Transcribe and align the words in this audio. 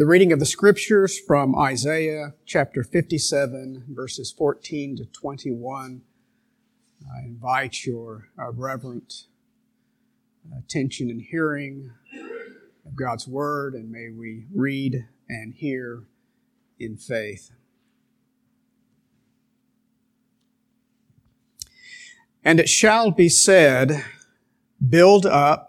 The 0.00 0.06
reading 0.06 0.32
of 0.32 0.38
the 0.38 0.46
scriptures 0.46 1.18
from 1.18 1.54
Isaiah 1.54 2.32
chapter 2.46 2.82
57, 2.82 3.84
verses 3.90 4.32
14 4.32 4.96
to 4.96 5.04
21. 5.04 6.00
I 7.14 7.26
invite 7.26 7.84
your 7.84 8.30
uh, 8.38 8.50
reverent 8.50 9.24
attention 10.56 11.10
and 11.10 11.20
hearing 11.20 11.90
of 12.86 12.96
God's 12.96 13.28
word, 13.28 13.74
and 13.74 13.92
may 13.92 14.08
we 14.08 14.46
read 14.54 15.06
and 15.28 15.52
hear 15.52 16.04
in 16.78 16.96
faith. 16.96 17.50
And 22.42 22.58
it 22.58 22.70
shall 22.70 23.10
be 23.10 23.28
said, 23.28 24.02
Build 24.88 25.26
up, 25.26 25.68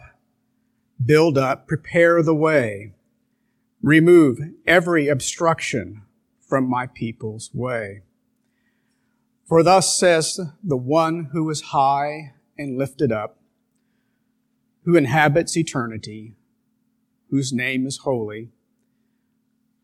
build 1.06 1.38
up, 1.38 1.68
prepare 1.68 2.24
the 2.24 2.34
way, 2.34 2.94
remove 3.82 4.40
every 4.68 5.08
obstruction 5.08 6.04
from 6.40 6.70
my 6.70 6.86
people's 6.88 7.50
way. 7.54 8.02
For 9.48 9.64
thus 9.64 9.98
says 9.98 10.40
the 10.64 10.78
one 10.78 11.30
who 11.32 11.50
is 11.50 11.62
high 11.62 12.34
and 12.58 12.78
lifted 12.78 13.12
up, 13.12 13.40
who 14.86 14.96
inhabits 14.96 15.58
eternity, 15.58 16.36
whose 17.30 17.52
name 17.52 17.86
is 17.86 18.00
holy. 18.00 18.50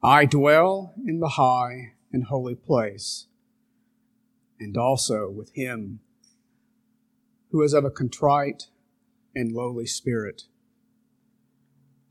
I 0.04 0.26
dwell 0.26 0.94
in 1.06 1.20
the 1.20 1.30
high 1.30 1.94
and 2.14 2.26
holy 2.26 2.56
place, 2.56 3.28
and 4.60 4.78
also 4.78 5.30
with 5.30 5.52
him 5.54 6.00
who 7.52 7.62
is 7.62 7.74
of 7.74 7.86
a 7.86 7.90
contrite 7.90 8.68
and 9.36 9.54
lowly 9.54 9.86
spirit, 9.86 10.44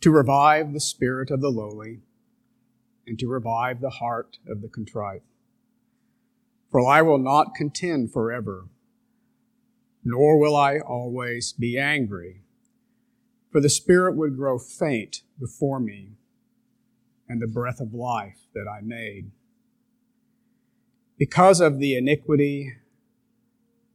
to 0.01 0.11
revive 0.11 0.73
the 0.73 0.81
spirit 0.81 1.31
of 1.31 1.41
the 1.41 1.49
lowly, 1.49 2.01
and 3.07 3.19
to 3.19 3.29
revive 3.29 3.81
the 3.81 3.91
heart 3.91 4.39
of 4.49 4.63
the 4.63 4.69
contrite. 4.69 5.23
For 6.71 6.87
I 6.87 7.03
will 7.03 7.19
not 7.19 7.55
contend 7.55 8.13
forever, 8.13 8.69
nor 10.05 10.39
will 10.39 10.57
I 10.57 10.79
always 10.79 11.53
be 11.53 11.79
angry. 11.79 12.43
For 13.51 13.61
the 13.61 13.69
spirit 13.69 14.17
would 14.17 14.37
grow 14.37 14.59
faint 14.59 15.23
before 15.39 15.81
me, 15.81 16.13
and 17.29 17.41
the 17.41 17.47
breath 17.47 17.81
of 17.81 17.95
life 17.95 18.47
that 18.55 18.67
I 18.69 18.81
made. 18.83 19.31
Because 21.19 21.61
of 21.61 21.79
the 21.79 21.97
iniquity 21.97 22.75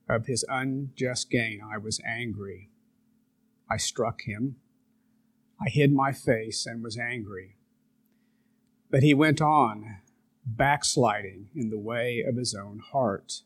of 0.10 0.26
his 0.26 0.44
unjust 0.50 1.30
gain, 1.30 1.62
I 1.62 1.78
was 1.78 2.02
angry. 2.06 2.70
I 3.70 3.78
struck 3.78 4.22
him. 4.24 4.56
I 5.64 5.70
hid 5.70 5.94
my 5.94 6.12
face 6.12 6.66
and 6.66 6.84
was 6.84 6.98
angry. 6.98 7.56
But 8.90 9.04
he 9.04 9.14
went 9.14 9.42
on, 9.42 9.98
backsliding 10.46 11.50
in 11.56 11.70
the 11.70 11.78
way 11.78 12.24
of 12.28 12.36
his 12.36 12.56
own 12.56 12.80
heart. 12.80 13.42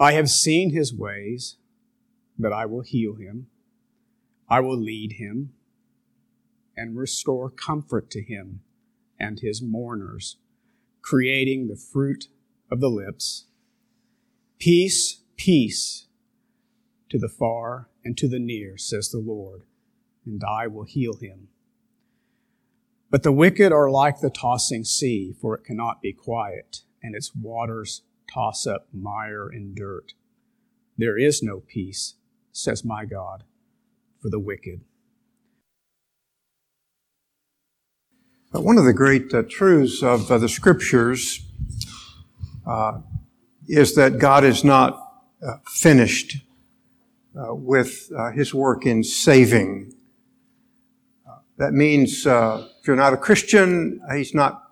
I 0.00 0.12
have 0.12 0.30
seen 0.30 0.70
his 0.70 0.94
ways, 0.94 1.56
but 2.38 2.52
I 2.52 2.66
will 2.66 2.82
heal 2.82 3.16
him. 3.16 3.48
I 4.48 4.60
will 4.60 4.78
lead 4.78 5.12
him 5.12 5.52
and 6.76 6.96
restore 6.96 7.50
comfort 7.50 8.10
to 8.10 8.22
him 8.22 8.60
and 9.18 9.40
his 9.40 9.60
mourners, 9.60 10.36
creating 11.02 11.68
the 11.68 11.76
fruit 11.76 12.28
of 12.70 12.80
the 12.80 12.88
lips. 12.88 13.46
Peace 14.58 15.22
Peace 15.38 16.08
to 17.08 17.16
the 17.16 17.28
far 17.28 17.88
and 18.04 18.18
to 18.18 18.28
the 18.28 18.40
near, 18.40 18.76
says 18.76 19.08
the 19.08 19.18
Lord, 19.18 19.62
and 20.28 20.42
I 20.44 20.66
will 20.66 20.84
heal 20.84 21.14
him. 21.14 21.48
But 23.10 23.22
the 23.22 23.32
wicked 23.32 23.72
are 23.72 23.90
like 23.90 24.20
the 24.20 24.30
tossing 24.30 24.84
sea, 24.84 25.34
for 25.40 25.54
it 25.54 25.64
cannot 25.64 26.02
be 26.02 26.12
quiet, 26.12 26.82
and 27.02 27.14
its 27.14 27.34
waters 27.34 28.02
toss 28.32 28.66
up 28.66 28.86
mire 28.92 29.48
and 29.48 29.74
dirt. 29.74 30.12
There 30.98 31.16
is 31.16 31.42
no 31.42 31.60
peace, 31.60 32.14
says 32.52 32.84
my 32.84 33.06
God, 33.06 33.44
for 34.20 34.28
the 34.28 34.38
wicked. 34.38 34.82
But 38.52 38.64
one 38.64 38.78
of 38.78 38.84
the 38.84 38.92
great 38.92 39.32
uh, 39.32 39.42
truths 39.48 40.02
of 40.02 40.30
uh, 40.30 40.38
the 40.38 40.48
scriptures 40.48 41.40
uh, 42.66 43.00
is 43.66 43.94
that 43.94 44.18
God 44.18 44.44
is 44.44 44.64
not 44.64 45.02
uh, 45.46 45.56
finished 45.66 46.38
uh, 47.38 47.54
with 47.54 48.10
uh, 48.16 48.32
his 48.32 48.52
work 48.52 48.84
in 48.84 49.04
saving. 49.04 49.94
Uh, 51.58 51.64
that 51.64 51.72
means 51.72 52.26
uh, 52.26 52.68
if 52.80 52.86
you're 52.86 52.96
not 52.96 53.12
a 53.12 53.16
Christian, 53.16 54.00
he's 54.14 54.34
not, 54.34 54.62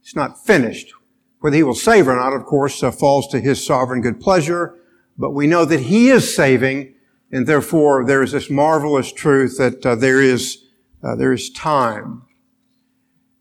he's 0.00 0.16
not 0.16 0.44
finished. 0.44 0.92
Whether 1.40 1.56
he 1.56 1.62
will 1.62 1.74
save 1.74 2.08
or 2.08 2.16
not, 2.16 2.32
of 2.32 2.44
course, 2.44 2.80
falls 2.80 3.28
to 3.28 3.40
his 3.40 3.64
sovereign 3.64 4.00
good 4.00 4.20
pleasure. 4.20 4.78
But 5.18 5.32
we 5.32 5.46
know 5.46 5.64
that 5.64 5.80
he 5.80 6.08
is 6.08 6.34
saving, 6.34 6.94
and 7.30 7.46
therefore 7.46 8.04
there 8.04 8.22
is 8.22 8.32
this 8.32 8.48
marvelous 8.48 9.12
truth 9.12 9.58
that 9.58 9.82
there 9.82 10.22
is 10.22 10.58
there 11.02 11.32
is 11.32 11.50
time. 11.50 12.22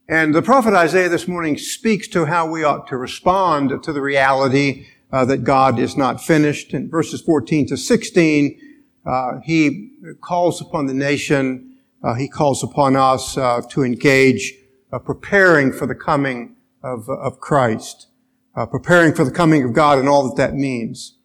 And 0.08 0.35
the 0.35 0.41
prophet 0.41 0.73
Isaiah 0.73 1.08
this 1.08 1.28
morning 1.28 1.58
speaks 1.58 2.08
to 2.09 2.25
how 2.25 2.46
we 2.46 2.63
ought 2.63 2.88
to 2.88 2.97
respond 2.97 3.84
to 3.84 3.94
the 3.94 4.02
reality 4.02 4.88
uh, 5.12 5.23
that 5.25 5.46
God 5.46 5.79
is 5.79 5.96
not 5.96 6.22
finished. 6.22 6.73
In 6.73 6.90
verses 6.90 7.22
14 7.22 7.68
to 7.68 7.78
16, 7.78 8.59
uh, 9.06 9.40
he 9.44 9.91
calls 10.19 10.59
upon 10.59 10.88
the 10.88 10.94
nation, 10.94 11.71
uh, 12.03 12.16
he 12.16 12.28
calls 12.28 12.63
upon 12.63 12.95
us 12.95 13.38
uh, 13.38 13.62
to 13.69 13.84
engage 13.84 14.53
uh, 14.91 15.00
preparing 15.00 15.72
for 15.72 15.85
the 15.85 15.95
coming 15.95 16.56
of, 16.84 17.09
of 17.09 17.39
Christ, 17.39 18.07
uh, 18.56 18.66
preparing 18.66 19.13
for 19.13 19.23
the 19.23 19.31
coming 19.31 19.63
of 19.63 19.73
God 19.73 20.00
and 20.00 20.09
all 20.09 20.28
that 20.28 20.38
that 20.38 20.56
means. 20.56 21.17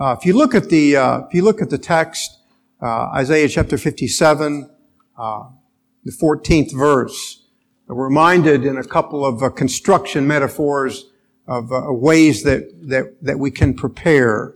if 0.00 0.24
you 0.24 0.34
look 0.36 0.54
at 0.54 0.68
the 0.70 0.94
if 0.94 1.34
you 1.34 1.42
look 1.42 1.62
at 1.62 1.70
the 1.70 1.78
text, 1.78 2.38
Isaiah 2.82 3.48
chapter 3.48 3.78
57, 3.78 4.70
the 5.16 6.10
14th 6.10 6.76
verse, 6.76 7.46
we're 7.86 8.04
reminded 8.04 8.64
in 8.64 8.76
a 8.76 8.84
couple 8.84 9.24
of 9.24 9.54
construction 9.54 10.26
metaphors 10.26 11.04
of 11.46 11.70
uh, 11.72 11.92
ways 11.92 12.42
that, 12.44 12.88
that, 12.88 13.16
that 13.22 13.38
we 13.38 13.50
can 13.50 13.74
prepare, 13.74 14.54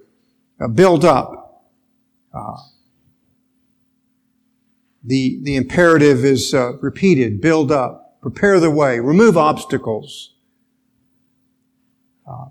uh, 0.61 0.69
build 0.69 1.05
up. 1.05 1.65
Uh, 4.99 5.05
the, 5.05 5.41
the 5.43 5.57
imperative 5.57 6.25
is 6.25 6.53
uh, 6.55 6.77
repeated, 6.79 7.41
build 7.41 7.71
up, 7.71 8.21
prepare 8.21 8.61
the 8.61 8.71
way, 8.71 9.01
remove 9.01 9.37
obstacles. 9.37 10.35
Uh, 12.27 12.47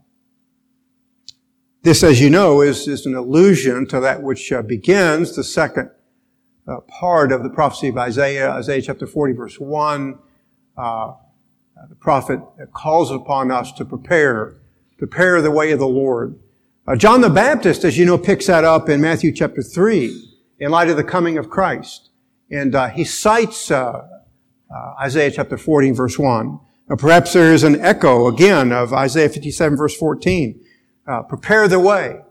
this, 1.84 2.03
as 2.03 2.19
you 2.19 2.30
know, 2.30 2.62
is, 2.62 2.88
is 2.88 3.06
an 3.06 3.16
allusion 3.16 3.86
to 3.88 4.00
that 4.00 4.24
which 4.24 4.52
uh, 4.52 4.62
begins 4.62 5.36
the 5.36 5.44
second 5.44 5.91
part 6.88 7.31
of 7.31 7.44
the 7.44 7.50
prophecy 7.50 7.88
of 7.88 7.97
Isaiah, 7.97 8.52
Isaiah 8.52 8.81
chapter 8.81 9.07
40 9.07 9.34
verse 9.34 9.59
1, 9.59 10.19
uh, 10.78 11.13
the 11.90 11.96
prophet 11.96 12.41
calls 12.74 13.09
upon 13.12 13.52
us 13.52 13.72
to 13.74 13.86
prepare, 13.86 14.56
prepare 14.97 15.41
the 15.41 15.52
way 15.52 15.72
of 15.72 15.80
the 15.80 15.88
Lord. 15.88 16.38
Uh, 16.86 16.96
John 16.96 17.22
the 17.22 17.30
Baptist, 17.30 17.84
as 17.84 17.97
you 17.97 18.06
know, 18.06 18.18
picks 18.18 18.47
that 18.47 18.63
up 18.63 18.90
in 18.90 19.00
Matthew 19.00 19.31
chapter 19.31 19.62
3 19.62 20.24
in 20.59 20.72
light 20.72 20.90
of 20.90 20.97
the 20.97 21.03
coming 21.03 21.38
of 21.38 21.50
Christ. 21.50 22.06
And 22.50 22.75
uh, 22.75 22.90
he 22.90 23.03
cites 23.03 23.72
uh, 23.72 24.08
uh, 24.74 24.94
Isaiah 25.02 25.31
chapter 25.31 25.58
40 25.58 25.91
verse 25.91 26.19
1. 26.19 26.59
perhaps 26.97 27.34
there 27.34 27.53
is 27.53 27.63
an 27.63 27.80
echo 27.81 28.28
again 28.28 28.72
of 28.72 28.94
Isaiah 28.94 29.30
57 29.30 29.78
verse 29.78 29.96
14. 29.96 30.59
prepare 31.28 31.68
the 31.68 31.80
way 31.80 32.22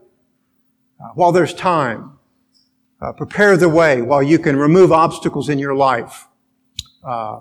while 1.15 1.33
there's 1.33 1.55
time. 1.55 2.19
prepare 3.17 3.57
the 3.57 3.69
way 3.69 4.03
while 4.03 4.23
you 4.23 4.39
can 4.39 4.57
remove 4.57 4.93
obstacles 4.93 5.49
in 5.49 5.59
your 5.59 5.75
life. 5.75 6.27
Uh, 7.05 7.41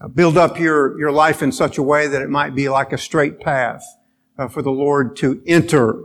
uh, 0.00 0.08
build 0.08 0.36
up 0.36 0.58
your, 0.58 0.98
your 0.98 1.10
life 1.10 1.42
in 1.42 1.50
such 1.50 1.78
a 1.78 1.82
way 1.82 2.06
that 2.06 2.20
it 2.20 2.28
might 2.28 2.54
be 2.54 2.68
like 2.68 2.92
a 2.92 2.98
straight 2.98 3.40
path 3.40 3.82
uh, 4.38 4.46
for 4.46 4.60
the 4.62 4.70
Lord 4.70 5.16
to 5.16 5.42
enter. 5.46 6.02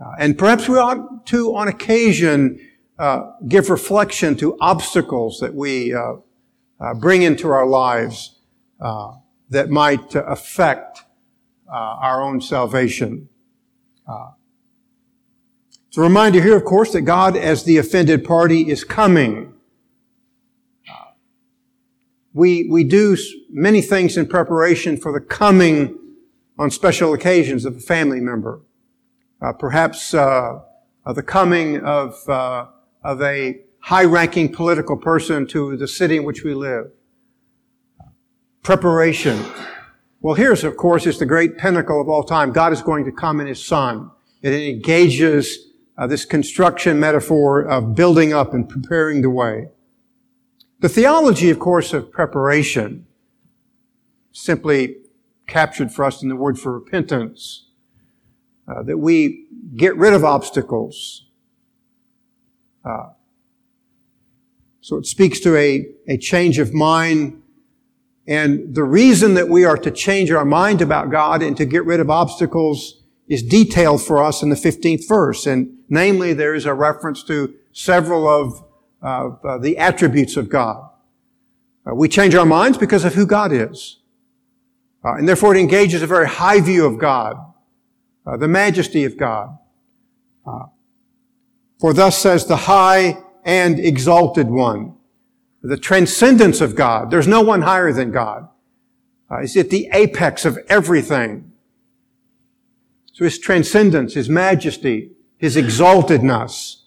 Uh, 0.00 0.12
and 0.18 0.36
perhaps 0.36 0.68
we 0.68 0.76
ought 0.76 1.24
to, 1.26 1.54
on 1.54 1.68
occasion, 1.68 2.58
uh, 3.02 3.32
give 3.48 3.68
reflection 3.68 4.36
to 4.36 4.56
obstacles 4.60 5.40
that 5.40 5.54
we 5.54 5.92
uh, 5.92 6.14
uh, 6.80 6.94
bring 6.94 7.22
into 7.22 7.48
our 7.48 7.66
lives 7.66 8.38
that 9.50 9.68
might 9.68 10.14
affect 10.14 11.02
our 11.68 12.22
own 12.22 12.40
salvation. 12.40 13.28
it's 15.86 15.98
a 15.98 16.00
reminder 16.00 16.40
here, 16.40 16.56
of 16.56 16.64
course, 16.64 16.92
that 16.92 17.02
God, 17.02 17.36
as 17.36 17.64
the 17.64 17.76
offended 17.76 18.24
party, 18.24 18.70
is 18.70 18.84
coming 18.84 19.52
we, 22.32 22.66
we 22.70 22.84
do 22.84 23.16
many 23.50 23.82
things 23.82 24.16
in 24.16 24.26
preparation 24.26 24.96
for 24.96 25.12
the 25.12 25.20
coming 25.20 25.98
on 26.58 26.70
special 26.70 27.12
occasions 27.12 27.64
of 27.64 27.76
a 27.76 27.80
family 27.80 28.20
member. 28.20 28.60
Uh, 29.40 29.52
perhaps 29.52 30.14
uh, 30.14 30.60
uh, 31.04 31.12
the 31.12 31.22
coming 31.22 31.80
of, 31.80 32.16
uh, 32.28 32.66
of 33.04 33.20
a 33.22 33.60
high-ranking 33.80 34.52
political 34.52 34.96
person 34.96 35.46
to 35.48 35.76
the 35.76 35.88
city 35.88 36.16
in 36.16 36.24
which 36.24 36.44
we 36.44 36.54
live. 36.54 36.90
preparation. 38.62 39.44
Well, 40.20 40.34
here's, 40.34 40.62
of 40.62 40.76
course, 40.76 41.06
is 41.06 41.18
the 41.18 41.26
great 41.26 41.58
pinnacle 41.58 42.00
of 42.00 42.08
all 42.08 42.22
time. 42.22 42.52
God 42.52 42.72
is 42.72 42.80
going 42.80 43.04
to 43.04 43.12
come 43.12 43.40
in 43.40 43.48
His 43.48 43.64
Son. 43.64 44.10
It 44.40 44.52
engages 44.52 45.70
uh, 45.98 46.06
this 46.06 46.24
construction 46.24 47.00
metaphor 47.00 47.62
of 47.62 47.94
building 47.94 48.32
up 48.32 48.54
and 48.54 48.68
preparing 48.68 49.22
the 49.22 49.30
way. 49.30 49.68
The 50.80 50.88
theology, 50.88 51.50
of 51.50 51.58
course, 51.58 51.92
of 51.92 52.10
preparation, 52.10 53.06
simply 54.32 54.96
captured 55.46 55.92
for 55.92 56.04
us 56.04 56.22
in 56.22 56.28
the 56.28 56.36
word 56.36 56.58
for 56.58 56.72
repentance, 56.72 57.66
uh, 58.68 58.82
that 58.84 58.98
we 58.98 59.46
get 59.76 59.96
rid 59.96 60.12
of 60.14 60.24
obstacles. 60.24 61.26
Uh, 62.84 63.10
so 64.80 64.96
it 64.96 65.06
speaks 65.06 65.38
to 65.40 65.56
a, 65.56 65.86
a 66.08 66.16
change 66.16 66.58
of 66.58 66.74
mind. 66.74 67.40
And 68.26 68.74
the 68.74 68.84
reason 68.84 69.34
that 69.34 69.48
we 69.48 69.64
are 69.64 69.76
to 69.76 69.90
change 69.90 70.30
our 70.30 70.44
mind 70.44 70.82
about 70.82 71.10
God 71.10 71.42
and 71.42 71.56
to 71.56 71.64
get 71.64 71.84
rid 71.84 72.00
of 72.00 72.10
obstacles 72.10 73.02
is 73.28 73.42
detailed 73.42 74.02
for 74.02 74.22
us 74.22 74.42
in 74.42 74.48
the 74.48 74.56
15th 74.56 75.06
verse. 75.08 75.46
And 75.46 75.78
namely, 75.88 76.32
there 76.32 76.54
is 76.54 76.66
a 76.66 76.74
reference 76.74 77.22
to 77.24 77.54
several 77.72 78.28
of 78.28 78.64
uh, 79.02 79.58
the 79.58 79.78
attributes 79.78 80.36
of 80.36 80.48
God. 80.48 80.88
Uh, 81.86 81.94
we 81.94 82.08
change 82.08 82.34
our 82.34 82.46
minds 82.46 82.78
because 82.78 83.04
of 83.04 83.14
who 83.14 83.26
God 83.26 83.52
is. 83.52 83.98
Uh, 85.04 85.14
and 85.14 85.28
therefore 85.28 85.54
it 85.54 85.58
engages 85.58 86.02
a 86.02 86.06
very 86.06 86.28
high 86.28 86.60
view 86.60 86.86
of 86.86 86.98
God, 86.98 87.36
uh, 88.24 88.36
the 88.36 88.46
majesty 88.46 89.04
of 89.04 89.16
God. 89.16 89.58
For 91.82 91.92
thus 91.92 92.16
says 92.16 92.46
the 92.46 92.58
high 92.58 93.18
and 93.44 93.80
exalted 93.80 94.48
one, 94.48 94.94
the 95.62 95.76
transcendence 95.76 96.60
of 96.60 96.76
God. 96.76 97.10
There's 97.10 97.26
no 97.26 97.40
one 97.40 97.62
higher 97.62 97.92
than 97.92 98.12
God. 98.12 98.48
Uh, 99.28 99.40
he's 99.40 99.56
at 99.56 99.70
the 99.70 99.90
apex 99.92 100.44
of 100.44 100.60
everything. 100.68 101.50
So 103.12 103.24
his 103.24 103.36
transcendence, 103.36 104.14
his 104.14 104.28
majesty, 104.28 105.10
his 105.38 105.56
exaltedness. 105.56 106.82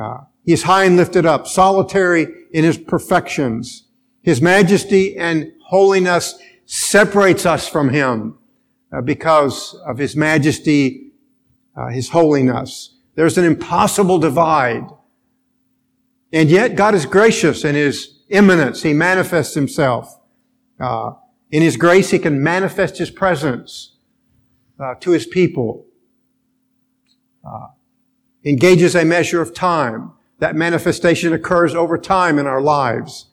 Uh, 0.00 0.18
he 0.44 0.52
is 0.52 0.62
high 0.62 0.84
and 0.84 0.96
lifted 0.96 1.26
up, 1.26 1.48
solitary 1.48 2.28
in 2.52 2.62
his 2.62 2.78
perfections. 2.78 3.88
His 4.22 4.40
majesty 4.40 5.16
and 5.16 5.50
holiness 5.64 6.38
separates 6.66 7.44
us 7.44 7.66
from 7.66 7.88
him 7.88 8.38
uh, 8.92 9.00
because 9.00 9.74
of 9.84 9.98
his 9.98 10.14
majesty, 10.14 11.14
uh, 11.76 11.88
his 11.88 12.10
holiness. 12.10 12.94
There's 13.18 13.36
an 13.36 13.44
impossible 13.44 14.20
divide. 14.20 14.86
And 16.32 16.48
yet 16.48 16.76
God 16.76 16.94
is 16.94 17.04
gracious 17.04 17.64
in 17.64 17.74
his 17.74 18.20
immanence. 18.28 18.84
He 18.84 18.92
manifests 18.92 19.56
himself. 19.56 20.20
Uh, 20.78 21.14
in 21.50 21.60
his 21.60 21.76
grace, 21.76 22.10
he 22.10 22.20
can 22.20 22.40
manifest 22.40 22.98
his 22.98 23.10
presence 23.10 23.96
uh, 24.78 24.94
to 25.00 25.10
his 25.10 25.26
people. 25.26 25.84
Uh, 27.44 27.70
engages 28.44 28.94
a 28.94 29.04
measure 29.04 29.42
of 29.42 29.52
time. 29.52 30.12
That 30.38 30.54
manifestation 30.54 31.32
occurs 31.32 31.74
over 31.74 31.98
time 31.98 32.38
in 32.38 32.46
our 32.46 32.60
lives. 32.60 33.30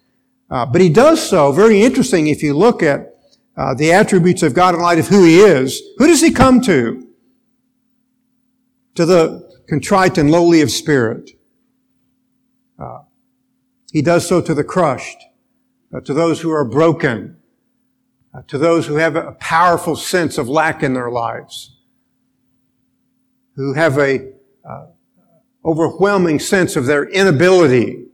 Uh, 0.50 0.66
but 0.66 0.82
he 0.82 0.90
does 0.90 1.22
so, 1.22 1.52
very 1.52 1.84
interesting 1.84 2.26
if 2.26 2.42
you 2.42 2.56
look 2.56 2.82
at 2.82 3.20
uh, 3.56 3.76
the 3.76 3.94
attributes 3.94 4.42
of 4.42 4.56
God 4.56 4.74
in 4.74 4.82
light 4.82 4.98
of 4.98 5.10
who 5.10 5.24
he 5.24 5.42
is. 5.42 5.80
Who 6.00 6.08
does 6.08 6.22
he 6.22 6.32
come 6.32 6.60
to? 6.62 7.08
To 8.96 9.06
the 9.06 9.45
contrite 9.68 10.18
and 10.18 10.32
lowly 10.32 10.62
of 10.62 10.72
spirit. 10.72 11.32
Uh, 12.80 13.00
he 13.92 14.02
does 14.02 14.28
so 14.28 14.42
to 14.42 14.54
the 14.54 14.64
crushed, 14.64 15.18
uh, 15.96 16.02
to 16.02 16.14
those 16.14 16.42
who 16.42 16.52
are 16.52 16.66
broken, 16.66 17.38
uh, 18.34 18.42
to 18.48 18.58
those 18.58 18.88
who 18.88 18.96
have 18.96 19.16
a 19.16 19.34
powerful 19.34 19.96
sense 19.96 20.38
of 20.38 20.50
lack 20.50 20.84
in 20.84 20.94
their 20.94 21.10
lives, 21.10 21.78
who 23.56 23.74
have 23.74 23.98
a 23.98 24.34
uh, 24.70 24.88
overwhelming 25.64 26.40
sense 26.40 26.76
of 26.76 26.86
their 26.86 27.06
inability 27.06 28.06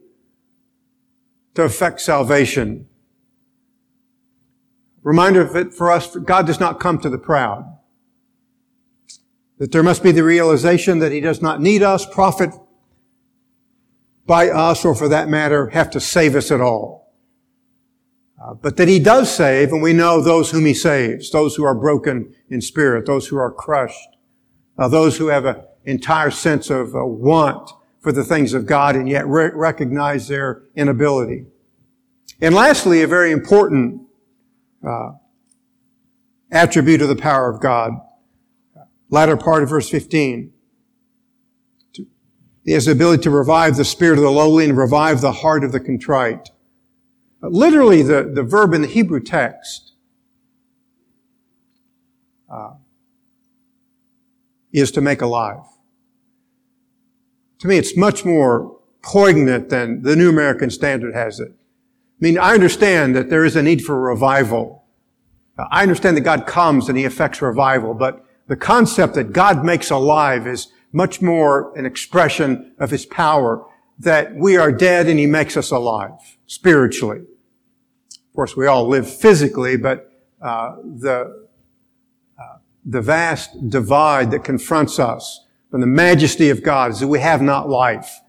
to 1.56 1.64
affect 1.64 2.00
salvation. 2.00 2.88
Reminder 5.04 5.42
of 5.42 5.56
it 5.56 5.74
for 5.74 5.92
us, 5.92 6.16
God 6.16 6.46
does 6.46 6.60
not 6.60 6.80
come 6.80 7.00
to 7.00 7.10
the 7.10 7.18
proud. 7.18 7.66
That 9.62 9.72
there 9.72 9.84
must 9.84 10.02
be 10.02 10.12
the 10.12 10.24
realization 10.24 10.98
that 11.00 11.12
He 11.12 11.20
does 11.20 11.40
not 11.40 11.62
need 11.62 11.84
us, 11.84 12.04
profit 12.04 12.50
by 14.26 14.50
us, 14.50 14.84
or 14.84 14.96
for 14.96 15.08
that 15.10 15.30
matter, 15.30 15.70
have 15.70 15.92
to 15.92 16.00
save 16.00 16.36
us 16.36 16.50
at 16.50 16.60
all. 16.60 17.14
Uh, 18.42 18.56
but 18.56 18.78
that 18.78 18.88
he 18.88 18.98
does 18.98 19.32
save, 19.32 19.72
and 19.72 19.84
we 19.84 19.94
know 19.94 20.20
those 20.20 20.50
whom 20.50 20.66
he 20.66 20.74
saves, 20.74 21.30
those 21.30 21.56
who 21.56 21.64
are 21.64 21.76
broken 21.76 22.34
in 22.50 22.60
spirit, 22.60 23.06
those 23.06 23.28
who 23.28 23.38
are 23.38 23.52
crushed, 23.52 24.18
uh, 24.80 24.88
those 24.88 25.18
who 25.18 25.28
have 25.28 25.46
an 25.46 25.58
entire 25.86 26.32
sense 26.32 26.72
of 26.72 26.96
uh, 26.96 27.06
want 27.06 27.70
for 28.00 28.12
the 28.12 28.24
things 28.24 28.56
of 28.56 28.66
God 28.66 28.96
and 28.96 29.08
yet 29.08 29.28
re- 29.28 29.52
recognize 29.54 30.28
their 30.28 30.64
inability. 30.76 31.46
And 32.42 32.56
lastly, 32.56 33.04
a 33.04 33.08
very 33.08 33.32
important 33.32 34.08
uh, 34.84 35.12
attribute 36.52 37.04
of 37.04 37.10
the 37.10 37.16
power 37.16 37.48
of 37.48 37.62
God, 37.62 37.92
latter 39.12 39.38
part 39.38 39.62
of 39.62 39.70
verse 39.70 39.90
15. 39.90 40.52
He 42.64 42.72
has 42.74 42.86
the 42.86 42.92
ability 42.92 43.24
to 43.24 43.30
revive 43.30 43.76
the 43.76 43.86
spirit 43.86 44.18
of 44.18 44.24
the 44.24 44.32
lowly 44.32 44.66
and 44.66 44.78
revive 44.78 45.22
the 45.22 45.32
heart 45.32 45.64
of 45.64 45.72
the 45.72 45.80
contrite. 45.80 46.50
Literally, 47.42 48.04
the, 48.04 48.32
the 48.34 48.44
verb 48.44 48.74
in 48.74 48.82
the 48.82 48.88
Hebrew 48.88 49.20
text 49.20 49.94
uh, 52.52 52.74
is 54.72 54.92
to 54.92 55.02
make 55.02 55.22
alive. 55.22 55.64
To 57.60 57.68
me, 57.68 57.78
it's 57.78 57.98
much 57.98 58.24
more 58.26 58.80
poignant 59.02 59.70
than 59.70 60.04
the 60.04 60.16
New 60.16 60.30
American 60.30 60.70
Standard 60.70 61.16
has 61.16 61.40
it. 61.40 61.50
I 61.50 62.20
mean, 62.20 62.38
I 62.38 62.54
understand 62.54 63.16
that 63.16 63.32
there 63.32 63.44
is 63.44 63.56
a 63.56 63.64
need 63.64 63.84
for 63.84 64.00
revival. 64.00 64.86
I 65.72 65.82
understand 65.82 66.16
that 66.18 66.22
God 66.22 66.46
comes 66.46 66.90
and 66.90 66.98
He 66.98 67.06
affects 67.06 67.42
revival, 67.42 67.96
but 67.96 68.24
the 68.52 68.58
concept 68.58 69.14
that 69.14 69.32
God 69.32 69.64
makes 69.64 69.92
alive 69.92 70.46
is 70.46 70.74
much 70.92 71.22
more 71.22 71.74
an 71.78 71.86
expression 71.86 72.74
of 72.80 72.92
His 72.92 73.06
power, 73.06 73.66
that 73.98 74.36
we 74.36 74.58
are 74.58 74.74
dead 74.74 75.08
and 75.08 75.18
He 75.18 75.26
makes 75.26 75.56
us 75.56 75.72
alive, 75.72 76.38
spiritually. 76.48 77.20
Of 77.20 78.36
course, 78.36 78.58
we 78.58 78.68
all 78.68 78.90
live 78.90 79.10
physically, 79.10 79.78
but 79.78 80.12
uh, 80.42 80.76
the 80.84 81.48
uh, 82.38 82.58
the 82.84 83.00
vast 83.00 83.70
divide 83.70 84.32
that 84.32 84.44
confronts 84.44 85.00
us 85.00 85.46
from 85.70 85.80
the 85.80 85.88
majesty 85.88 86.50
of 86.50 86.62
God 86.62 86.92
is 86.92 87.00
that 87.00 87.08
we 87.08 87.22
have 87.22 87.42
not 87.42 87.70
life, 87.70 88.20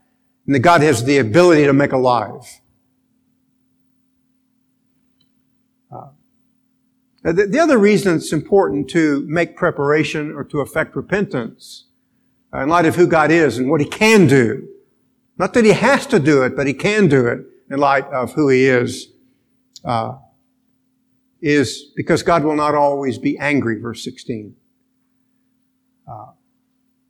and 0.47 0.55
that 0.55 0.61
God 0.61 0.83
has 0.83 1.03
the 1.03 1.19
ability 1.19 1.65
to 1.65 1.73
make 1.73 1.91
alive. 1.91 2.61
The, 7.23 7.47
the, 7.47 7.59
other 7.59 7.79
reason 7.79 8.17
it's 8.17 8.33
important 8.33 8.91
to 8.91 9.25
make 9.29 9.57
preparation 9.57 10.33
or 10.33 10.43
to 10.45 10.61
effect 10.61 10.97
repentance 10.97 11.87
uh, 12.53 12.63
in 12.63 12.69
light 12.69 12.85
of 12.85 12.97
who 12.97 13.07
God 13.07 13.31
is 13.31 13.59
and 13.59 13.71
what 13.71 13.81
He 13.81 13.87
can 13.87 14.27
do, 14.27 14.69
not 15.39 15.55
that 15.55 15.65
He 15.65 15.73
has 15.73 16.07
to 16.07 16.19
do 16.19 16.43
it, 16.43 16.57
but 16.57 16.67
He 16.67 16.75
can 16.75 17.09
do 17.09 17.27
it 17.27 17.47
in 17.71 17.79
light 17.79 18.05
of 18.07 18.33
who 18.33 18.49
He 18.49 18.67
is 18.67 19.09
uh, 19.85 20.17
is 21.41 21.93
because 21.97 22.23
God 22.23 22.45
will 22.45 22.57
not 22.57 22.75
always 22.75 23.19
be 23.19 23.37
angry, 23.39 23.79
verse 23.81 24.03
16. 24.05 24.55
Uh, 26.09 26.27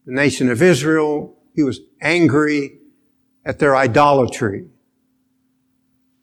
the 0.07 0.13
nation 0.13 0.51
of 0.51 0.63
Israel, 0.63 1.37
he 1.55 1.63
was 1.63 1.81
angry 2.01 2.79
at 3.45 3.59
their 3.59 3.77
idolatry. 3.77 4.67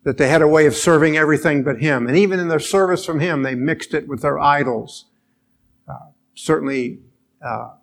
That 0.10 0.18
they 0.18 0.28
had 0.28 0.42
a 0.42 0.48
way 0.48 0.66
of 0.66 0.74
serving 0.74 1.18
everything 1.18 1.62
but 1.62 1.82
him. 1.82 2.08
And 2.08 2.18
even 2.18 2.40
in 2.40 2.48
their 2.48 2.60
service 2.60 3.06
from 3.06 3.20
him, 3.20 3.44
they 3.44 3.54
mixed 3.54 3.94
it 3.94 4.08
with 4.08 4.24
their 4.24 4.40
idols. 4.40 5.06
Uh, 5.88 6.08
certainly, 6.34 6.98
uh, 7.46 7.74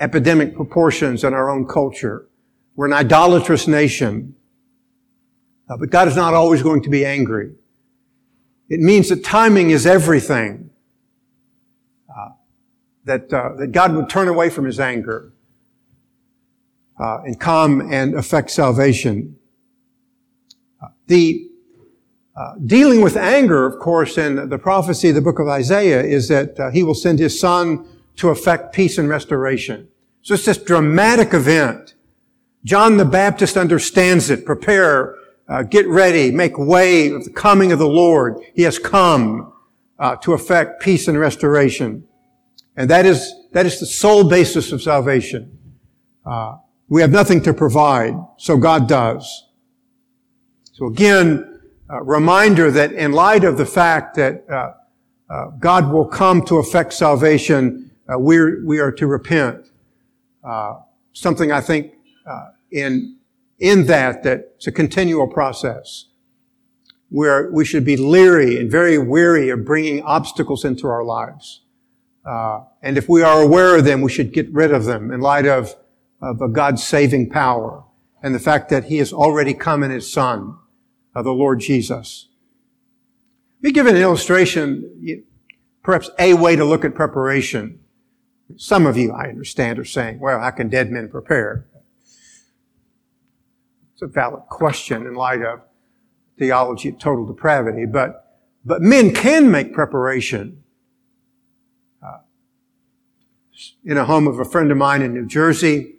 epidemic 0.00 0.56
proportions 0.56 1.24
in 1.24 1.34
our 1.34 1.50
own 1.50 1.66
culture. 1.66 2.26
We're 2.74 2.86
an 2.86 2.94
idolatrous 2.94 3.68
nation. 3.68 4.34
Uh, 5.68 5.76
but 5.76 5.90
God 5.90 6.08
is 6.08 6.16
not 6.16 6.32
always 6.32 6.62
going 6.62 6.82
to 6.84 6.88
be 6.88 7.04
angry. 7.04 7.52
It 8.70 8.80
means 8.80 9.10
that 9.10 9.22
timing 9.22 9.68
is 9.68 9.84
everything. 9.84 10.70
Uh, 12.08 12.30
that, 13.04 13.30
uh, 13.30 13.56
that 13.58 13.72
God 13.72 13.94
would 13.94 14.08
turn 14.08 14.28
away 14.28 14.48
from 14.48 14.64
his 14.64 14.80
anger 14.80 15.34
uh, 16.98 17.18
and 17.24 17.38
come 17.38 17.92
and 17.92 18.14
effect 18.14 18.50
salvation. 18.50 19.36
The 21.08 21.50
uh, 22.36 22.54
dealing 22.66 23.00
with 23.00 23.16
anger, 23.16 23.64
of 23.64 23.78
course, 23.78 24.18
in 24.18 24.48
the 24.48 24.58
prophecy 24.58 25.10
of 25.10 25.14
the 25.14 25.20
book 25.20 25.38
of 25.38 25.48
Isaiah 25.48 26.02
is 26.02 26.28
that 26.28 26.58
uh, 26.58 26.70
he 26.70 26.82
will 26.82 26.94
send 26.94 27.18
his 27.18 27.38
son 27.38 27.86
to 28.16 28.30
effect 28.30 28.74
peace 28.74 28.98
and 28.98 29.08
restoration. 29.08 29.88
So 30.22 30.34
it's 30.34 30.44
this 30.44 30.58
dramatic 30.58 31.32
event. 31.32 31.94
John 32.64 32.96
the 32.96 33.04
Baptist 33.04 33.56
understands 33.56 34.30
it. 34.30 34.44
Prepare 34.44 35.16
uh, 35.48 35.62
get 35.62 35.86
ready, 35.86 36.30
make 36.30 36.56
way 36.58 37.10
of 37.10 37.24
the 37.24 37.30
coming 37.30 37.72
of 37.72 37.78
the 37.78 37.88
Lord. 37.88 38.36
He 38.54 38.62
has 38.62 38.78
come 38.78 39.52
uh, 39.98 40.16
to 40.16 40.32
effect 40.32 40.80
peace 40.80 41.06
and 41.08 41.18
restoration. 41.18 42.06
And 42.76 42.90
that 42.90 43.06
is, 43.06 43.32
that 43.52 43.66
is 43.66 43.78
the 43.78 43.86
sole 43.86 44.24
basis 44.28 44.72
of 44.72 44.82
salvation. 44.82 45.58
Uh, 46.24 46.56
we 46.88 47.00
have 47.02 47.10
nothing 47.10 47.42
to 47.42 47.54
provide, 47.54 48.14
so 48.38 48.56
God 48.56 48.88
does. 48.88 49.46
So 50.72 50.86
again, 50.86 51.53
a 51.94 52.02
reminder 52.02 52.70
that 52.70 52.92
in 52.92 53.12
light 53.12 53.44
of 53.44 53.56
the 53.56 53.66
fact 53.66 54.16
that 54.16 54.44
uh, 54.50 54.74
uh, 55.30 55.46
God 55.58 55.92
will 55.92 56.06
come 56.06 56.44
to 56.46 56.58
effect 56.58 56.92
salvation, 56.92 57.90
uh, 58.08 58.18
we're, 58.18 58.64
we 58.64 58.80
are 58.80 58.92
to 58.92 59.06
repent. 59.06 59.70
Uh, 60.42 60.80
something 61.12 61.52
I 61.52 61.60
think 61.60 61.92
uh, 62.26 62.48
in 62.70 63.18
in 63.58 63.86
that 63.86 64.24
that 64.24 64.52
it's 64.56 64.66
a 64.66 64.72
continual 64.72 65.28
process 65.28 66.06
where 67.08 67.50
we 67.52 67.64
should 67.64 67.84
be 67.84 67.96
leery 67.96 68.58
and 68.58 68.70
very 68.70 68.98
weary 68.98 69.48
of 69.48 69.64
bringing 69.64 70.02
obstacles 70.02 70.64
into 70.64 70.88
our 70.88 71.04
lives. 71.04 71.62
Uh, 72.26 72.64
and 72.82 72.98
if 72.98 73.08
we 73.08 73.22
are 73.22 73.40
aware 73.40 73.76
of 73.76 73.84
them, 73.84 74.00
we 74.00 74.10
should 74.10 74.32
get 74.32 74.50
rid 74.52 74.72
of 74.72 74.84
them 74.84 75.12
in 75.12 75.20
light 75.20 75.46
of, 75.46 75.76
of 76.20 76.40
a 76.40 76.48
God's 76.48 76.82
saving 76.82 77.30
power 77.30 77.84
and 78.22 78.34
the 78.34 78.40
fact 78.40 78.68
that 78.70 78.84
He 78.84 78.96
has 78.96 79.12
already 79.12 79.54
come 79.54 79.84
in 79.84 79.92
His 79.92 80.12
Son, 80.12 80.56
uh, 81.14 81.22
the 81.22 81.32
Lord 81.32 81.60
Jesus. 81.60 82.28
Let 83.62 83.68
me 83.68 83.72
give 83.72 83.86
an 83.86 83.96
illustration, 83.96 85.24
perhaps 85.82 86.10
a 86.18 86.34
way 86.34 86.56
to 86.56 86.64
look 86.64 86.84
at 86.84 86.94
preparation. 86.94 87.80
Some 88.56 88.86
of 88.86 88.96
you, 88.96 89.12
I 89.12 89.28
understand, 89.28 89.78
are 89.78 89.84
saying, 89.84 90.20
well, 90.20 90.40
how 90.40 90.50
can 90.50 90.68
dead 90.68 90.90
men 90.90 91.08
prepare? 91.08 91.66
It's 93.94 94.02
a 94.02 94.06
valid 94.06 94.42
question 94.48 95.06
in 95.06 95.14
light 95.14 95.40
of 95.42 95.60
theology 96.38 96.90
of 96.90 96.98
total 96.98 97.24
depravity, 97.24 97.86
but, 97.86 98.40
but 98.64 98.82
men 98.82 99.14
can 99.14 99.50
make 99.50 99.72
preparation. 99.72 100.62
Uh, 102.02 102.18
in 103.84 103.96
a 103.96 104.04
home 104.04 104.26
of 104.26 104.38
a 104.40 104.44
friend 104.44 104.70
of 104.70 104.76
mine 104.76 105.00
in 105.00 105.14
New 105.14 105.26
Jersey, 105.26 105.94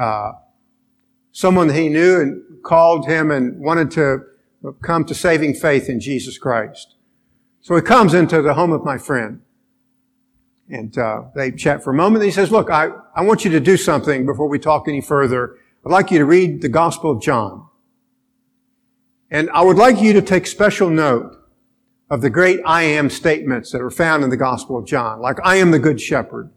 uh, 0.00 0.32
someone 1.32 1.68
he 1.68 1.88
knew 1.88 2.20
and 2.20 2.62
called 2.62 3.06
him 3.06 3.30
and 3.30 3.60
wanted 3.60 3.90
to 3.90 4.20
come 4.72 5.04
to 5.04 5.14
saving 5.14 5.54
faith 5.54 5.88
in 5.88 6.00
Jesus 6.00 6.38
Christ. 6.38 6.96
So 7.60 7.76
he 7.76 7.82
comes 7.82 8.14
into 8.14 8.42
the 8.42 8.54
home 8.54 8.72
of 8.72 8.84
my 8.84 8.98
friend. 8.98 9.40
And 10.68 10.96
uh, 10.96 11.24
they 11.34 11.50
chat 11.50 11.84
for 11.84 11.90
a 11.90 11.94
moment. 11.94 12.22
And 12.22 12.30
he 12.30 12.34
says, 12.34 12.50
look, 12.50 12.70
I, 12.70 12.88
I 13.14 13.22
want 13.22 13.44
you 13.44 13.50
to 13.50 13.60
do 13.60 13.76
something 13.76 14.24
before 14.24 14.48
we 14.48 14.58
talk 14.58 14.88
any 14.88 15.00
further. 15.00 15.56
I'd 15.84 15.92
like 15.92 16.10
you 16.10 16.18
to 16.18 16.24
read 16.24 16.62
the 16.62 16.68
Gospel 16.68 17.10
of 17.10 17.20
John. 17.20 17.66
And 19.30 19.50
I 19.50 19.62
would 19.62 19.76
like 19.76 20.00
you 20.00 20.12
to 20.14 20.22
take 20.22 20.46
special 20.46 20.88
note 20.88 21.36
of 22.10 22.20
the 22.20 22.30
great 22.30 22.60
I 22.64 22.82
am 22.82 23.10
statements 23.10 23.72
that 23.72 23.80
are 23.80 23.90
found 23.90 24.24
in 24.24 24.30
the 24.30 24.36
Gospel 24.36 24.78
of 24.78 24.86
John, 24.86 25.20
like 25.20 25.38
I 25.42 25.56
am 25.56 25.70
the 25.70 25.78
good 25.78 26.00
shepherd. 26.00 26.50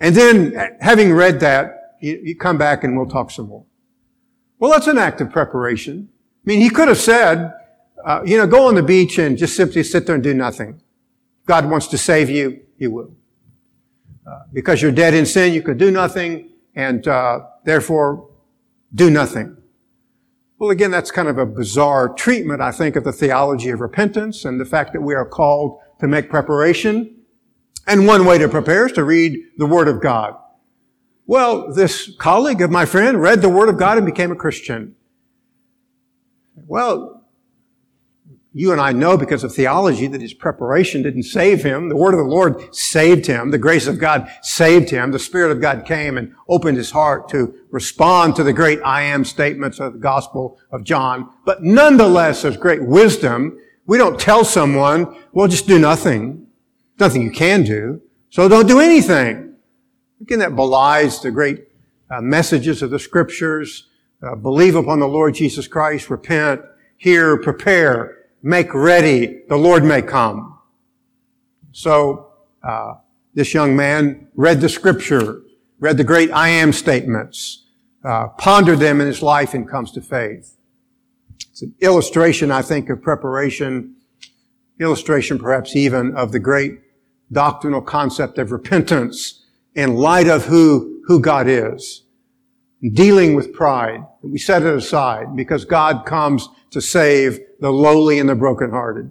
And 0.00 0.14
then, 0.14 0.76
having 0.80 1.12
read 1.12 1.40
that, 1.40 1.96
you, 2.00 2.20
you 2.22 2.36
come 2.36 2.56
back 2.56 2.84
and 2.84 2.96
we'll 2.96 3.06
talk 3.06 3.30
some 3.30 3.48
more. 3.48 3.64
Well, 4.60 4.70
that's 4.70 4.86
an 4.86 4.98
act 4.98 5.22
of 5.22 5.32
preparation. 5.32 6.10
I 6.12 6.42
mean, 6.44 6.60
he 6.60 6.68
could 6.68 6.88
have 6.88 6.98
said, 6.98 7.52
uh, 8.04 8.22
you 8.24 8.36
know, 8.36 8.46
go 8.46 8.68
on 8.68 8.74
the 8.74 8.82
beach 8.82 9.18
and 9.18 9.36
just 9.36 9.56
simply 9.56 9.82
sit 9.82 10.06
there 10.06 10.14
and 10.14 10.22
do 10.22 10.34
nothing. 10.34 10.82
God 11.46 11.68
wants 11.68 11.86
to 11.88 11.98
save 11.98 12.28
you, 12.28 12.60
He 12.78 12.86
will. 12.86 13.10
Uh, 14.26 14.40
because 14.52 14.82
you're 14.82 14.92
dead 14.92 15.14
in 15.14 15.24
sin, 15.24 15.54
you 15.54 15.62
could 15.62 15.78
do 15.78 15.90
nothing, 15.90 16.50
and 16.74 17.08
uh, 17.08 17.40
therefore 17.64 18.28
do 18.94 19.10
nothing. 19.10 19.56
Well, 20.58 20.70
again, 20.70 20.90
that's 20.90 21.10
kind 21.10 21.28
of 21.28 21.38
a 21.38 21.46
bizarre 21.46 22.10
treatment, 22.10 22.60
I 22.60 22.70
think, 22.70 22.96
of 22.96 23.04
the 23.04 23.12
theology 23.12 23.70
of 23.70 23.80
repentance 23.80 24.44
and 24.44 24.60
the 24.60 24.66
fact 24.66 24.92
that 24.92 25.00
we 25.00 25.14
are 25.14 25.24
called 25.24 25.80
to 26.00 26.06
make 26.06 26.28
preparation. 26.28 27.16
And 27.86 28.06
one 28.06 28.26
way 28.26 28.36
to 28.36 28.46
prepare 28.46 28.86
is 28.86 28.92
to 28.92 29.04
read 29.04 29.40
the 29.56 29.64
Word 29.64 29.88
of 29.88 30.02
God. 30.02 30.36
Well, 31.30 31.72
this 31.72 32.10
colleague 32.18 32.60
of 32.60 32.72
my 32.72 32.84
friend 32.84 33.22
read 33.22 33.40
the 33.40 33.48
Word 33.48 33.68
of 33.68 33.78
God 33.78 33.96
and 33.96 34.04
became 34.04 34.32
a 34.32 34.34
Christian. 34.34 34.96
Well, 36.66 37.22
you 38.52 38.72
and 38.72 38.80
I 38.80 38.90
know 38.90 39.16
because 39.16 39.44
of 39.44 39.54
theology 39.54 40.08
that 40.08 40.20
his 40.20 40.34
preparation 40.34 41.02
didn't 41.02 41.22
save 41.22 41.62
him. 41.62 41.88
The 41.88 41.94
word 41.96 42.14
of 42.14 42.18
the 42.18 42.24
Lord 42.24 42.74
saved 42.74 43.26
him. 43.26 43.52
The 43.52 43.58
grace 43.58 43.86
of 43.86 44.00
God 44.00 44.28
saved 44.42 44.90
him. 44.90 45.12
The 45.12 45.20
Spirit 45.20 45.52
of 45.52 45.60
God 45.60 45.84
came 45.86 46.18
and 46.18 46.34
opened 46.48 46.76
his 46.76 46.90
heart 46.90 47.28
to 47.28 47.54
respond 47.70 48.34
to 48.34 48.42
the 48.42 48.52
great 48.52 48.80
I 48.84 49.02
am 49.02 49.24
statements 49.24 49.78
of 49.78 49.92
the 49.92 50.00
Gospel 50.00 50.58
of 50.72 50.82
John. 50.82 51.30
But 51.44 51.62
nonetheless, 51.62 52.42
there's 52.42 52.56
great 52.56 52.82
wisdom. 52.82 53.56
We 53.86 53.98
don't 53.98 54.18
tell 54.18 54.44
someone, 54.44 55.16
well, 55.30 55.46
just 55.46 55.68
do 55.68 55.78
nothing. 55.78 56.48
Nothing 56.98 57.22
you 57.22 57.30
can 57.30 57.62
do. 57.62 58.02
So 58.30 58.48
don't 58.48 58.66
do 58.66 58.80
anything. 58.80 59.49
Again, 60.20 60.40
that 60.40 60.54
belies 60.54 61.20
the 61.20 61.30
great 61.30 61.68
uh, 62.10 62.20
messages 62.20 62.82
of 62.82 62.90
the 62.90 62.98
scriptures. 62.98 63.88
Uh, 64.22 64.34
believe 64.34 64.74
upon 64.74 65.00
the 65.00 65.08
Lord 65.08 65.34
Jesus 65.34 65.66
Christ, 65.66 66.10
repent, 66.10 66.60
hear, 66.98 67.38
prepare, 67.38 68.18
make 68.42 68.74
ready, 68.74 69.42
the 69.48 69.56
Lord 69.56 69.82
may 69.82 70.02
come. 70.02 70.58
So, 71.72 72.32
uh, 72.62 72.94
this 73.32 73.54
young 73.54 73.74
man 73.74 74.28
read 74.34 74.60
the 74.60 74.68
scripture, 74.68 75.40
read 75.78 75.96
the 75.96 76.04
great 76.04 76.30
I 76.32 76.48
am 76.48 76.72
statements, 76.72 77.64
uh, 78.04 78.28
pondered 78.28 78.80
them 78.80 79.00
in 79.00 79.06
his 79.06 79.22
life 79.22 79.54
and 79.54 79.68
comes 79.68 79.92
to 79.92 80.02
faith. 80.02 80.56
It's 81.50 81.62
an 81.62 81.74
illustration, 81.80 82.50
I 82.50 82.60
think, 82.60 82.90
of 82.90 83.00
preparation, 83.00 83.96
illustration 84.78 85.38
perhaps 85.38 85.76
even 85.76 86.14
of 86.16 86.32
the 86.32 86.40
great 86.40 86.80
doctrinal 87.32 87.80
concept 87.80 88.36
of 88.38 88.52
repentance 88.52 89.46
in 89.80 89.94
light 89.94 90.28
of 90.28 90.44
who, 90.44 91.02
who 91.06 91.20
God 91.20 91.48
is. 91.48 92.04
Dealing 92.92 93.34
with 93.34 93.54
pride. 93.54 94.00
We 94.22 94.38
set 94.38 94.62
it 94.62 94.74
aside 94.74 95.34
because 95.34 95.64
God 95.64 96.04
comes 96.04 96.48
to 96.70 96.82
save 96.82 97.40
the 97.60 97.70
lowly 97.70 98.18
and 98.18 98.28
the 98.28 98.34
brokenhearted. 98.34 99.10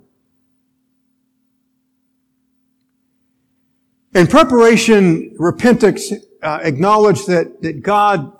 In 4.14 4.28
preparation, 4.28 5.36
repentance 5.40 6.12
uh, 6.44 6.60
acknowledge 6.62 7.26
that, 7.26 7.62
that 7.64 7.82
God 7.82 8.32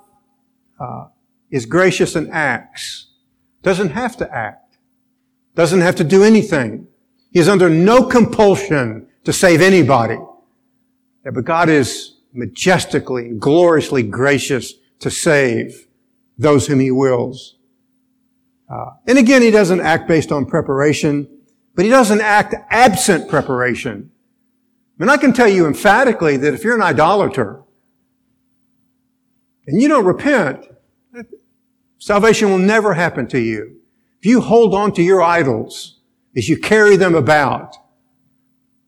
uh, 0.78 1.06
is 1.50 1.66
gracious 1.66 2.14
and 2.14 2.30
acts. 2.30 3.08
Doesn't 3.62 3.90
have 3.90 4.16
to 4.18 4.32
act. 4.32 4.78
Doesn't 5.56 5.80
have 5.80 5.96
to 5.96 6.04
do 6.04 6.22
anything. 6.22 6.86
He 7.32 7.40
is 7.40 7.48
under 7.48 7.68
no 7.68 8.04
compulsion 8.04 9.08
to 9.24 9.32
save 9.32 9.60
anybody. 9.60 10.18
Yeah, 11.24 11.32
but 11.32 11.44
God 11.44 11.68
is 11.68 12.19
majestically, 12.32 13.26
and 13.26 13.40
gloriously 13.40 14.02
gracious 14.02 14.74
to 15.00 15.10
save 15.10 15.86
those 16.38 16.66
whom 16.66 16.80
He 16.80 16.90
wills. 16.90 17.56
Uh, 18.70 18.90
and 19.06 19.18
again, 19.18 19.42
he 19.42 19.50
doesn't 19.50 19.80
act 19.80 20.06
based 20.06 20.30
on 20.30 20.46
preparation, 20.46 21.28
but 21.74 21.84
he 21.84 21.90
doesn't 21.90 22.20
act 22.20 22.54
absent 22.70 23.28
preparation. 23.28 24.12
And 25.00 25.10
I 25.10 25.16
can 25.16 25.32
tell 25.32 25.48
you 25.48 25.66
emphatically 25.66 26.36
that 26.36 26.54
if 26.54 26.62
you're 26.62 26.76
an 26.76 26.82
idolater 26.82 27.62
and 29.66 29.82
you 29.82 29.88
don't 29.88 30.04
repent, 30.04 30.66
salvation 31.98 32.50
will 32.50 32.58
never 32.58 32.94
happen 32.94 33.26
to 33.28 33.40
you. 33.40 33.80
If 34.20 34.26
you 34.26 34.40
hold 34.40 34.74
on 34.74 34.92
to 34.92 35.02
your 35.02 35.22
idols 35.22 35.98
as 36.36 36.48
you 36.48 36.58
carry 36.58 36.96
them 36.96 37.14
about 37.14 37.74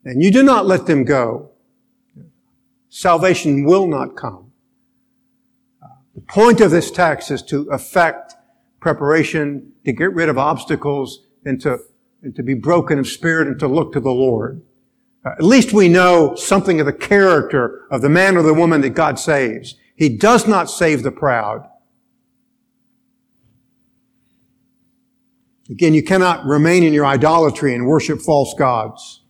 and 0.05 0.23
you 0.23 0.31
do 0.31 0.43
not 0.43 0.67
let 0.67 0.87
them 0.87 1.05
go, 1.05 1.52
salvation 2.93 3.65
will 3.65 3.87
not 3.87 4.15
come. 4.17 4.53
The 6.15 6.21
point 6.21 6.61
of 6.61 6.71
this 6.71 6.91
text 6.91 7.31
is 7.31 7.43
to 7.45 7.63
affect 7.71 8.35
preparation 8.81 9.73
to 9.87 9.93
get 9.93 10.13
rid 10.13 10.29
of 10.29 10.37
obstacles 10.37 11.27
and 11.47 11.59
to, 11.63 11.79
and 12.23 12.37
to 12.37 12.43
be 12.43 12.53
broken 12.53 12.99
of 12.99 13.09
spirit 13.09 13.49
and 13.49 13.59
to 13.61 13.67
look 13.67 13.95
to 13.95 14.01
the 14.01 14.11
Lord. 14.11 14.63
Uh, 15.25 15.31
at 15.31 15.43
least 15.43 15.73
we 15.73 15.89
know 15.89 16.35
something 16.35 16.81
of 16.81 16.87
the 16.87 16.93
character 16.93 17.87
of 17.91 18.03
the 18.03 18.11
man 18.11 18.37
or 18.37 18.43
the 18.43 18.53
woman 18.53 18.83
that 18.83 18.91
God 18.91 19.19
saves. 19.19 19.77
He 19.97 20.11
does 20.11 20.47
not 20.47 20.69
save 20.69 21.03
the 21.03 21.13
proud. 21.13 21.67
Again, 25.71 25.95
you 25.95 26.03
cannot 26.03 26.45
remain 26.45 26.83
in 26.83 26.93
your 26.93 27.07
idolatry 27.07 27.75
and 27.75 27.87
worship 27.87 28.21
false 28.21 28.53
gods. 28.59 29.23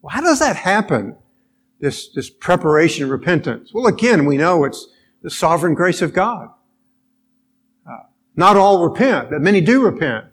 Well, 0.00 0.14
how 0.14 0.22
does 0.22 0.38
that 0.38 0.56
happen? 0.56 1.16
This, 1.82 2.08
this 2.08 2.30
preparation 2.30 3.10
repentance. 3.10 3.74
Well, 3.74 3.86
again, 3.86 4.24
we 4.24 4.38
know 4.38 4.64
it's 4.64 4.86
the 5.20 5.28
sovereign 5.28 5.74
grace 5.74 6.00
of 6.00 6.14
God. 6.14 6.48
Not 8.34 8.56
all 8.56 8.88
repent, 8.88 9.30
but 9.30 9.42
many 9.42 9.60
do 9.60 9.84
repent. 9.84 10.26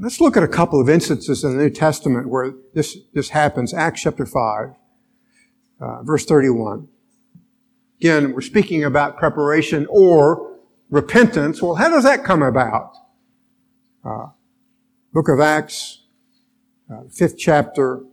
Let's 0.00 0.20
look 0.20 0.36
at 0.36 0.42
a 0.42 0.48
couple 0.48 0.80
of 0.80 0.88
instances 0.88 1.44
in 1.44 1.56
the 1.56 1.62
New 1.64 1.70
Testament 1.70 2.28
where 2.28 2.54
this, 2.72 2.96
this 3.12 3.28
happens. 3.28 3.72
Acts 3.72 4.02
chapter 4.02 4.26
5, 4.26 4.70
uh, 5.80 6.02
verse 6.02 6.24
31. 6.24 6.88
Again, 8.00 8.32
we're 8.32 8.40
speaking 8.40 8.82
about 8.82 9.16
preparation 9.16 9.86
or 9.88 10.56
repentance. 10.90 11.62
Well, 11.62 11.76
how 11.76 11.90
does 11.90 12.04
that 12.04 12.24
come 12.24 12.42
about? 12.42 12.96
Uh, 14.04 14.26
Book 15.12 15.28
of 15.28 15.38
Acts, 15.38 16.02
uh, 16.92 17.02
fifth 17.12 17.38
chapter, 17.38 18.04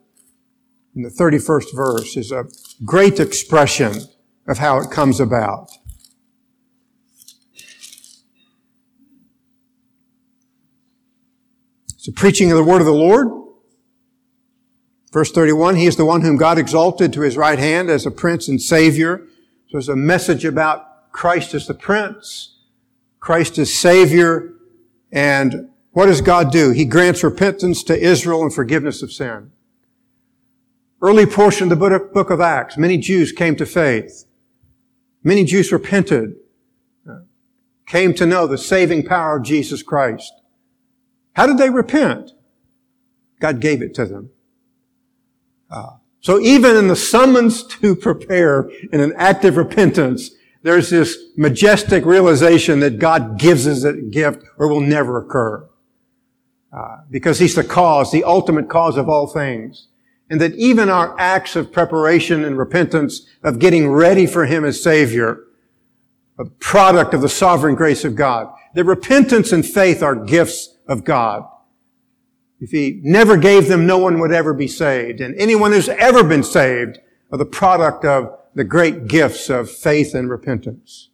in 0.95 1.03
the 1.03 1.09
31st 1.09 1.75
verse 1.75 2.17
is 2.17 2.31
a 2.31 2.45
great 2.83 3.19
expression 3.19 3.93
of 4.47 4.57
how 4.57 4.77
it 4.77 4.91
comes 4.91 5.19
about. 5.19 5.71
It's 11.93 12.07
the 12.07 12.11
preaching 12.11 12.51
of 12.51 12.57
the 12.57 12.63
word 12.63 12.81
of 12.81 12.87
the 12.87 12.93
Lord. 12.93 13.27
Verse 15.13 15.31
31, 15.31 15.75
He 15.75 15.85
is 15.85 15.97
the 15.97 16.05
one 16.05 16.21
whom 16.21 16.37
God 16.37 16.57
exalted 16.57 17.13
to 17.13 17.21
His 17.21 17.37
right 17.37 17.59
hand 17.59 17.89
as 17.89 18.05
a 18.05 18.11
prince 18.11 18.47
and 18.47 18.61
savior. 18.61 19.27
So 19.67 19.73
there's 19.73 19.89
a 19.89 19.95
message 19.95 20.43
about 20.43 21.11
Christ 21.11 21.53
as 21.53 21.67
the 21.67 21.73
prince, 21.73 22.57
Christ 23.19 23.57
as 23.57 23.73
savior, 23.73 24.53
and 25.11 25.69
what 25.91 26.05
does 26.07 26.21
God 26.21 26.51
do? 26.51 26.71
He 26.71 26.85
grants 26.85 27.23
repentance 27.23 27.83
to 27.83 27.99
Israel 27.99 28.41
and 28.41 28.53
forgiveness 28.53 29.03
of 29.03 29.11
sin. 29.11 29.51
Early 31.01 31.25
portion 31.25 31.71
of 31.71 31.79
the 31.79 32.09
book 32.13 32.29
of 32.29 32.39
Acts, 32.39 32.77
many 32.77 32.97
Jews 32.97 33.31
came 33.31 33.55
to 33.55 33.65
faith. 33.65 34.25
Many 35.23 35.43
Jews 35.45 35.71
repented, 35.71 36.35
came 37.87 38.13
to 38.13 38.25
know 38.25 38.47
the 38.47 38.57
saving 38.57 39.05
power 39.05 39.37
of 39.37 39.43
Jesus 39.43 39.83
Christ. 39.83 40.31
How 41.33 41.47
did 41.47 41.57
they 41.57 41.69
repent? 41.69 42.31
God 43.39 43.59
gave 43.59 43.81
it 43.81 43.93
to 43.95 44.05
them. 44.05 44.29
Uh, 45.69 45.97
so 46.19 46.39
even 46.39 46.77
in 46.77 46.87
the 46.87 46.95
summons 46.95 47.63
to 47.63 47.95
prepare 47.95 48.69
in 48.91 48.99
an 48.99 49.13
act 49.15 49.43
of 49.45 49.57
repentance, 49.57 50.31
there's 50.61 50.91
this 50.91 51.17
majestic 51.35 52.05
realization 52.05 52.79
that 52.81 52.99
God 52.99 53.39
gives 53.39 53.65
us 53.65 53.83
a 53.83 53.93
gift 53.93 54.43
or 54.57 54.67
will 54.67 54.81
never 54.81 55.17
occur. 55.17 55.67
Uh, 56.71 56.97
because 57.09 57.39
He's 57.39 57.55
the 57.55 57.63
cause, 57.63 58.11
the 58.11 58.23
ultimate 58.23 58.69
cause 58.69 58.97
of 58.97 59.09
all 59.09 59.25
things. 59.25 59.87
And 60.31 60.41
that 60.41 60.55
even 60.55 60.89
our 60.89 61.13
acts 61.19 61.57
of 61.57 61.73
preparation 61.73 62.45
and 62.45 62.57
repentance, 62.57 63.27
of 63.43 63.59
getting 63.59 63.89
ready 63.91 64.25
for 64.25 64.45
Him 64.45 64.63
as 64.63 64.81
Savior, 64.81 65.43
a 66.39 66.45
product 66.45 67.13
of 67.13 67.21
the 67.21 67.29
sovereign 67.29 67.75
grace 67.75 68.05
of 68.05 68.15
God. 68.15 68.51
That 68.73 68.85
repentance 68.85 69.51
and 69.51 69.65
faith 69.65 70.01
are 70.01 70.15
gifts 70.15 70.77
of 70.87 71.03
God. 71.03 71.43
If 72.61 72.71
He 72.71 73.01
never 73.03 73.35
gave 73.35 73.67
them, 73.67 73.85
no 73.85 73.97
one 73.97 74.19
would 74.19 74.31
ever 74.31 74.53
be 74.53 74.69
saved. 74.69 75.19
And 75.19 75.35
anyone 75.35 75.73
who's 75.73 75.89
ever 75.89 76.23
been 76.23 76.43
saved 76.43 76.99
are 77.29 77.37
the 77.37 77.45
product 77.45 78.05
of 78.05 78.39
the 78.55 78.63
great 78.63 79.07
gifts 79.07 79.49
of 79.49 79.69
faith 79.69 80.15
and 80.15 80.29
repentance. 80.29 81.09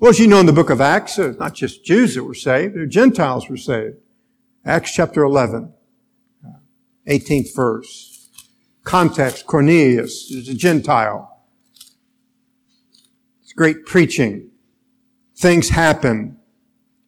Well, 0.00 0.10
as 0.10 0.18
you 0.18 0.26
know 0.26 0.40
in 0.40 0.46
the 0.46 0.52
book 0.52 0.70
of 0.70 0.80
Acts, 0.80 1.16
it's 1.16 1.38
not 1.38 1.54
just 1.54 1.84
Jews 1.84 2.16
that 2.16 2.24
were 2.24 2.34
saved, 2.34 2.74
the 2.74 2.86
Gentiles 2.86 3.48
were 3.48 3.56
saved. 3.56 3.98
Acts 4.64 4.92
chapter 4.92 5.22
11, 5.22 5.72
18th 7.08 7.54
verse. 7.54 8.28
Context, 8.84 9.46
Cornelius 9.46 10.30
is 10.30 10.48
a 10.48 10.54
Gentile. 10.54 11.42
It's 13.42 13.52
great 13.52 13.86
preaching. 13.86 14.50
Things 15.36 15.70
happen. 15.70 16.38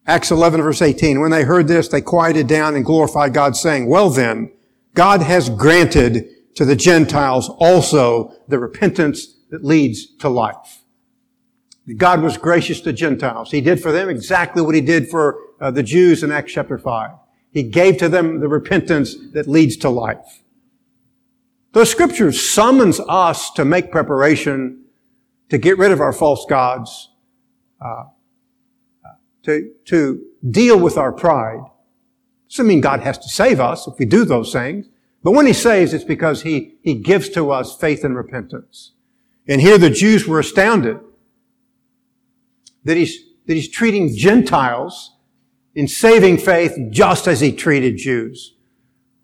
Acts 0.07 0.31
11 0.31 0.63
verse 0.63 0.83
18. 0.83 1.21
When 1.21 1.31
they 1.31 1.45
heard 1.45 1.69
this, 1.69 1.89
they 1.89 2.01
quieted 2.01 2.47
down 2.47 2.75
and 2.75 2.85
glorified 2.85 3.35
God 3.35 3.57
saying, 3.57 3.89
well 3.89 4.11
then, 4.11 4.53
God 4.95 5.21
has 5.21 5.51
granted 5.51 6.29
to 6.55 6.65
the 6.65 6.77
Gentiles 6.77 7.49
also 7.59 8.35
the 8.49 8.59
repentance 8.59 9.37
that 9.51 9.65
leads 9.65 10.07
to 10.17 10.29
life. 10.29 10.83
God 11.97 12.23
was 12.23 12.37
gracious 12.37 12.81
to 12.81 12.93
Gentiles. 12.93 13.51
He 13.51 13.61
did 13.61 13.81
for 13.81 13.93
them 13.93 14.09
exactly 14.09 14.63
what 14.63 14.75
he 14.75 14.81
did 14.81 15.09
for 15.09 15.39
uh, 15.61 15.71
the 15.71 15.83
Jews 15.83 16.25
in 16.25 16.33
Acts 16.33 16.53
chapter 16.53 16.79
5. 16.79 17.11
He 17.57 17.63
gave 17.63 17.97
to 17.97 18.11
them 18.11 18.41
the 18.41 18.49
repentance 18.49 19.17
that 19.33 19.49
leads 19.49 19.79
to 19.79 19.89
life. 19.89 20.43
The 21.73 21.87
scripture 21.87 22.31
summons 22.31 23.01
us 23.09 23.51
to 23.53 23.65
make 23.65 23.91
preparation 23.91 24.85
to 25.49 25.57
get 25.57 25.79
rid 25.79 25.91
of 25.91 26.03
our 26.03 26.13
false 26.13 26.45
gods, 26.47 27.13
uh, 27.81 28.05
to, 29.45 29.73
to 29.87 30.23
deal 30.51 30.79
with 30.79 30.99
our 30.99 31.13
pride. 31.13 31.63
Doesn't 32.51 32.67
mean 32.67 32.83
God 32.83 33.01
has 33.01 33.17
to 33.21 33.29
save 33.31 33.59
us 33.59 33.87
if 33.87 33.99
we 33.99 34.05
do 34.05 34.27
those 34.27 34.53
things. 34.53 34.91
But 35.23 35.31
when 35.31 35.47
He 35.47 35.55
saves, 35.55 35.95
it's 35.95 36.05
because 36.05 36.43
He, 36.43 36.75
He 36.83 36.93
gives 36.93 37.31
to 37.31 37.51
us 37.53 37.75
faith 37.75 38.05
and 38.05 38.15
repentance. 38.15 38.93
And 39.49 39.63
here 39.63 39.79
the 39.79 39.89
Jews 39.89 40.29
were 40.29 40.41
astounded 40.41 40.99
that 42.85 42.99
He's, 42.99 43.19
that 43.47 43.55
He's 43.55 43.71
treating 43.71 44.15
Gentiles 44.15 45.16
in 45.77 45.87
saving 45.87 46.39
faith 46.39 46.77
just 46.91 47.29
as 47.29 47.41
He 47.41 47.53
treated 47.53 47.99
Jews. 47.99 48.55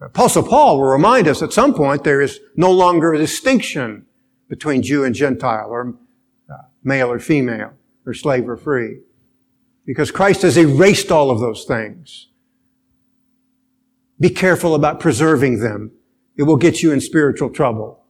Apostle 0.01 0.43
Paul 0.43 0.79
will 0.79 0.89
remind 0.89 1.27
us 1.27 1.43
at 1.43 1.53
some 1.53 1.75
point 1.75 2.05
there 2.05 2.21
is 2.21 2.39
no 2.57 2.71
longer 2.71 3.15
a 3.15 3.19
distinction 3.19 4.05
between 4.49 4.83
Jew 4.83 5.03
and 5.03 5.15
Gentile 5.15 5.69
or 5.71 5.95
uh, 6.51 6.65
male 6.85 7.11
or 7.11 7.19
female 7.19 7.73
or 8.05 8.13
slave 8.13 8.49
or 8.49 8.57
free 8.57 8.99
because 9.87 10.11
Christ 10.11 10.43
has 10.43 10.57
erased 10.57 11.11
all 11.11 11.31
of 11.31 11.41
those 11.41 11.65
things. 11.65 12.29
Be 14.21 14.29
careful 14.29 14.75
about 14.75 15.01
preserving 15.01 15.61
them. 15.61 15.93
It 16.37 16.43
will 16.43 16.57
get 16.57 16.83
you 16.83 16.93
in 16.93 17.01
spiritual 17.01 17.51
trouble. 17.51 18.05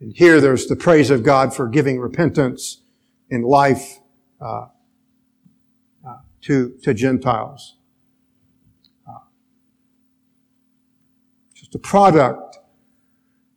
And 0.00 0.12
here 0.16 0.40
there's 0.40 0.66
the 0.66 0.76
praise 0.76 1.10
of 1.10 1.22
God 1.22 1.54
for 1.54 1.68
giving 1.68 1.98
repentance 1.98 2.82
in 3.28 3.42
life 3.42 3.98
uh, 4.40 4.44
uh, 4.44 4.68
to, 6.42 6.76
to 6.82 6.94
Gentiles. 6.94 7.76
Uh, 9.08 9.18
just 11.54 11.74
a 11.74 11.78
product. 11.78 12.58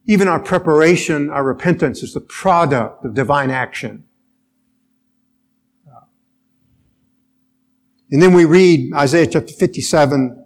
Even 0.08 0.28
our 0.28 0.39
preparation, 0.39 1.30
our 1.30 1.43
repentance 1.43 2.04
is 2.04 2.13
the 2.13 2.21
product 2.21 3.04
of 3.06 3.13
divine 3.13 3.52
action. 3.52 4.06
And 8.12 8.21
then 8.21 8.34
we 8.34 8.45
read 8.45 8.93
Isaiah 8.93 9.28
chapter 9.28 9.52
57, 9.52 10.45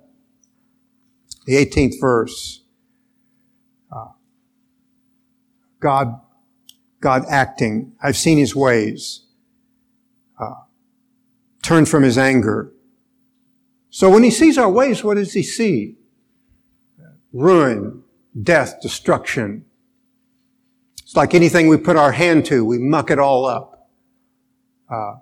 the 1.45 1.54
18th 1.54 1.99
verse. 1.99 2.63
Uh, 3.91 4.08
God, 5.80 6.19
God 7.02 7.25
acting. 7.30 7.93
I've 8.02 8.17
seen 8.17 8.38
his 8.38 8.56
ways. 8.56 9.25
Turn 11.62 11.86
from 11.86 12.04
his 12.04 12.17
anger. 12.17 12.72
So 13.89 14.10
when 14.10 14.24
he 14.24 14.32
sees 14.32 14.58
our 14.58 14.69
ways, 14.69 15.04
what 15.04 15.15
does 15.15 15.34
he 15.34 15.43
see? 15.43 15.95
Ruin, 17.34 18.04
death, 18.41 18.82
destruction. 18.82 19.65
It's 21.04 21.15
like 21.15 21.34
anything 21.34 21.67
we 21.67 21.78
put 21.78 21.95
our 21.95 22.12
hand 22.12 22.45
to, 22.45 22.63
we 22.63 22.78
muck 22.78 23.10
it 23.10 23.19
all 23.19 23.45
up. 23.45 23.89
Uh, 24.89 25.15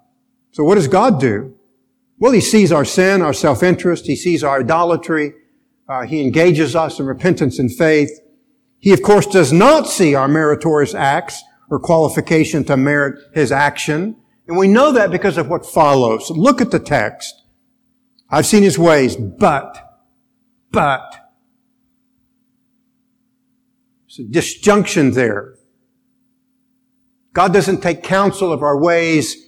so 0.51 0.63
what 0.63 0.75
does 0.75 0.87
God 0.87 1.19
do? 1.19 1.55
Well, 2.19 2.31
he 2.31 2.41
sees 2.41 2.71
our 2.71 2.85
sin, 2.85 3.21
our 3.21 3.33
self-interest. 3.33 4.07
He 4.07 4.15
sees 4.15 4.43
our 4.43 4.59
idolatry. 4.59 5.33
Uh, 5.87 6.03
he 6.03 6.21
engages 6.21 6.75
us 6.75 6.99
in 6.99 7.05
repentance 7.05 7.59
and 7.59 7.71
faith. 7.71 8.11
He, 8.79 8.91
of 8.91 9.01
course, 9.01 9.25
does 9.25 9.53
not 9.53 9.87
see 9.87 10.15
our 10.15 10.27
meritorious 10.27 10.93
acts 10.93 11.43
or 11.69 11.79
qualification 11.79 12.63
to 12.65 12.77
merit 12.77 13.19
his 13.33 13.51
action. 13.51 14.15
And 14.47 14.57
we 14.57 14.67
know 14.67 14.91
that 14.93 15.11
because 15.11 15.37
of 15.37 15.49
what 15.49 15.65
follows. 15.65 16.29
Look 16.29 16.61
at 16.61 16.71
the 16.71 16.79
text. 16.79 17.43
I've 18.29 18.45
seen 18.45 18.63
his 18.63 18.79
ways, 18.79 19.15
but, 19.15 19.99
but. 20.71 21.31
There's 24.07 24.27
a 24.27 24.31
disjunction 24.31 25.11
there. 25.11 25.55
God 27.33 27.53
doesn't 27.53 27.81
take 27.81 28.03
counsel 28.03 28.51
of 28.51 28.63
our 28.63 28.77
ways 28.77 29.47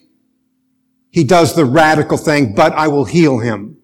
he 1.11 1.23
does 1.23 1.55
the 1.55 1.65
radical 1.65 2.17
thing, 2.17 2.53
but 2.53 2.73
I 2.73 2.87
will 2.87 3.05
heal 3.05 3.39
him. 3.39 3.77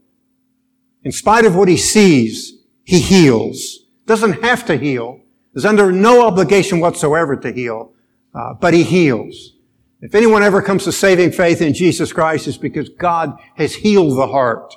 In 1.03 1.11
spite 1.11 1.45
of 1.45 1.55
what 1.55 1.67
he 1.67 1.77
sees, 1.77 2.53
he 2.83 2.99
heals. 2.99 3.79
Doesn't 4.05 4.43
have 4.43 4.65
to 4.65 4.77
heal. 4.77 5.21
Is 5.55 5.65
under 5.65 5.91
no 5.91 6.27
obligation 6.27 6.79
whatsoever 6.79 7.35
to 7.37 7.51
heal, 7.51 7.93
uh, 8.33 8.53
but 8.55 8.73
he 8.73 8.83
heals. 8.83 9.54
If 10.01 10.13
anyone 10.13 10.43
ever 10.43 10.61
comes 10.61 10.83
to 10.83 10.91
saving 10.91 11.31
faith 11.31 11.61
in 11.61 11.73
Jesus 11.73 12.13
Christ, 12.13 12.47
it's 12.47 12.57
because 12.57 12.89
God 12.89 13.37
has 13.55 13.75
healed 13.75 14.17
the 14.17 14.27
heart, 14.27 14.73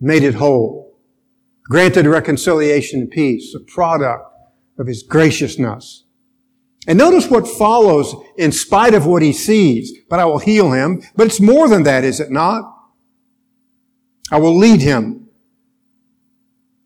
made 0.00 0.22
it 0.22 0.34
whole, 0.34 0.98
granted 1.64 2.06
reconciliation 2.06 3.00
and 3.00 3.10
peace, 3.10 3.54
a 3.54 3.60
product 3.60 4.24
of 4.78 4.86
his 4.86 5.02
graciousness. 5.02 6.04
And 6.86 6.98
notice 6.98 7.28
what 7.28 7.46
follows 7.46 8.14
in 8.38 8.52
spite 8.52 8.94
of 8.94 9.06
what 9.06 9.22
he 9.22 9.32
sees. 9.32 9.92
But 10.08 10.18
I 10.18 10.24
will 10.24 10.38
heal 10.38 10.72
him. 10.72 11.02
But 11.14 11.26
it's 11.26 11.40
more 11.40 11.68
than 11.68 11.82
that, 11.84 12.04
is 12.04 12.20
it 12.20 12.30
not? 12.30 12.64
I 14.32 14.38
will 14.38 14.56
lead 14.56 14.80
him. 14.80 15.28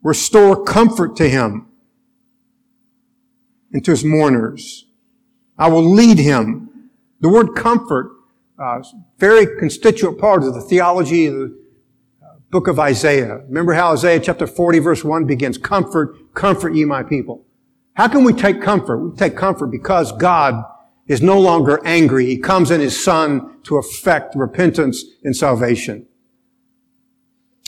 Restore 0.02 0.64
comfort 0.64 1.16
to 1.16 1.28
him 1.28 1.68
and 3.72 3.84
to 3.84 3.92
his 3.92 4.04
mourners. 4.04 4.86
I 5.56 5.68
will 5.68 5.88
lead 5.88 6.18
him. 6.18 6.70
The 7.24 7.30
word 7.30 7.54
comfort, 7.54 8.10
uh, 8.58 8.82
very 9.16 9.46
constituent 9.58 10.18
part 10.18 10.44
of 10.44 10.52
the 10.52 10.60
theology 10.60 11.24
of 11.24 11.34
the 11.34 11.58
uh, 12.22 12.34
book 12.50 12.68
of 12.68 12.78
Isaiah. 12.78 13.38
Remember 13.48 13.72
how 13.72 13.94
Isaiah 13.94 14.20
chapter 14.20 14.46
40 14.46 14.80
verse 14.80 15.02
1 15.02 15.24
begins, 15.24 15.56
comfort, 15.56 16.34
comfort 16.34 16.74
ye 16.74 16.84
my 16.84 17.02
people. 17.02 17.46
How 17.94 18.08
can 18.08 18.24
we 18.24 18.34
take 18.34 18.60
comfort? 18.60 18.98
We 18.98 19.16
take 19.16 19.38
comfort 19.38 19.68
because 19.68 20.12
God 20.12 20.64
is 21.06 21.22
no 21.22 21.40
longer 21.40 21.80
angry. 21.86 22.26
He 22.26 22.36
comes 22.36 22.70
in 22.70 22.82
His 22.82 23.02
Son 23.02 23.58
to 23.62 23.78
effect 23.78 24.36
repentance 24.36 25.02
and 25.24 25.34
salvation. 25.34 26.06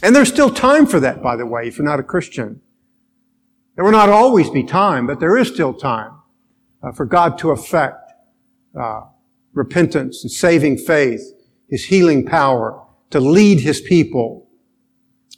And 0.03 0.14
there's 0.14 0.29
still 0.29 0.51
time 0.51 0.85
for 0.85 1.01
that, 1.01 1.23
by 1.23 1.35
the 1.35 1.47
way, 1.47 1.66
if 1.66 1.79
you're 1.79 1.87
not 1.87 1.99
a 1.99 2.03
Christian. 2.03 2.61
There 3.75 3.87
will 3.87 3.92
not 3.92 4.11
always 4.11 4.51
be 4.51 4.64
time, 4.64 5.07
but 5.07 5.19
there 5.19 5.38
is 5.38 5.49
still 5.49 5.73
time 5.73 6.12
uh, 6.83 6.92
for 6.92 7.07
God 7.07 7.38
to 7.38 7.53
effect 7.53 8.12
uh, 8.79 9.05
repentance 9.57 10.23
and 10.23 10.31
saving 10.31 10.77
faith, 10.77 11.33
His 11.69 11.87
healing 11.87 12.25
power, 12.25 12.81
to 13.11 13.19
lead 13.19 13.61
His 13.61 13.81
people. 13.81 14.49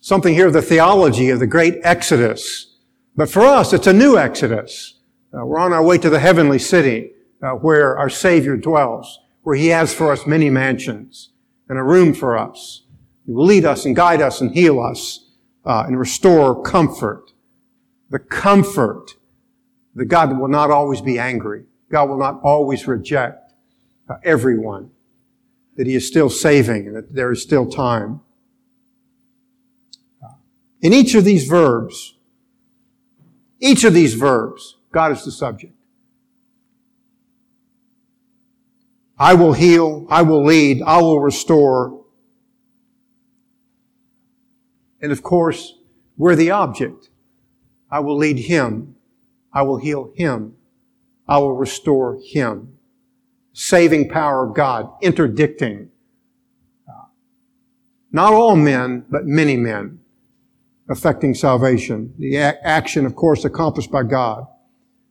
Something 0.01 0.35
here 0.35 0.49
of 0.49 0.53
the 0.53 0.63
theology 0.63 1.31
of 1.31 1.39
the 1.39 1.47
great 1.47 1.77
Exodus. 1.83 2.77
But 3.17 3.31
for 3.31 3.43
us, 3.43 3.73
it's 3.73 3.87
a 3.87 3.93
new 3.93 4.19
Exodus. 4.19 5.01
Uh, 5.33 5.45
we're 5.47 5.59
on 5.59 5.73
our 5.73 5.85
way 5.85 5.99
to 5.99 6.11
the 6.11 6.21
heavenly 6.21 6.59
city 6.59 7.13
uh, 7.43 7.51
where 7.51 7.97
our 7.97 8.11
Savior 8.11 8.57
dwells, 8.57 9.21
where 9.43 9.57
He 9.57 9.69
has 9.69 9.95
for 9.95 10.13
us 10.13 10.27
many 10.27 10.51
mansions 10.51 11.31
and 11.69 11.79
a 11.79 11.83
room 11.83 12.13
for 12.13 12.37
us. 12.37 12.85
He 13.25 13.33
will 13.33 13.45
lead 13.45 13.65
us 13.65 13.85
and 13.85 13.95
guide 13.95 14.21
us 14.21 14.41
and 14.41 14.53
heal 14.53 14.81
us 14.81 15.27
uh, 15.65 15.85
and 15.87 15.99
restore 15.99 16.61
comfort. 16.63 17.33
The 18.11 18.19
comfort 18.19 19.13
that 19.95 20.07
God 20.07 20.39
will 20.39 20.49
not 20.49 20.71
always 20.71 21.01
be 21.01 21.19
angry. 21.19 21.65
God 21.91 22.09
will 22.09 22.19
not 22.19 22.41
always 22.43 22.87
reject 22.87 23.48
everyone. 24.23 24.91
That 25.77 25.87
He 25.87 25.95
is 25.95 26.07
still 26.07 26.29
saving 26.29 26.89
and 26.89 26.97
that 26.97 27.15
there 27.15 27.31
is 27.31 27.43
still 27.43 27.69
time. 27.69 28.21
In 30.81 30.93
each 30.93 31.15
of 31.15 31.25
these 31.25 31.47
verbs, 31.47 32.15
each 33.61 33.85
of 33.85 33.95
these 33.95 34.15
verbs, 34.15 34.77
God 34.93 35.13
is 35.13 35.25
the 35.25 35.33
subject. 35.33 35.75
I 39.19 39.35
will 39.35 39.53
heal, 39.53 40.07
I 40.09 40.23
will 40.23 40.45
lead, 40.45 40.81
I 40.83 41.01
will 41.01 41.21
restore. 41.21 42.05
And 45.01 45.11
of 45.11 45.23
course, 45.23 45.75
we're 46.17 46.37
the 46.37 46.51
object. 46.51 47.11
I 47.91 48.01
will 48.01 48.17
lead 48.17 48.39
him. 48.39 48.97
I 49.53 49.63
will 49.63 49.79
heal 49.79 50.13
him. 50.15 50.57
I 51.27 51.39
will 51.39 51.57
restore 51.57 52.21
him. 52.25 52.78
Saving 53.61 54.09
power 54.09 54.47
of 54.47 54.55
God, 54.55 54.89
interdicting. 55.03 55.91
Not 58.13 58.33
all 58.33 58.55
men, 58.55 59.05
but 59.11 59.27
many 59.27 59.57
men 59.57 59.99
affecting 60.89 61.35
salvation. 61.35 62.15
The 62.21 62.37
a- 62.37 62.65
action, 62.65 63.05
of 63.05 63.17
course, 63.17 63.45
accomplished 63.45 63.91
by 63.91 64.05
God. 64.05 64.47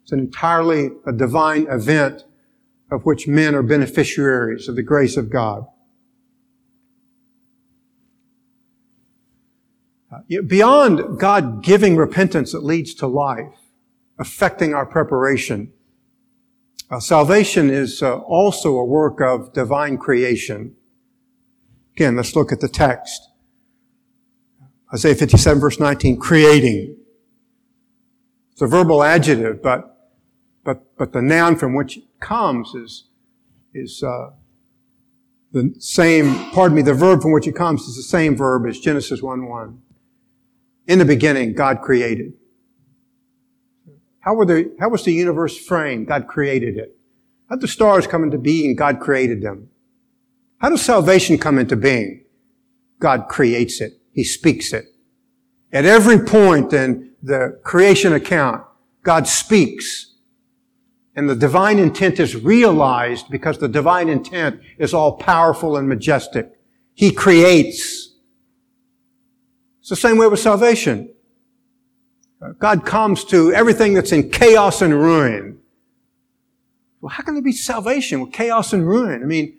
It's 0.02 0.14
an 0.14 0.20
entirely 0.20 0.92
a 1.06 1.12
divine 1.12 1.68
event 1.70 2.24
of 2.90 3.06
which 3.06 3.28
men 3.28 3.54
are 3.54 3.62
beneficiaries 3.62 4.70
of 4.70 4.78
the 4.78 4.82
grace 4.82 5.18
of 5.18 5.30
God. 5.30 5.68
Uh, 10.10 10.42
beyond 10.48 11.20
God 11.20 11.62
giving 11.66 11.98
repentance 11.98 12.54
that 12.54 12.64
leads 12.64 12.94
to 12.94 13.08
life, 13.08 13.58
affecting 14.18 14.74
our 14.74 14.86
preparation, 14.86 15.74
uh, 16.89 17.00
salvation 17.00 17.69
is 17.69 18.02
uh, 18.02 18.17
also 18.19 18.78
a 18.78 18.86
work 18.86 19.21
of 19.21 19.54
divine 19.54 19.97
creation. 19.97 20.76
Again, 21.95 22.15
let's 22.15 22.36
look 22.36 22.52
at 22.52 22.60
the 22.60 22.69
text. 22.69 23.30
Isaiah 24.93 25.15
57 25.15 25.60
verse 25.60 25.80
19, 25.80 26.17
creating. 26.17 26.97
It's 28.54 28.62
a 28.62 28.67
verbal 28.67 29.04
adjective, 29.04 29.62
but, 29.62 30.12
but, 30.63 30.97
but 30.97 31.12
the 31.12 31.21
noun 31.21 31.58
from 31.58 31.76
which 31.76 31.97
it 31.97 32.06
comes 32.19 32.73
is, 32.73 33.10
is, 33.73 34.02
uh, 34.02 34.32
the 35.52 35.76
same, 35.80 36.34
pardon 36.52 36.76
me, 36.76 36.82
the 36.82 36.93
verb 36.93 37.21
from 37.21 37.32
which 37.32 37.47
it 37.47 37.56
comes 37.56 37.84
is 37.84 37.95
the 37.95 38.04
same 38.04 38.36
verb 38.36 38.65
as 38.67 38.80
Genesis 38.80 39.21
1 39.21 39.47
1. 39.47 39.82
In 40.88 41.00
the 41.00 41.06
beginning, 41.06 41.54
God 41.54 41.82
created. 41.82 42.34
How 44.28 44.34
were 44.34 44.46
the, 44.46 44.76
how 44.78 44.90
was 44.90 45.06
the 45.06 45.13
universe 45.13 45.58
framed? 45.58 46.08
God 46.08 46.28
created 46.28 46.76
it. 46.76 46.98
How 47.48 47.56
did 47.56 47.62
the 47.62 47.70
stars 47.70 48.08
come 48.08 48.24
into 48.24 48.38
being? 48.38 48.76
God 48.76 49.00
created 49.00 49.42
them. 49.42 49.70
How 50.58 50.68
does 50.68 50.82
salvation 50.82 51.38
come 51.38 51.58
into 51.58 51.78
being? 51.78 52.26
God 53.00 53.30
creates 53.30 53.80
it. 53.80 53.94
He 54.12 54.26
speaks 54.26 54.74
it. 54.74 54.84
At 55.72 55.86
every 55.86 56.20
point 56.20 56.74
in 56.74 57.13
the 57.24 57.58
creation 57.63 58.12
account, 58.12 58.66
God 59.02 59.30
speaks. 59.30 60.16
And 61.16 61.30
the 61.30 61.36
divine 61.36 61.80
intent 61.80 62.20
is 62.20 62.36
realized 62.36 63.30
because 63.30 63.60
the 63.60 63.70
divine 63.70 64.10
intent 64.10 64.60
is 64.78 64.94
all 64.94 65.13
powerful 65.13 65.78
and 65.78 65.88
majestic. 65.88 66.52
He 66.94 67.13
creates. 67.13 68.13
It's 69.80 69.90
the 69.90 69.96
same 69.96 70.18
way 70.18 70.28
with 70.28 70.42
salvation. 70.42 71.13
God 72.60 72.86
comes 72.86 73.23
to 73.26 73.52
everything 73.52 73.93
that's 73.93 74.12
in 74.12 74.30
chaos 74.30 74.82
and 74.82 74.93
ruin. 74.93 75.60
Well, 77.02 77.10
how 77.10 77.23
can 77.23 77.34
there 77.34 77.43
be 77.43 77.52
salvation 77.52 78.21
with 78.21 78.32
chaos 78.32 78.73
and 78.73 78.88
ruin? 78.88 79.23
I 79.23 79.26
mean, 79.26 79.58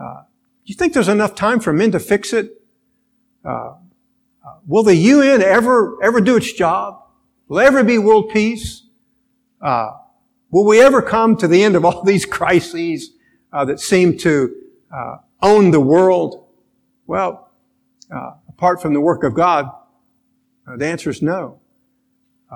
uh, 0.00 0.22
do 0.22 0.72
you 0.72 0.74
think 0.74 0.94
there's 0.94 1.08
enough 1.08 1.34
time 1.34 1.60
for 1.60 1.72
men 1.72 1.92
to 1.92 2.00
fix 2.00 2.32
it? 2.32 2.60
Uh, 3.44 3.48
uh, 3.48 3.74
will 4.66 4.82
the 4.82 4.94
UN 4.94 5.42
ever, 5.42 6.02
ever 6.02 6.20
do 6.20 6.36
its 6.36 6.52
job? 6.52 7.02
Will 7.46 7.58
there 7.58 7.66
ever 7.66 7.84
be 7.84 7.98
world 7.98 8.30
peace? 8.30 8.84
Uh, 9.60 9.92
will 10.50 10.64
we 10.64 10.80
ever 10.80 11.02
come 11.02 11.36
to 11.36 11.46
the 11.46 11.62
end 11.62 11.76
of 11.76 11.84
all 11.84 12.02
these 12.02 12.24
crises 12.26 13.10
uh, 13.52 13.64
that 13.64 13.78
seem 13.78 14.16
to 14.18 14.54
uh, 14.92 15.16
own 15.40 15.70
the 15.70 15.80
world? 15.80 16.46
Well, 17.06 17.50
uh, 18.10 18.32
apart 18.48 18.82
from 18.82 18.92
the 18.92 19.00
work 19.00 19.22
of 19.22 19.34
God, 19.34 19.70
the 20.76 20.86
answer 20.86 21.10
is 21.10 21.22
no. 21.22 21.61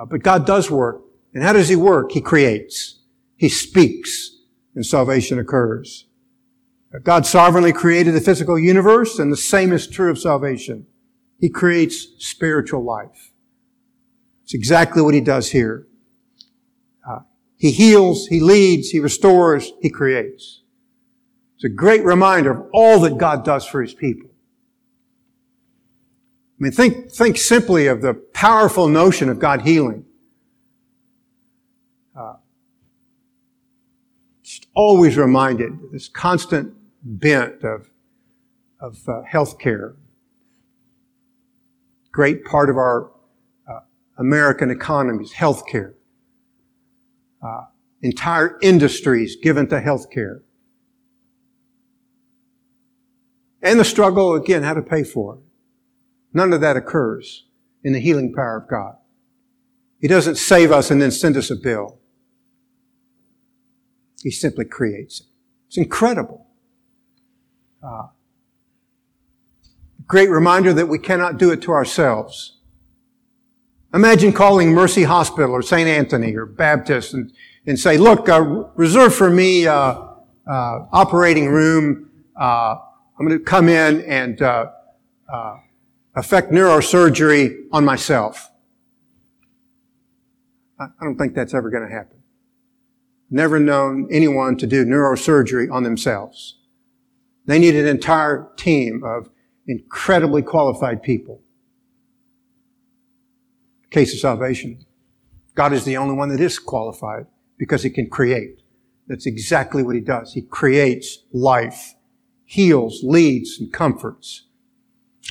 But 0.05 0.23
God 0.23 0.45
does 0.45 0.71
work. 0.71 1.03
And 1.33 1.43
how 1.43 1.53
does 1.53 1.69
He 1.69 1.77
work? 1.77 2.13
He 2.13 2.21
creates. 2.21 3.01
He 3.37 3.49
speaks, 3.49 4.37
and 4.75 4.85
salvation 4.85 5.39
occurs. 5.39 6.07
God 7.03 7.27
sovereignly 7.27 7.73
created 7.73 8.15
the 8.15 8.21
physical 8.21 8.59
universe, 8.59 9.19
and 9.19 9.31
the 9.31 9.37
same 9.37 9.73
is 9.73 9.87
true 9.87 10.11
of 10.11 10.19
salvation. 10.19 10.87
He 11.39 11.49
creates 11.49 12.09
spiritual 12.19 12.83
life. 12.83 13.33
It's 14.45 14.55
exactly 14.55 15.03
what 15.03 15.13
he 15.13 15.21
does 15.21 15.51
here. 15.51 15.87
Uh, 17.07 17.21
he 17.57 17.71
heals, 17.71 18.29
he 18.29 18.41
leads, 18.41 18.91
he 18.91 19.01
restores, 19.01 19.73
he 19.83 19.91
creates. 19.91 20.63
It's 21.57 21.65
a 21.65 21.69
great 21.69 22.05
reminder 22.05 22.53
of 22.53 22.71
all 22.73 23.01
that 23.01 23.19
God 23.19 23.45
does 23.45 23.67
for 23.67 23.83
his 23.83 23.93
people. 23.93 24.31
I 26.59 26.63
mean, 26.63 26.73
think, 26.73 27.13
think 27.13 27.37
simply 27.37 27.87
of 27.87 28.01
the 28.01 28.15
powerful 28.15 28.89
notion 28.89 29.29
of 29.29 29.39
God 29.39 29.61
healing. 29.61 30.07
Uh, 32.19 32.37
just 34.43 34.67
always 34.75 35.19
reminded 35.19 35.73
this 35.93 36.09
constant 36.09 36.73
bent 37.03 37.63
of, 37.63 37.91
of 38.81 39.07
uh, 39.07 39.21
healthcare. 39.31 39.97
Great 42.11 42.43
part 42.47 42.71
of 42.71 42.79
our 42.79 43.11
uh, 43.71 43.81
American 44.17 44.71
economy 44.71 45.25
is 45.25 45.35
healthcare. 45.35 45.93
Uh, 47.43 47.65
entire 48.01 48.59
industries 48.63 49.37
given 49.37 49.67
to 49.69 49.79
healthcare. 49.79 50.41
And 53.61 53.79
the 53.79 53.85
struggle, 53.85 54.33
again, 54.33 54.63
how 54.63 54.73
to 54.73 54.81
pay 54.81 55.05
for 55.05 55.35
it. 55.35 55.46
None 56.37 56.53
of 56.53 56.61
that 56.61 56.77
occurs 56.77 57.47
in 57.83 57.95
the 57.95 57.99
healing 57.99 58.31
power 58.31 58.59
of 58.59 58.69
God. 58.69 58.97
He 60.03 60.07
doesn't 60.07 60.35
save 60.37 60.71
us 60.71 60.91
and 60.91 61.01
then 61.01 61.11
send 61.11 61.35
us 61.35 61.51
a 61.51 61.57
bill. 61.57 61.99
He 64.23 64.31
simply 64.31 64.67
creates 64.67 65.21
it. 65.21 65.27
It's 65.69 65.79
incredible. 65.79 66.47
Uh, 67.83 68.09
great 70.07 70.29
reminder 70.29 70.75
that 70.75 70.89
we 70.89 70.99
cannot 70.99 71.39
do 71.39 71.51
it 71.53 71.63
to 71.63 71.73
ourselves. 71.73 72.59
Imagine 73.95 74.35
calling 74.35 74.75
Mercy 74.75 75.05
Hospital 75.05 75.53
or 75.53 75.63
St. 75.63 75.89
Anthony 75.89 76.37
or 76.37 76.45
Baptist 76.45 77.15
and, 77.15 77.33
and 77.65 77.79
say, 77.79 77.97
look, 77.97 78.29
uh, 78.29 78.43
reserve 78.75 79.15
for 79.15 79.31
me 79.31 79.67
uh, 79.67 80.03
uh 80.47 80.87
operating 80.93 81.49
room. 81.49 82.11
Uh, 82.39 82.77
I'm 83.19 83.27
going 83.27 83.39
to 83.39 83.43
come 83.43 83.71
in 83.71 84.03
and 84.03 84.43
uh, 84.43 84.67
affect 86.17 86.51
neurosurgery 86.51 87.67
on 87.73 87.85
myself. 87.85 88.51
I 90.79 90.89
don't 91.03 91.17
think 91.17 91.35
that's 91.35 91.55
ever 91.55 91.71
going 91.71 91.87
to 91.87 91.95
happen. 91.95 92.19
never 93.31 93.59
known 93.59 94.09
anyone 94.11 94.57
to 94.57 94.67
do 94.67 94.85
neurosurgery 94.85 95.71
on 95.71 95.83
themselves. 95.83 96.59
They 97.47 97.59
need 97.59 97.75
an 97.75 97.87
entire 97.87 98.49
team 98.57 99.03
of 99.05 99.31
incredibly 99.67 100.43
qualified 100.43 101.03
people. 101.03 101.43
Case 103.91 104.13
of 104.13 104.21
salvation. 104.21 104.85
God 105.55 105.73
is 105.73 105.85
the 105.85 105.97
only 105.97 106.15
one 106.15 106.29
that 106.29 106.41
is 106.41 106.59
qualified 106.59 107.27
because 107.59 107.83
he 107.83 107.91
can 107.91 108.09
create. 108.09 108.63
That's 109.07 109.27
exactly 109.27 109.83
what 109.83 109.95
he 109.95 110.01
does. 110.01 110.35
He 110.35 110.43
creates 110.43 111.19
life, 111.33 111.95
heals, 112.45 113.01
leads, 113.03 113.59
and 113.59 113.73
comforts. 113.73 114.47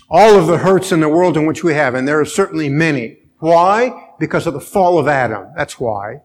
All 0.10 0.38
of 0.38 0.48
the 0.48 0.60
hurts 0.60 0.92
in 0.92 1.00
the 1.00 1.10
world 1.10 1.36
in 1.36 1.46
which 1.46 1.64
we 1.64 1.74
have, 1.74 1.96
and 1.96 2.08
there 2.08 2.20
are 2.20 2.26
certainly 2.26 2.70
many. 2.70 3.18
Why? 3.40 4.14
Because 4.20 4.48
of 4.48 4.54
the 4.54 4.62
fall 4.62 4.98
of 4.98 5.08
Adam. 5.08 5.48
That's 5.56 5.80
why. 5.80 6.22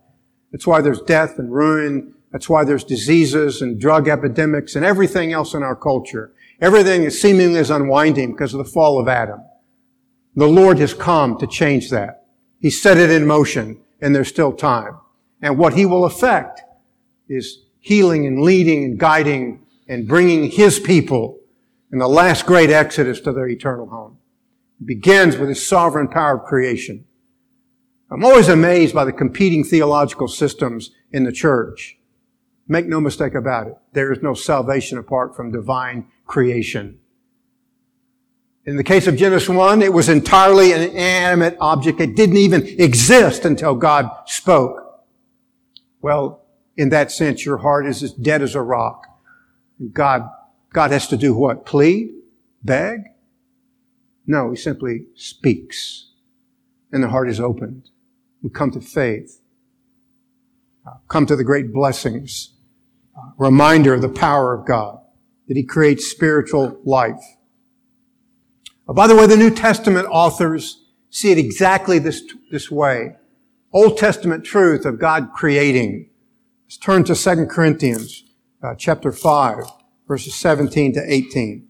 That's 0.52 0.66
why 0.66 0.80
there's 0.80 1.00
death 1.02 1.38
and 1.38 1.52
ruin. 1.52 2.14
That's 2.30 2.48
why 2.48 2.64
there's 2.64 2.84
diseases 2.84 3.62
and 3.62 3.80
drug 3.80 4.08
epidemics 4.08 4.76
and 4.76 4.84
everything 4.84 5.32
else 5.32 5.54
in 5.54 5.62
our 5.62 5.76
culture. 5.76 6.32
Everything 6.60 7.04
is 7.04 7.20
seemingly 7.20 7.58
is 7.58 7.70
unwinding 7.70 8.32
because 8.32 8.52
of 8.52 8.58
the 8.58 8.70
fall 8.70 9.00
of 9.00 9.08
Adam. 9.08 9.40
The 10.36 10.46
Lord 10.46 10.78
has 10.78 10.94
come 10.94 11.38
to 11.38 11.46
change 11.46 11.90
that. 11.90 12.26
He 12.60 12.70
set 12.70 12.98
it 12.98 13.10
in 13.10 13.26
motion 13.26 13.80
and 14.00 14.14
there's 14.14 14.28
still 14.28 14.52
time. 14.52 14.98
And 15.42 15.58
what 15.58 15.74
He 15.74 15.86
will 15.86 16.04
effect 16.04 16.60
is 17.28 17.64
healing 17.80 18.26
and 18.26 18.42
leading 18.42 18.84
and 18.84 18.98
guiding 18.98 19.66
and 19.88 20.06
bringing 20.06 20.50
His 20.50 20.78
people 20.78 21.39
in 21.92 21.98
the 21.98 22.08
last 22.08 22.46
great 22.46 22.70
exodus 22.70 23.20
to 23.20 23.32
their 23.32 23.48
eternal 23.48 23.88
home. 23.88 24.18
It 24.80 24.86
begins 24.86 25.36
with 25.36 25.48
His 25.48 25.66
sovereign 25.66 26.08
power 26.08 26.38
of 26.38 26.44
creation. 26.44 27.04
I'm 28.10 28.24
always 28.24 28.48
amazed 28.48 28.94
by 28.94 29.04
the 29.04 29.12
competing 29.12 29.62
theological 29.62 30.28
systems 30.28 30.90
in 31.12 31.24
the 31.24 31.32
church. 31.32 31.96
Make 32.66 32.86
no 32.86 33.00
mistake 33.00 33.34
about 33.34 33.66
it. 33.66 33.74
There 33.92 34.12
is 34.12 34.22
no 34.22 34.34
salvation 34.34 34.98
apart 34.98 35.36
from 35.36 35.52
divine 35.52 36.06
creation. 36.26 36.98
In 38.64 38.76
the 38.76 38.84
case 38.84 39.06
of 39.06 39.16
Genesis 39.16 39.48
1, 39.48 39.82
it 39.82 39.92
was 39.92 40.08
entirely 40.08 40.72
an 40.72 40.82
inanimate 40.82 41.56
object. 41.60 42.00
It 42.00 42.14
didn't 42.14 42.36
even 42.36 42.64
exist 42.80 43.44
until 43.44 43.74
God 43.74 44.10
spoke. 44.26 45.02
Well, 46.02 46.44
in 46.76 46.90
that 46.90 47.10
sense, 47.10 47.44
your 47.44 47.58
heart 47.58 47.86
is 47.86 48.02
as 48.02 48.12
dead 48.12 48.42
as 48.42 48.54
a 48.54 48.62
rock. 48.62 49.06
God, 49.92 50.28
God 50.72 50.90
has 50.90 51.06
to 51.08 51.16
do 51.16 51.34
what? 51.34 51.66
Plead? 51.66 52.10
Beg? 52.62 53.00
No, 54.26 54.50
He 54.50 54.56
simply 54.56 55.06
speaks. 55.14 56.10
And 56.92 57.02
the 57.02 57.08
heart 57.08 57.28
is 57.28 57.40
opened. 57.40 57.90
We 58.42 58.50
come 58.50 58.70
to 58.72 58.80
faith. 58.80 59.40
Uh, 60.86 60.94
come 61.08 61.26
to 61.26 61.36
the 61.36 61.44
great 61.44 61.72
blessings. 61.72 62.54
Uh, 63.16 63.30
reminder 63.36 63.94
of 63.94 64.02
the 64.02 64.08
power 64.08 64.54
of 64.54 64.66
God. 64.66 65.00
That 65.48 65.56
He 65.56 65.64
creates 65.64 66.06
spiritual 66.06 66.80
life. 66.84 67.22
Uh, 68.88 68.92
by 68.92 69.06
the 69.06 69.16
way, 69.16 69.26
the 69.26 69.36
New 69.36 69.50
Testament 69.50 70.06
authors 70.10 70.84
see 71.10 71.32
it 71.32 71.38
exactly 71.38 71.98
this, 71.98 72.22
this 72.50 72.70
way. 72.70 73.16
Old 73.72 73.98
Testament 73.98 74.44
truth 74.44 74.84
of 74.84 74.98
God 74.98 75.30
creating. 75.34 76.10
Let's 76.64 76.76
turn 76.76 77.04
to 77.04 77.14
2 77.14 77.46
Corinthians 77.46 78.24
uh, 78.62 78.74
chapter 78.76 79.12
5, 79.12 79.64
verses 80.10 80.34
17 80.34 80.94
to 80.94 81.00
18. 81.06 81.68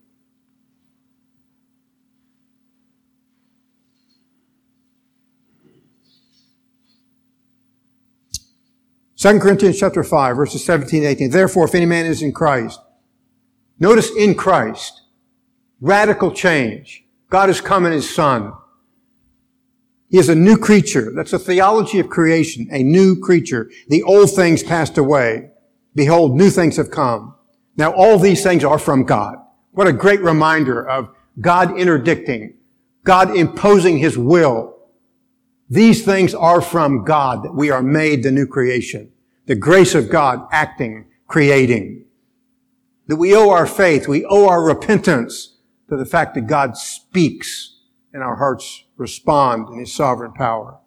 2 9.15 9.39
Corinthians 9.41 9.79
chapter 9.79 10.03
5, 10.03 10.37
verses 10.37 10.65
17 10.65 11.05
18. 11.05 11.31
Therefore, 11.31 11.67
if 11.67 11.75
any 11.75 11.85
man 11.85 12.07
is 12.07 12.23
in 12.23 12.33
Christ, 12.33 12.81
notice 13.79 14.11
in 14.17 14.35
Christ, 14.35 15.03
radical 15.83 16.31
change. 16.33 17.05
God 17.29 17.51
has 17.51 17.61
come 17.61 17.85
in 17.85 17.93
His 17.93 18.09
Son. 18.09 18.55
He 20.09 20.17
is 20.17 20.31
a 20.31 20.35
new 20.35 20.57
creature. 20.57 21.13
That's 21.15 21.35
a 21.35 21.39
theology 21.39 21.99
of 21.99 22.09
creation, 22.09 22.69
a 22.73 22.83
new 22.83 23.21
creature. 23.21 23.71
The 23.89 24.03
old 24.03 24.31
things 24.31 24.63
passed 24.63 24.97
away. 24.97 25.51
Behold, 25.95 26.35
new 26.35 26.49
things 26.49 26.79
have 26.79 26.91
come. 26.91 27.35
Now 27.77 27.93
all 27.93 28.19
these 28.19 28.43
things 28.43 28.65
are 28.65 28.79
from 28.79 29.05
God. 29.05 29.37
What 29.73 29.87
a 29.87 29.93
great 29.93 30.21
reminder 30.21 30.87
of 30.87 31.11
God 31.41 31.79
interdicting, 31.79 32.55
God 33.05 33.37
imposing 33.37 33.99
His 33.99 34.19
will 34.19 34.71
these 35.71 36.05
things 36.05 36.35
are 36.35 36.61
from 36.61 37.05
God, 37.05 37.45
that 37.45 37.55
we 37.55 37.71
are 37.71 37.83
made 37.83 38.25
the 38.25 38.33
new 38.33 38.47
creation. 38.47 39.13
The 39.47 39.55
grace 39.55 39.95
of 39.95 40.11
God 40.11 40.49
acting, 40.51 41.07
creating. 41.29 42.07
That 43.07 43.17
we 43.17 43.37
owe 43.37 43.51
our 43.51 43.67
faith, 43.67 44.09
we 44.09 44.25
owe 44.25 44.49
our 44.49 44.65
repentance 44.65 45.57
to 45.89 45.97
the 45.97 46.05
fact 46.05 46.35
that 46.35 46.49
God 46.49 46.77
speaks 46.77 47.77
and 48.13 48.21
our 48.21 48.35
hearts 48.35 48.85
respond 48.97 49.69
in 49.69 49.79
His 49.79 49.95
sovereign 49.95 50.33
power. 50.33 50.79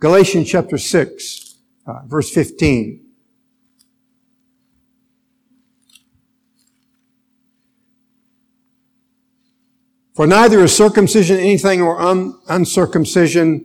Galatians 0.00 0.50
chapter 0.50 0.76
6, 0.76 1.56
uh, 1.86 2.00
verse 2.06 2.30
15. 2.30 3.02
For 10.20 10.26
neither 10.26 10.62
is 10.62 10.76
circumcision 10.76 11.38
anything 11.38 11.80
or 11.80 11.98
un- 11.98 12.38
uncircumcision, 12.46 13.64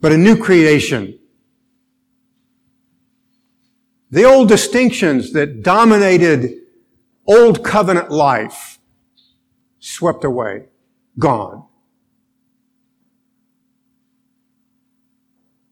but 0.00 0.12
a 0.12 0.16
new 0.16 0.34
creation. 0.34 1.18
The 4.10 4.24
old 4.24 4.48
distinctions 4.48 5.34
that 5.34 5.62
dominated 5.62 6.54
old 7.26 7.62
covenant 7.62 8.10
life 8.10 8.78
swept 9.78 10.24
away, 10.24 10.68
gone. 11.18 11.66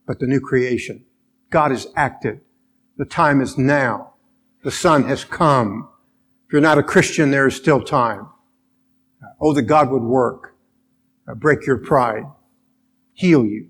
But 0.05 0.19
the 0.19 0.27
new 0.27 0.41
creation, 0.41 1.05
God 1.49 1.71
has 1.71 1.87
acted. 1.95 2.41
The 2.97 3.05
time 3.05 3.41
is 3.41 3.57
now. 3.57 4.13
The 4.63 4.69
Son 4.69 5.05
has 5.05 5.23
come. 5.23 5.89
If 6.45 6.53
you're 6.53 6.61
not 6.61 6.77
a 6.77 6.83
Christian, 6.83 7.31
there 7.31 7.47
is 7.47 7.55
still 7.55 7.81
time. 7.81 8.27
Oh, 9.41 9.53
that 9.53 9.63
God 9.63 9.89
would 9.89 10.03
work, 10.03 10.55
break 11.35 11.65
your 11.65 11.77
pride, 11.77 12.25
heal 13.13 13.45
you, 13.45 13.69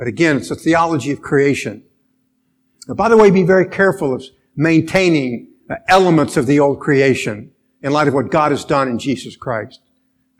but 0.00 0.08
again, 0.08 0.38
it's 0.38 0.50
a 0.50 0.56
theology 0.56 1.10
of 1.10 1.20
creation. 1.20 1.84
Now, 2.88 2.94
by 2.94 3.10
the 3.10 3.18
way, 3.18 3.30
be 3.30 3.42
very 3.42 3.66
careful 3.66 4.14
of 4.14 4.24
maintaining 4.56 5.48
elements 5.88 6.38
of 6.38 6.46
the 6.46 6.58
old 6.58 6.80
creation 6.80 7.52
in 7.82 7.92
light 7.92 8.08
of 8.08 8.14
what 8.14 8.30
God 8.30 8.50
has 8.50 8.64
done 8.64 8.88
in 8.88 8.98
Jesus 8.98 9.36
Christ 9.36 9.82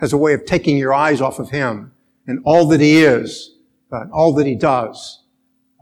as 0.00 0.14
a 0.14 0.16
way 0.16 0.33
of 0.33 0.46
taking 0.46 0.79
your 0.79 0.94
eyes 0.94 1.20
off 1.20 1.38
of 1.38 1.50
Him 1.50 1.92
and 2.26 2.40
all 2.46 2.68
that 2.68 2.81
He 2.81 3.03
is, 3.03 3.55
uh, 3.92 4.07
all 4.14 4.33
that 4.33 4.46
He 4.46 4.55
does 4.55 5.24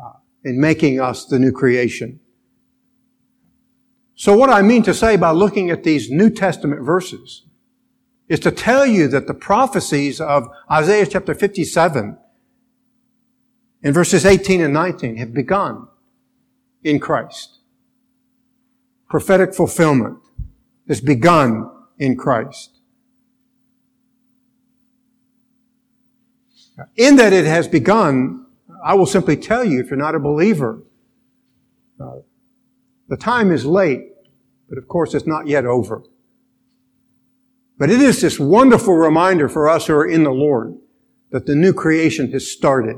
uh, 0.04 0.14
in 0.42 0.60
making 0.60 1.00
us 1.00 1.24
the 1.24 1.38
new 1.38 1.52
creation. 1.52 2.18
So 4.18 4.36
what 4.36 4.50
I 4.50 4.62
mean 4.62 4.82
to 4.82 4.92
say 4.92 5.16
by 5.16 5.30
looking 5.30 5.70
at 5.70 5.84
these 5.84 6.10
New 6.10 6.28
Testament 6.28 6.84
verses 6.84 7.44
is 8.28 8.40
to 8.40 8.50
tell 8.50 8.84
you 8.84 9.06
that 9.06 9.28
the 9.28 9.32
prophecies 9.32 10.20
of 10.20 10.48
Isaiah 10.68 11.06
chapter 11.06 11.36
57 11.36 12.18
in 13.80 13.92
verses 13.92 14.26
18 14.26 14.60
and 14.60 14.74
19 14.74 15.18
have 15.18 15.32
begun 15.32 15.86
in 16.82 16.98
Christ. 16.98 17.60
Prophetic 19.08 19.54
fulfillment 19.54 20.18
has 20.88 21.00
begun 21.00 21.70
in 21.96 22.16
Christ. 22.16 22.80
In 26.96 27.14
that 27.16 27.32
it 27.32 27.44
has 27.44 27.68
begun, 27.68 28.46
I 28.84 28.94
will 28.94 29.06
simply 29.06 29.36
tell 29.36 29.64
you, 29.64 29.78
if 29.78 29.90
you're 29.90 29.96
not 29.96 30.16
a 30.16 30.20
believer, 30.20 30.82
uh, 32.00 32.16
the 33.08 33.16
time 33.16 33.50
is 33.50 33.64
late, 33.64 34.12
but 34.68 34.78
of 34.78 34.86
course 34.88 35.14
it's 35.14 35.26
not 35.26 35.46
yet 35.46 35.64
over. 35.64 36.02
But 37.78 37.90
it 37.90 38.00
is 38.00 38.20
this 38.20 38.38
wonderful 38.38 38.94
reminder 38.94 39.48
for 39.48 39.68
us 39.68 39.86
who 39.86 39.94
are 39.94 40.06
in 40.06 40.24
the 40.24 40.30
Lord 40.30 40.76
that 41.30 41.46
the 41.46 41.54
new 41.54 41.72
creation 41.72 42.32
has 42.32 42.50
started. 42.50 42.96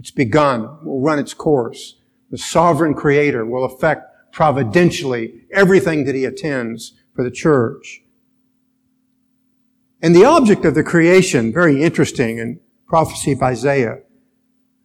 It's 0.00 0.10
begun, 0.10 0.84
will 0.84 1.00
run 1.00 1.18
its 1.18 1.34
course. 1.34 1.96
The 2.30 2.38
sovereign 2.38 2.94
creator 2.94 3.44
will 3.44 3.64
affect 3.64 4.32
providentially 4.32 5.42
everything 5.52 6.04
that 6.04 6.14
he 6.14 6.24
attends 6.24 6.94
for 7.14 7.22
the 7.22 7.30
church. 7.30 8.02
And 10.02 10.14
the 10.14 10.24
object 10.24 10.64
of 10.64 10.74
the 10.74 10.82
creation, 10.82 11.52
very 11.52 11.82
interesting 11.82 12.38
in 12.38 12.60
prophecy 12.86 13.32
of 13.32 13.42
Isaiah, 13.42 14.00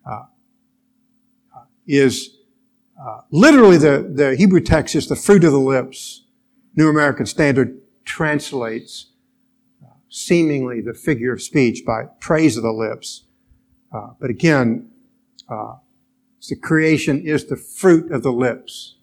uh, 0.06 0.24
is 1.88 2.39
uh, 3.00 3.22
literally 3.32 3.78
the, 3.78 4.12
the 4.14 4.36
Hebrew 4.36 4.60
text 4.60 4.96
is 4.96 5.08
the 5.08 5.16
fruit 5.16 5.44
of 5.44 5.52
the 5.52 5.60
lips. 5.60 6.26
New 6.76 6.90
American 6.90 7.26
Standard 7.26 7.80
translates 8.06 9.12
uh, 9.84 9.88
seemingly 10.10 10.82
the 10.82 10.94
figure 10.94 11.34
of 11.34 11.42
speech 11.42 11.86
by 11.86 12.04
praise 12.20 12.58
of 12.58 12.64
the 12.64 12.72
lips. 12.72 13.24
Uh, 13.92 14.10
but 14.20 14.30
again, 14.30 14.90
uh, 15.50 15.76
The 16.42 16.56
creation 16.56 17.22
is 17.26 17.46
the 17.46 17.58
fruit 17.58 18.12
of 18.12 18.24
the 18.24 18.32
lips. 18.32 18.96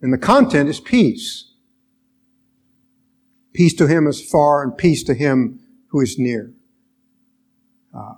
And 0.00 0.12
the 0.12 0.18
content 0.18 0.68
is 0.68 0.80
peace. 0.80 1.52
Peace 3.52 3.74
to 3.74 3.86
him 3.86 4.06
is 4.06 4.20
far 4.20 4.62
and 4.62 4.76
peace 4.76 5.02
to 5.04 5.14
him 5.14 5.60
who 5.88 6.00
is 6.00 6.18
near. 6.18 6.52
Uh, 7.96 8.14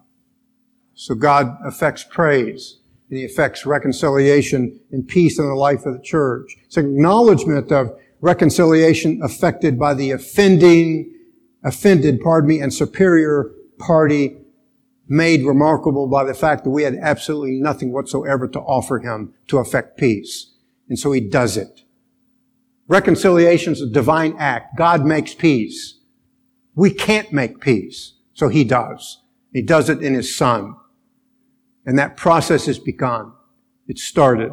so 0.94 1.14
God 1.14 1.58
affects 1.64 2.04
praise 2.04 2.78
and 3.08 3.18
he 3.18 3.24
affects 3.24 3.64
reconciliation 3.64 4.80
and 4.90 5.06
peace 5.06 5.38
in 5.38 5.46
the 5.46 5.54
life 5.54 5.86
of 5.86 5.94
the 5.94 6.02
church. 6.02 6.56
It's 6.64 6.76
an 6.76 6.86
acknowledgement 6.86 7.70
of 7.70 7.96
reconciliation 8.20 9.20
affected 9.22 9.78
by 9.78 9.94
the 9.94 10.10
offending, 10.10 11.12
offended, 11.62 12.20
pardon 12.20 12.48
me, 12.48 12.60
and 12.60 12.72
superior 12.72 13.52
party 13.78 14.38
made 15.08 15.44
remarkable 15.44 16.08
by 16.08 16.24
the 16.24 16.34
fact 16.34 16.64
that 16.64 16.70
we 16.70 16.82
had 16.82 16.96
absolutely 16.96 17.60
nothing 17.60 17.92
whatsoever 17.92 18.48
to 18.48 18.60
offer 18.60 18.98
him 18.98 19.32
to 19.46 19.58
effect 19.58 19.96
peace. 19.96 20.52
And 20.88 20.98
so 20.98 21.12
he 21.12 21.20
does 21.20 21.56
it. 21.56 21.82
Reconciliation 22.88 23.72
is 23.72 23.82
a 23.82 23.88
divine 23.88 24.34
act. 24.38 24.76
God 24.76 25.04
makes 25.04 25.34
peace. 25.34 26.00
We 26.74 26.92
can't 26.92 27.32
make 27.32 27.60
peace. 27.60 28.14
So 28.34 28.48
he 28.48 28.64
does. 28.64 29.22
He 29.52 29.62
does 29.62 29.88
it 29.88 30.02
in 30.02 30.14
his 30.14 30.36
son. 30.36 30.74
And 31.86 31.98
that 31.98 32.16
process 32.16 32.66
has 32.66 32.78
begun. 32.78 33.32
It 33.86 33.98
started. 33.98 34.52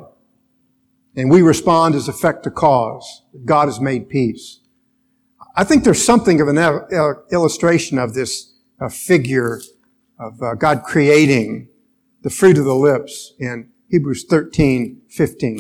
And 1.15 1.29
we 1.29 1.41
respond 1.41 1.95
as 1.95 2.07
effect 2.07 2.43
to 2.43 2.51
cause. 2.51 3.23
God 3.43 3.65
has 3.65 3.79
made 3.79 4.07
peace. 4.07 4.59
I 5.55 5.63
think 5.63 5.83
there's 5.83 6.03
something 6.03 6.39
of 6.39 6.47
an 6.47 6.57
illustration 7.31 7.97
of 7.97 8.13
this 8.13 8.53
uh, 8.79 8.89
figure 8.89 9.61
of 10.19 10.41
uh, 10.41 10.53
God 10.55 10.83
creating 10.83 11.69
the 12.21 12.29
fruit 12.29 12.57
of 12.57 12.65
the 12.65 12.75
lips 12.75 13.33
in 13.39 13.69
Hebrews 13.89 14.25
13, 14.29 15.01
15. 15.09 15.59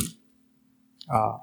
Uh, 1.11 1.37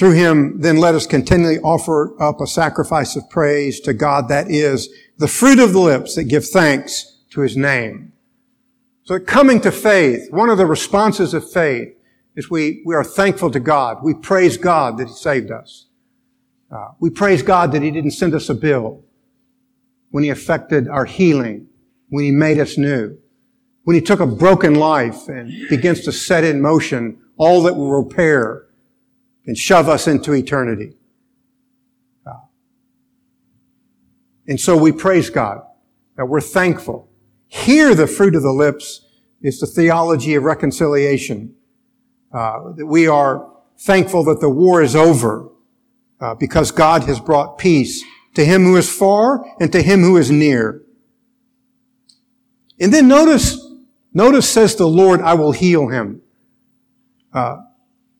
Through 0.00 0.12
him, 0.12 0.62
then 0.62 0.78
let 0.78 0.94
us 0.94 1.06
continually 1.06 1.58
offer 1.58 2.18
up 2.22 2.40
a 2.40 2.46
sacrifice 2.46 3.16
of 3.16 3.28
praise 3.28 3.80
to 3.80 3.92
God 3.92 4.28
that 4.28 4.50
is 4.50 4.88
the 5.20 5.28
fruit 5.28 5.58
of 5.58 5.74
the 5.74 5.78
lips 5.78 6.14
that 6.14 6.24
give 6.24 6.46
thanks 6.46 7.18
to 7.28 7.42
his 7.42 7.54
name. 7.54 8.10
So 9.02 9.18
coming 9.20 9.60
to 9.60 9.70
faith, 9.70 10.32
one 10.32 10.48
of 10.48 10.56
the 10.56 10.64
responses 10.64 11.34
of 11.34 11.48
faith 11.48 11.94
is 12.36 12.48
we, 12.48 12.82
we 12.86 12.94
are 12.94 13.04
thankful 13.04 13.50
to 13.50 13.60
God. 13.60 13.98
We 14.02 14.14
praise 14.14 14.56
God 14.56 14.96
that 14.96 15.08
he 15.08 15.12
saved 15.12 15.50
us. 15.50 15.88
Uh, 16.70 16.92
we 17.00 17.10
praise 17.10 17.42
God 17.42 17.70
that 17.72 17.82
he 17.82 17.90
didn't 17.90 18.12
send 18.12 18.34
us 18.34 18.48
a 18.48 18.54
bill 18.54 19.04
when 20.10 20.24
he 20.24 20.30
affected 20.30 20.88
our 20.88 21.04
healing, 21.04 21.68
when 22.08 22.24
he 22.24 22.30
made 22.30 22.58
us 22.58 22.78
new, 22.78 23.18
when 23.84 23.94
he 23.94 24.00
took 24.00 24.20
a 24.20 24.26
broken 24.26 24.74
life 24.74 25.28
and 25.28 25.52
begins 25.68 26.02
to 26.04 26.12
set 26.12 26.44
in 26.44 26.62
motion 26.62 27.20
all 27.36 27.62
that 27.64 27.76
will 27.76 27.90
repair 27.90 28.68
and 29.44 29.58
shove 29.58 29.86
us 29.86 30.06
into 30.06 30.32
eternity. 30.32 30.94
And 34.50 34.58
so 34.58 34.76
we 34.76 34.90
praise 34.90 35.30
God 35.30 35.62
that 36.16 36.26
we're 36.26 36.40
thankful. 36.40 37.08
Here, 37.46 37.94
the 37.94 38.08
fruit 38.08 38.34
of 38.34 38.42
the 38.42 38.52
lips 38.52 39.06
is 39.40 39.60
the 39.60 39.66
theology 39.66 40.34
of 40.34 40.42
reconciliation. 40.42 41.54
Uh, 42.32 42.72
that 42.72 42.86
we 42.86 43.06
are 43.06 43.48
thankful 43.78 44.24
that 44.24 44.40
the 44.40 44.50
war 44.50 44.82
is 44.82 44.96
over 44.96 45.48
uh, 46.20 46.34
because 46.34 46.72
God 46.72 47.04
has 47.04 47.20
brought 47.20 47.58
peace 47.58 48.02
to 48.34 48.44
him 48.44 48.64
who 48.64 48.76
is 48.76 48.90
far 48.90 49.44
and 49.60 49.70
to 49.70 49.82
him 49.82 50.00
who 50.00 50.16
is 50.16 50.32
near. 50.32 50.82
And 52.80 52.92
then 52.92 53.06
notice, 53.06 53.56
notice 54.12 54.50
says 54.50 54.74
the 54.74 54.88
Lord, 54.88 55.20
I 55.20 55.34
will 55.34 55.52
heal 55.52 55.88
him. 55.88 56.22
Uh, 57.32 57.58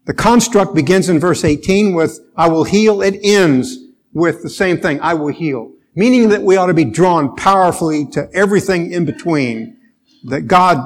the 0.04 0.14
construct 0.14 0.76
begins 0.76 1.08
in 1.08 1.18
verse 1.18 1.42
18 1.42 1.92
with, 1.92 2.20
I 2.36 2.48
will 2.48 2.64
heal. 2.64 3.02
It 3.02 3.18
ends 3.20 3.78
with 4.12 4.44
the 4.44 4.50
same 4.50 4.78
thing, 4.78 5.00
I 5.00 5.14
will 5.14 5.32
heal. 5.32 5.72
Meaning 6.00 6.30
that 6.30 6.40
we 6.40 6.56
ought 6.56 6.68
to 6.68 6.72
be 6.72 6.86
drawn 6.86 7.36
powerfully 7.36 8.06
to 8.12 8.26
everything 8.32 8.90
in 8.90 9.04
between. 9.04 9.76
That 10.24 10.46
God, 10.46 10.78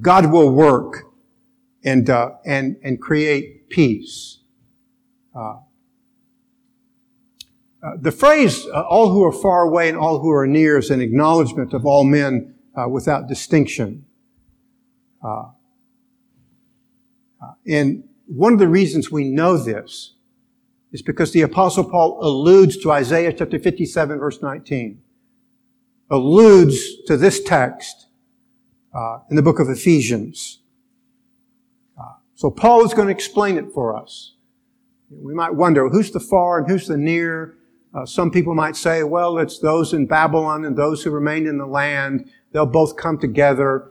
God 0.00 0.32
will 0.32 0.50
work 0.50 1.04
and, 1.84 2.10
uh, 2.10 2.30
and, 2.44 2.76
and 2.82 3.00
create 3.00 3.68
peace. 3.68 4.38
Uh, 5.32 5.58
uh, 7.80 7.92
the 8.00 8.10
phrase, 8.10 8.66
uh, 8.74 8.80
all 8.80 9.10
who 9.10 9.22
are 9.22 9.30
far 9.30 9.62
away 9.62 9.88
and 9.88 9.96
all 9.96 10.18
who 10.18 10.32
are 10.32 10.48
near 10.48 10.76
is 10.76 10.90
an 10.90 11.00
acknowledgement 11.00 11.72
of 11.72 11.86
all 11.86 12.02
men 12.02 12.52
uh, 12.74 12.88
without 12.88 13.28
distinction. 13.28 14.06
Uh, 15.24 15.50
and 17.64 18.02
one 18.26 18.52
of 18.52 18.58
the 18.58 18.66
reasons 18.66 19.08
we 19.08 19.22
know 19.22 19.56
this 19.56 20.15
is 20.92 21.02
because 21.02 21.32
the 21.32 21.42
apostle 21.42 21.84
Paul 21.84 22.18
alludes 22.22 22.76
to 22.78 22.92
Isaiah 22.92 23.32
chapter 23.32 23.58
57 23.58 24.18
verse 24.18 24.40
19. 24.42 25.00
Alludes 26.10 27.02
to 27.06 27.16
this 27.16 27.42
text 27.42 28.06
uh, 28.94 29.18
in 29.28 29.36
the 29.36 29.42
book 29.42 29.58
of 29.58 29.68
Ephesians. 29.68 30.60
Uh, 31.98 32.14
so 32.34 32.50
Paul 32.50 32.84
is 32.84 32.94
going 32.94 33.08
to 33.08 33.14
explain 33.14 33.56
it 33.56 33.66
for 33.74 33.96
us. 33.96 34.34
We 35.10 35.34
might 35.34 35.54
wonder, 35.54 35.88
who's 35.88 36.10
the 36.10 36.20
far 36.20 36.58
and 36.58 36.68
who's 36.68 36.86
the 36.86 36.96
near? 36.96 37.56
Uh, 37.94 38.04
some 38.04 38.30
people 38.30 38.54
might 38.54 38.76
say, 38.76 39.02
well, 39.02 39.38
it's 39.38 39.58
those 39.58 39.92
in 39.92 40.06
Babylon 40.06 40.64
and 40.64 40.76
those 40.76 41.02
who 41.02 41.10
remain 41.10 41.46
in 41.46 41.58
the 41.58 41.66
land. 41.66 42.30
They'll 42.52 42.66
both 42.66 42.96
come 42.96 43.18
together 43.18 43.90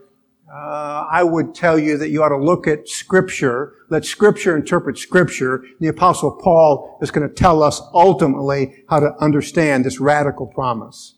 uh, 0.55 1.05
I 1.11 1.21
would 1.23 1.53
tell 1.53 1.77
you 1.77 1.97
that 1.97 2.09
you 2.09 2.23
ought 2.23 2.29
to 2.29 2.37
look 2.37 2.65
at 2.65 2.87
Scripture, 2.87 3.73
let 3.89 4.05
Scripture 4.05 4.55
interpret 4.55 4.97
Scripture. 4.97 5.65
The 5.81 5.89
Apostle 5.89 6.31
Paul 6.31 6.97
is 7.01 7.11
going 7.11 7.27
to 7.27 7.33
tell 7.33 7.61
us 7.61 7.81
ultimately 7.93 8.85
how 8.87 9.01
to 9.01 9.13
understand 9.19 9.83
this 9.83 9.99
radical 9.99 10.47
promise. 10.47 11.17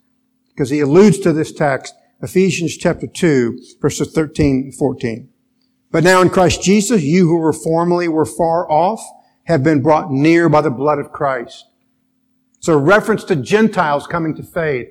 Because 0.49 0.71
he 0.71 0.79
alludes 0.79 1.19
to 1.19 1.33
this 1.33 1.51
text, 1.51 1.93
Ephesians 2.19 2.77
chapter 2.77 3.05
2, 3.05 3.59
verses 3.79 4.11
13 4.11 4.63
and 4.63 4.75
14. 4.75 5.29
But 5.91 6.03
now 6.03 6.21
in 6.21 6.29
Christ 6.29 6.63
Jesus, 6.63 7.03
you 7.03 7.27
who 7.27 7.37
were 7.37 7.53
formerly 7.53 8.07
were 8.07 8.25
far 8.25 8.69
off 8.71 9.07
have 9.43 9.61
been 9.63 9.83
brought 9.83 10.11
near 10.11 10.49
by 10.49 10.61
the 10.61 10.71
blood 10.71 10.97
of 10.97 11.11
Christ. 11.11 11.65
A 12.67 12.75
reference 12.75 13.23
to 13.23 13.35
Gentiles 13.37 14.07
coming 14.07 14.35
to 14.35 14.43
faith. 14.43 14.89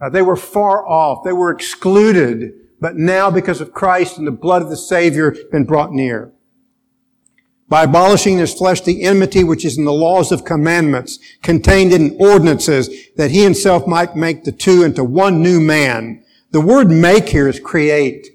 Uh, 0.00 0.08
they 0.08 0.22
were 0.22 0.36
far 0.36 0.86
off. 0.86 1.24
They 1.24 1.32
were 1.32 1.50
excluded 1.50 2.67
but 2.80 2.96
now 2.96 3.30
because 3.30 3.60
of 3.60 3.72
Christ 3.72 4.18
and 4.18 4.26
the 4.26 4.32
blood 4.32 4.62
of 4.62 4.70
the 4.70 4.76
Savior 4.76 5.34
been 5.50 5.64
brought 5.64 5.92
near. 5.92 6.32
By 7.68 7.84
abolishing 7.84 8.34
in 8.34 8.40
his 8.40 8.54
flesh 8.54 8.80
the 8.80 9.02
enmity 9.02 9.44
which 9.44 9.64
is 9.64 9.76
in 9.76 9.84
the 9.84 9.92
laws 9.92 10.32
of 10.32 10.44
commandments 10.44 11.18
contained 11.42 11.92
in 11.92 12.16
ordinances 12.18 12.88
that 13.16 13.30
he 13.30 13.42
himself 13.42 13.86
might 13.86 14.16
make 14.16 14.44
the 14.44 14.52
two 14.52 14.82
into 14.82 15.04
one 15.04 15.42
new 15.42 15.60
man. 15.60 16.24
The 16.50 16.62
word 16.62 16.90
make 16.90 17.28
here 17.28 17.46
is 17.46 17.60
create. 17.60 18.26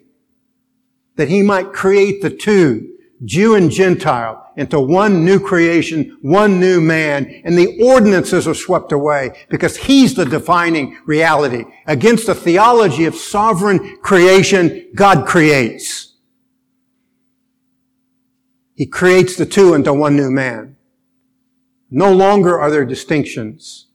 That 1.15 1.29
he 1.29 1.41
might 1.41 1.73
create 1.73 2.21
the 2.21 2.29
two, 2.29 2.92
Jew 3.25 3.55
and 3.55 3.71
Gentile 3.71 4.51
into 4.55 4.79
one 4.79 5.23
new 5.23 5.39
creation, 5.39 6.17
one 6.21 6.59
new 6.59 6.81
man, 6.81 7.41
and 7.45 7.57
the 7.57 7.81
ordinances 7.81 8.47
are 8.47 8.53
swept 8.53 8.91
away 8.91 9.45
because 9.49 9.77
he's 9.77 10.15
the 10.15 10.25
defining 10.25 10.97
reality. 11.05 11.63
Against 11.87 12.27
the 12.27 12.35
theology 12.35 13.05
of 13.05 13.15
sovereign 13.15 13.97
creation, 14.01 14.89
God 14.95 15.25
creates. 15.25 16.15
He 18.75 18.85
creates 18.85 19.35
the 19.35 19.45
two 19.45 19.73
into 19.73 19.93
one 19.93 20.15
new 20.15 20.31
man. 20.31 20.75
No 21.89 22.11
longer 22.11 22.59
are 22.59 22.71
there 22.71 22.85
distinctions. 22.85 23.87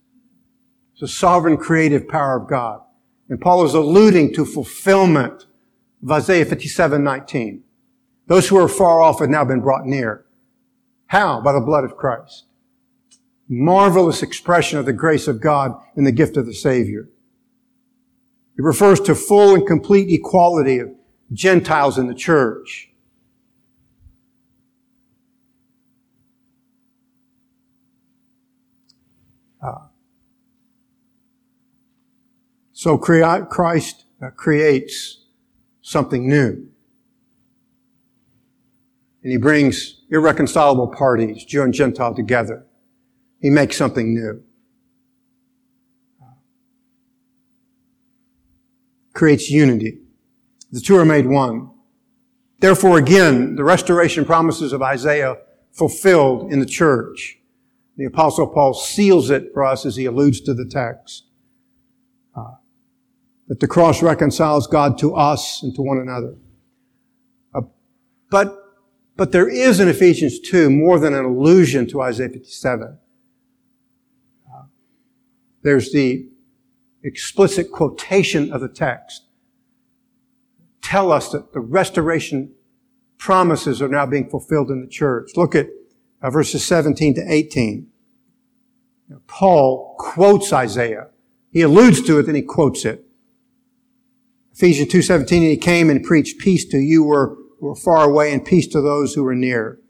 It's 0.93 1.01
the 1.01 1.09
sovereign 1.09 1.57
creative 1.57 2.09
power 2.09 2.41
of 2.41 2.49
God. 2.49 2.81
And 3.29 3.41
Paul 3.41 3.65
is 3.65 3.75
alluding 3.75 4.35
to 4.35 4.47
fulfillment 4.47 5.47
of 6.03 6.11
Isaiah 6.11 6.47
57, 6.47 7.03
19. 7.03 7.65
Those 8.29 8.49
who 8.49 8.59
are 8.59 8.69
far 8.69 9.01
off 9.01 9.21
have 9.21 9.31
now 9.31 9.45
been 9.45 9.63
brought 9.63 9.87
near. 9.87 10.27
How? 11.07 11.41
By 11.41 11.53
the 11.53 11.61
blood 11.61 11.85
of 11.85 11.97
Christ. 11.97 12.45
Marvelous 13.49 14.23
expression 14.23 14.79
of 14.79 14.85
the 14.85 14.93
grace 14.93 15.27
of 15.27 15.41
God 15.41 15.73
in 15.97 16.05
the 16.05 16.13
gift 16.13 16.37
of 16.37 16.45
the 16.45 16.53
Savior. 16.53 17.09
It 18.59 18.63
refers 18.63 19.01
to 19.01 19.15
full 19.15 19.55
and 19.55 19.67
complete 19.67 20.11
equality 20.11 20.79
of 20.79 20.91
Gentiles 21.33 21.97
in 21.97 22.07
the 22.07 22.15
church. 22.15 22.91
Uh, 29.63 29.87
so 32.73 32.99
Christ 32.99 34.05
creates 34.37 35.25
something 35.81 36.29
new. 36.29 36.68
And 39.23 39.33
he 39.33 39.39
brings 39.39 40.01
irreconcilable 40.11 40.89
parties, 40.89 41.45
Jew 41.45 41.63
and 41.63 41.75
Gentile 41.75 42.15
together. 42.15 42.67
He 43.41 43.51
makes 43.51 43.77
something 43.77 44.15
new. 44.15 44.43
creates 49.19 49.51
unity. 49.51 49.99
The 50.71 50.81
two 50.81 50.97
are 50.97 51.05
made 51.05 51.27
one. 51.27 51.71
Therefore, 52.61 52.99
again, 52.99 53.57
the 53.57 53.65
restoration 53.65 54.25
promises 54.25 54.73
of 54.73 54.81
Isaiah 54.81 55.37
fulfilled 55.73 56.53
in 56.53 56.61
the 56.61 56.67
church. 56.67 57.39
The 57.97 58.05
apostle 58.05 58.47
Paul 58.47 58.75
seals 58.75 59.29
it 59.31 59.51
for 59.53 59.65
us 59.65 59.85
as 59.85 59.97
he 59.97 60.05
alludes 60.05 60.41
to 60.43 60.55
the 60.55 60.65
text. 60.65 61.27
Uh, 62.35 62.55
that 63.49 63.59
the 63.59 63.67
cross 63.67 64.03
reconciles 64.03 64.69
God 64.69 64.99
to 64.99 65.17
us 65.17 65.65
and 65.65 65.75
to 65.75 65.83
one 65.83 65.99
another. 65.99 66.37
Uh, 67.53 67.63
but, 68.31 68.57
but 69.19 69.33
there 69.33 69.49
is 69.49 69.81
in 69.81 69.89
Ephesians 69.89 70.41
2 70.41 70.71
more 70.71 70.99
than 70.99 71.13
an 71.13 71.27
allusion 71.27 71.87
to 71.89 72.01
Isaiah 72.01 72.31
57. 72.31 72.99
Uh, 74.51 74.63
there's 75.63 75.93
the 75.93 76.29
explicit 77.03 77.71
quotation 77.71 78.51
of 78.51 78.63
the 78.63 78.69
text 78.69 79.25
tell 80.89 81.13
us 81.13 81.31
that 81.31 81.53
the 81.53 81.61
restoration 81.61 82.55
promises 83.19 83.83
are 83.83 83.89
now 83.89 84.07
being 84.07 84.29
fulfilled 84.31 84.71
in 84.71 84.81
the 84.81 84.87
church. 84.87 85.33
Look 85.37 85.55
at 85.55 85.67
uh, 86.23 86.31
verses 86.31 86.65
17 86.65 87.15
to 87.17 87.25
18. 87.29 87.87
Now, 89.09 89.21
Paul 89.27 89.97
quotes 89.99 90.51
Isaiah. 90.53 91.09
He 91.51 91.61
alludes 91.61 92.01
to 92.03 92.19
it, 92.19 92.23
then 92.23 92.35
he 92.35 92.43
quotes 92.43 92.87
it. 92.87 93.05
Ephesians 94.55 94.91
2.17, 94.91 95.33
and 95.33 95.43
he 95.43 95.57
came 95.57 95.91
and 95.91 96.03
preached 96.03 96.39
peace 96.39 96.65
to 96.67 96.79
you 96.79 97.05
were, 97.05 97.37
who 97.61 97.69
are 97.69 97.77
far 97.77 98.05
away 98.05 98.33
and 98.33 98.45
peace 98.45 98.67
to 98.69 98.81
those 98.81 99.15
who 99.15 99.27
are 99.27 99.35
near. 99.35 99.81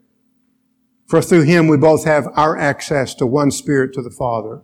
For 1.07 1.21
through 1.21 1.43
him 1.43 1.67
we 1.67 1.77
both 1.77 2.05
have 2.05 2.27
our 2.35 2.57
access 2.57 3.13
to 3.15 3.25
one 3.25 3.51
spirit 3.51 3.93
to 3.93 4.01
the 4.01 4.11
Father. 4.11 4.61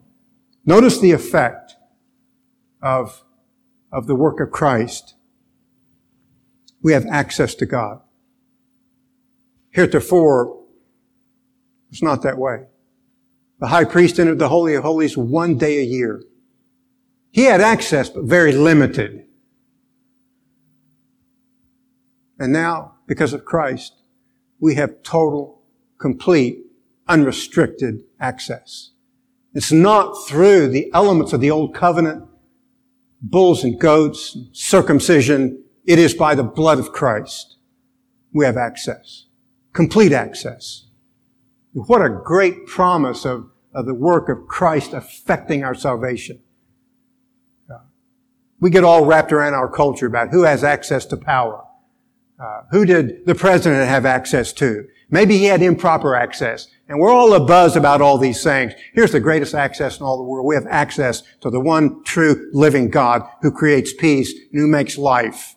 Notice 0.66 1.00
the 1.00 1.12
effect 1.12 1.76
of, 2.82 3.24
of 3.92 4.08
the 4.08 4.16
work 4.16 4.40
of 4.40 4.52
Christ. 4.52 5.16
We 6.82 6.94
have 6.94 7.06
access 7.08 7.56
to 7.56 7.66
God. 7.66 8.02
Heretofore, 9.72 10.64
it's 11.90 12.04
not 12.04 12.22
that 12.22 12.38
way. 12.38 12.66
The 13.60 13.68
high 13.68 13.86
priest 13.86 14.20
entered 14.20 14.40
the 14.40 14.50
Holy 14.50 14.76
of 14.76 14.84
Holies 14.84 15.18
one 15.18 15.58
day 15.58 15.80
a 15.80 15.84
year. 15.84 16.24
He 17.32 17.44
had 17.44 17.62
access, 17.62 18.10
but 18.10 18.26
very 18.26 18.52
limited. 18.52 19.26
And 22.40 22.52
now, 22.54 22.95
because 23.08 23.34
of 23.34 23.46
Christ, 23.46 24.02
we 24.60 24.76
have 24.76 25.04
total, 25.04 25.62
complete, 25.98 26.66
unrestricted 27.08 28.04
access. 28.20 28.92
It's 29.54 29.72
not 29.72 30.14
through 30.28 30.68
the 30.70 30.92
elements 30.94 31.34
of 31.34 31.42
the 31.42 31.52
old 31.52 31.74
covenant, 31.74 32.28
bulls 33.22 33.64
and 33.64 33.80
goats, 33.80 34.38
circumcision. 34.52 35.64
It 35.86 36.00
is 36.00 36.14
by 36.14 36.36
the 36.36 36.44
blood 36.44 36.80
of 36.80 36.92
Christ 36.92 37.56
we 38.36 38.44
have 38.44 38.58
access, 38.58 39.28
complete 39.72 40.12
access. 40.12 40.88
What 41.72 42.02
a 42.02 42.10
great 42.10 42.68
promise 42.68 43.26
of, 43.26 43.50
of 43.74 43.86
the 43.86 43.94
work 43.94 44.28
of 44.28 44.46
Christ 44.48 44.92
affecting 44.92 45.64
our 45.64 45.74
salvation. 45.74 46.42
We 48.60 48.70
get 48.70 48.84
all 48.84 49.06
wrapped 49.06 49.32
around 49.32 49.54
our 49.54 49.70
culture 49.70 50.06
about 50.06 50.30
who 50.30 50.44
has 50.44 50.64
access 50.64 51.06
to 51.08 51.18
power. 51.18 51.65
Uh, 52.40 52.62
who 52.72 52.86
did 52.86 53.26
the 53.26 53.36
president 53.36 53.88
have 53.88 54.06
access 54.06 54.52
to? 54.54 54.86
Maybe 55.10 55.38
he 55.38 55.46
had 55.46 55.62
improper 55.62 56.16
access. 56.16 56.68
And 56.88 57.00
we're 57.00 57.12
all 57.12 57.30
abuzz 57.30 57.76
about 57.76 58.02
all 58.02 58.18
these 58.18 58.44
things. 58.44 58.74
Here's 58.94 59.12
the 59.12 59.20
greatest 59.20 59.56
access 59.56 60.00
in 60.00 60.06
all 60.06 60.18
the 60.18 60.24
world. 60.24 60.46
We 60.46 60.56
have 60.56 60.68
access 60.68 61.24
to 61.42 61.50
the 61.50 61.60
one 61.60 62.04
true 62.04 62.50
living 62.54 62.90
God 62.90 63.24
who 63.42 63.52
creates 63.52 63.94
peace 63.94 64.32
and 64.52 64.62
who 64.62 64.68
makes 64.68 64.98
life 64.98 65.56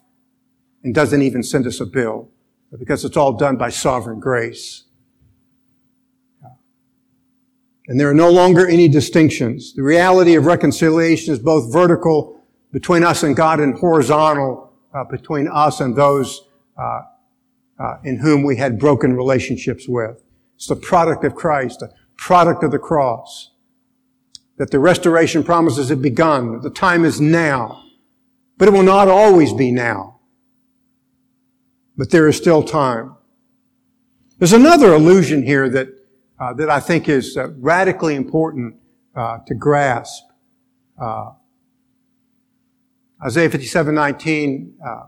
and 0.85 0.95
doesn't 0.95 1.23
even 1.23 1.43
send 1.43 1.67
us 1.67 1.81
a 1.81 1.87
bill 1.87 2.31
because 2.79 3.05
it's 3.05 3.17
all 3.17 3.33
done 3.33 3.57
by 3.57 3.71
sovereign 3.71 4.21
grace. 4.21 4.85
And 7.89 7.99
there 7.99 8.09
are 8.11 8.15
no 8.15 8.31
longer 8.31 8.69
any 8.69 8.87
distinctions. 8.87 9.73
The 9.75 9.83
reality 9.83 10.35
of 10.35 10.45
reconciliation 10.45 11.33
is 11.33 11.39
both 11.39 11.73
vertical 11.73 12.41
between 12.71 13.03
us 13.03 13.23
and 13.23 13.35
God 13.35 13.61
and 13.61 13.79
horizontal 13.79 14.73
uh, 14.95 15.05
between 15.05 15.49
us 15.49 15.81
and 15.81 15.97
those 15.97 16.48
uh, 16.79 17.03
uh, 17.79 17.97
in 18.05 18.19
whom 18.19 18.43
we 18.43 18.57
had 18.57 18.79
broken 18.79 19.15
relationships 19.15 19.87
with. 19.89 20.23
It's 20.57 20.67
the 20.67 20.77
product 20.77 21.25
of 21.25 21.35
Christ, 21.35 21.81
the 21.81 21.93
product 22.17 22.63
of 22.65 22.71
the 22.71 22.79
cross. 22.79 23.53
That 24.57 24.73
the 24.73 24.81
restoration 24.81 25.45
promises 25.45 25.89
have 25.89 26.03
begun. 26.03 26.61
The 26.61 26.71
time 26.71 27.05
is 27.05 27.21
now. 27.21 27.85
But 28.57 28.69
it 28.69 28.73
will 28.73 28.83
not 28.83 29.07
always 29.07 29.53
be 29.53 29.71
now. 29.71 30.19
But 31.97 32.11
there 32.11 32.27
is 32.27 32.37
still 32.37 32.65
time. 32.65 33.15
There's 34.39 34.53
another 34.53 34.95
illusion 34.95 35.45
here 35.45 35.69
that, 35.69 35.89
uh, 36.41 36.55
that 36.55 36.71
I 36.71 36.81
think 36.81 37.09
is 37.09 37.37
uh, 37.37 37.51
radically 37.59 38.17
important 38.17 38.77
uh, 39.15 39.39
to 39.47 39.55
grasp. 39.55 40.25
Uh, 41.01 41.33
Isaiah 43.25 43.51
57, 43.51 43.95
19, 43.95 44.75
uh, 44.85 45.03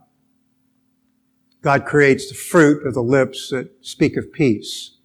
God 1.62 1.84
creates 1.84 2.28
the 2.28 2.34
fruit 2.34 2.86
of 2.86 2.94
the 2.94 3.02
lips 3.02 3.50
that 3.50 3.70
speak 3.82 4.16
of 4.16 4.32
peace. 4.32 4.96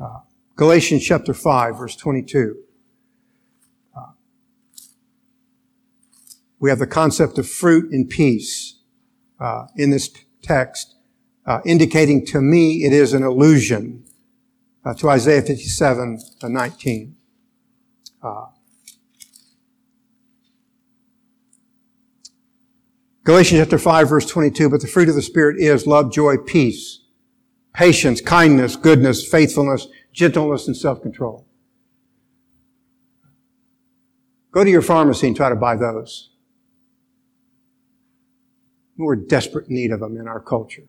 Uh, 0.00 0.20
Galatians 0.54 1.04
chapter 1.04 1.34
5, 1.34 1.76
verse 1.76 1.96
22. 1.96 2.56
Uh, 3.96 4.00
we 6.60 6.70
have 6.70 6.78
the 6.78 6.86
concept 6.86 7.36
of 7.38 7.48
fruit 7.48 7.90
and 7.92 8.08
peace 8.08 8.78
uh, 9.40 9.66
in 9.76 9.90
this 9.90 10.08
text, 10.40 10.94
uh, 11.46 11.60
indicating 11.64 12.24
to 12.26 12.40
me 12.40 12.84
it 12.84 12.92
is 12.92 13.12
an 13.12 13.24
allusion 13.24 14.04
uh, 14.84 14.94
to 14.94 15.10
Isaiah 15.10 15.42
57, 15.42 16.20
uh, 18.22 18.46
Galatians 23.24 23.60
chapter 23.60 23.78
5 23.78 24.08
verse 24.08 24.26
22, 24.26 24.68
but 24.68 24.80
the 24.80 24.88
fruit 24.88 25.08
of 25.08 25.14
the 25.14 25.22
Spirit 25.22 25.60
is 25.60 25.86
love, 25.86 26.12
joy, 26.12 26.36
peace, 26.36 27.04
patience, 27.72 28.20
kindness, 28.20 28.74
goodness, 28.74 29.26
faithfulness, 29.26 29.86
gentleness, 30.12 30.66
and 30.66 30.76
self-control. 30.76 31.46
Go 34.50 34.64
to 34.64 34.70
your 34.70 34.82
pharmacy 34.82 35.28
and 35.28 35.36
try 35.36 35.48
to 35.48 35.56
buy 35.56 35.76
those. 35.76 36.30
We're 38.98 39.16
desperate 39.16 39.70
need 39.70 39.92
of 39.92 40.00
them 40.00 40.16
in 40.16 40.26
our 40.28 40.40
culture. 40.40 40.88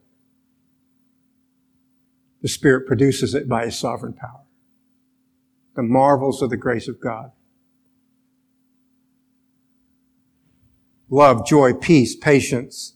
The 2.41 2.49
Spirit 2.49 2.87
produces 2.87 3.33
it 3.33 3.47
by 3.47 3.65
His 3.65 3.77
sovereign 3.79 4.13
power. 4.13 4.41
The 5.75 5.83
marvels 5.83 6.41
of 6.41 6.49
the 6.49 6.57
grace 6.57 6.87
of 6.87 6.99
God. 6.99 7.31
Love, 11.13 11.45
joy, 11.45 11.73
peace, 11.73 12.15
patience, 12.15 12.95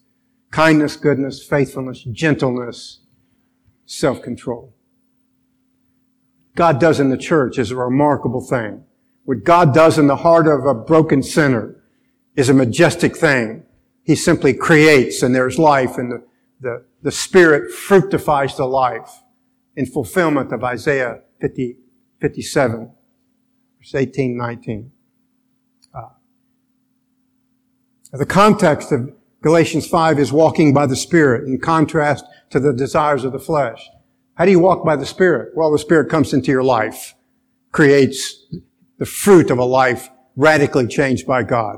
kindness, 0.49 0.95
goodness, 0.95 1.43
faithfulness, 1.43 2.03
gentleness, 2.11 3.01
self-control. 3.85 4.73
God 6.55 6.79
does 6.79 6.99
in 6.99 7.09
the 7.09 7.17
church 7.17 7.59
is 7.59 7.69
a 7.69 7.75
remarkable 7.75 8.41
thing. 8.41 8.83
What 9.25 9.43
God 9.43 9.71
does 9.71 9.99
in 9.99 10.07
the 10.07 10.15
heart 10.15 10.47
of 10.47 10.65
a 10.65 10.73
broken 10.73 11.21
sinner 11.21 11.75
is 12.35 12.49
a 12.49 12.55
majestic 12.55 13.15
thing. 13.15 13.63
He 14.01 14.15
simply 14.15 14.55
creates 14.55 15.21
and 15.21 15.35
there's 15.35 15.59
life 15.59 15.99
and 15.99 16.11
the, 16.11 16.23
the, 16.59 16.85
the 17.03 17.11
Spirit 17.11 17.71
fructifies 17.71 18.57
the 18.57 18.65
life 18.65 19.21
in 19.75 19.85
fulfillment 19.85 20.51
of 20.51 20.63
Isaiah 20.63 21.21
50, 21.39 21.77
57, 22.19 22.91
verse 23.77 23.95
18, 23.95 24.35
19. 24.35 24.91
The 28.17 28.25
context 28.25 28.91
of 28.91 29.13
Galatians 29.43 29.87
5 29.87 30.17
is 30.17 30.33
walking 30.33 30.73
by 30.73 30.87
the 30.87 30.95
Spirit 30.95 31.47
in 31.47 31.59
contrast 31.59 32.25
to 32.49 32.59
the 32.59 32.73
desires 32.73 33.23
of 33.23 33.31
the 33.31 33.39
flesh. 33.39 33.87
How 34.33 34.45
do 34.45 34.49
you 34.51 34.59
walk 34.59 34.83
by 34.83 34.95
the 34.95 35.05
Spirit? 35.05 35.51
Well, 35.55 35.71
the 35.71 35.77
Spirit 35.77 36.09
comes 36.09 36.33
into 36.33 36.49
your 36.49 36.63
life, 36.63 37.13
creates 37.71 38.43
the 38.97 39.05
fruit 39.05 39.51
of 39.51 39.59
a 39.59 39.63
life 39.63 40.09
radically 40.35 40.87
changed 40.87 41.27
by 41.27 41.43
God. 41.43 41.77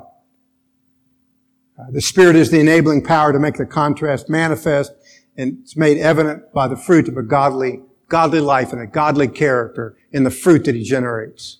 Uh, 1.77 1.91
the 1.91 2.01
Spirit 2.01 2.37
is 2.37 2.51
the 2.51 2.61
enabling 2.61 3.03
power 3.03 3.33
to 3.33 3.39
make 3.39 3.55
the 3.55 3.65
contrast 3.65 4.29
manifest, 4.29 4.93
and 5.35 5.57
it's 5.61 5.75
made 5.75 5.97
evident 5.97 6.53
by 6.53 6.69
the 6.69 6.77
fruit 6.77 7.09
of 7.09 7.17
a 7.17 7.23
godly, 7.23 7.81
godly 8.07 8.39
life 8.39 8.71
and 8.71 8.81
a 8.81 8.87
godly 8.87 9.27
character 9.27 9.97
in 10.13 10.23
the 10.23 10.31
fruit 10.31 10.63
that 10.63 10.75
He 10.75 10.83
generates. 10.83 11.57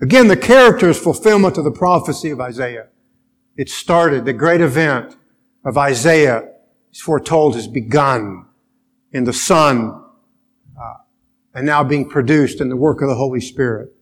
Again, 0.00 0.28
the 0.28 0.36
character 0.36 0.90
is 0.90 0.98
fulfillment 0.98 1.56
of 1.56 1.64
the 1.64 1.70
prophecy 1.70 2.30
of 2.30 2.40
Isaiah. 2.40 2.88
It 3.56 3.70
started, 3.70 4.26
the 4.26 4.34
great 4.34 4.60
event 4.60 5.16
of 5.64 5.78
Isaiah 5.78 6.48
is 6.92 7.00
foretold 7.00 7.54
has 7.54 7.66
begun 7.66 8.46
in 9.12 9.24
the 9.24 9.32
Son 9.32 10.04
uh, 10.78 10.94
and 11.54 11.64
now 11.64 11.82
being 11.82 12.08
produced 12.08 12.60
in 12.60 12.68
the 12.68 12.76
work 12.76 13.00
of 13.00 13.08
the 13.08 13.14
Holy 13.14 13.40
Spirit. 13.40 13.94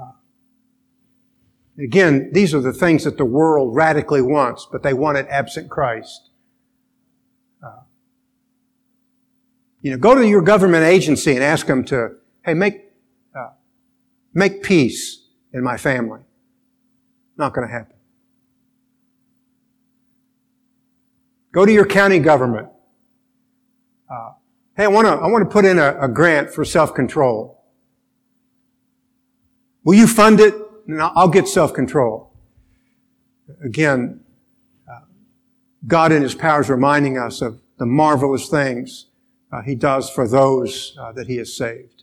Uh, 0.00 0.12
Again, 1.78 2.30
these 2.32 2.54
are 2.54 2.60
the 2.60 2.72
things 2.72 3.02
that 3.02 3.18
the 3.18 3.24
world 3.24 3.74
radically 3.74 4.22
wants, 4.22 4.68
but 4.70 4.84
they 4.84 4.94
want 4.94 5.18
it 5.18 5.26
absent 5.28 5.68
Christ. 5.68 6.30
Uh, 7.60 7.80
you 9.82 9.90
know, 9.90 9.98
go 9.98 10.14
to 10.14 10.24
your 10.26 10.42
government 10.42 10.84
agency 10.84 11.34
and 11.34 11.42
ask 11.42 11.66
them 11.66 11.84
to, 11.86 12.16
hey, 12.44 12.54
make, 12.54 12.85
make 14.36 14.62
peace 14.62 15.22
in 15.54 15.64
my 15.64 15.78
family. 15.78 16.20
Not 17.38 17.54
going 17.54 17.66
to 17.66 17.72
happen. 17.72 17.96
Go 21.52 21.64
to 21.64 21.72
your 21.72 21.86
county 21.86 22.18
government. 22.18 22.68
Uh, 24.10 24.32
hey, 24.76 24.84
I 24.84 24.88
want 24.88 25.06
to 25.06 25.12
I 25.12 25.26
want 25.28 25.42
to 25.42 25.50
put 25.50 25.64
in 25.64 25.78
a, 25.78 25.98
a 25.98 26.08
grant 26.08 26.50
for 26.50 26.66
self 26.66 26.94
control. 26.94 27.64
Will 29.84 29.94
you 29.94 30.06
fund 30.06 30.38
it? 30.38 30.54
And 30.86 31.00
I'll 31.00 31.28
get 31.28 31.48
self 31.48 31.72
control. 31.72 32.30
Again, 33.64 34.20
uh, 34.86 35.00
God 35.86 36.12
in 36.12 36.22
His 36.22 36.34
power 36.34 36.60
is 36.60 36.68
reminding 36.68 37.16
us 37.16 37.40
of 37.40 37.60
the 37.78 37.86
marvelous 37.86 38.48
things 38.50 39.06
uh, 39.50 39.62
He 39.62 39.74
does 39.74 40.10
for 40.10 40.28
those 40.28 40.94
uh, 41.00 41.12
that 41.12 41.26
He 41.26 41.38
has 41.38 41.56
saved. 41.56 41.95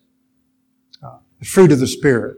The 1.43 1.49
fruit 1.49 1.73
of 1.73 1.79
the 1.79 1.87
Spirit. 1.87 2.37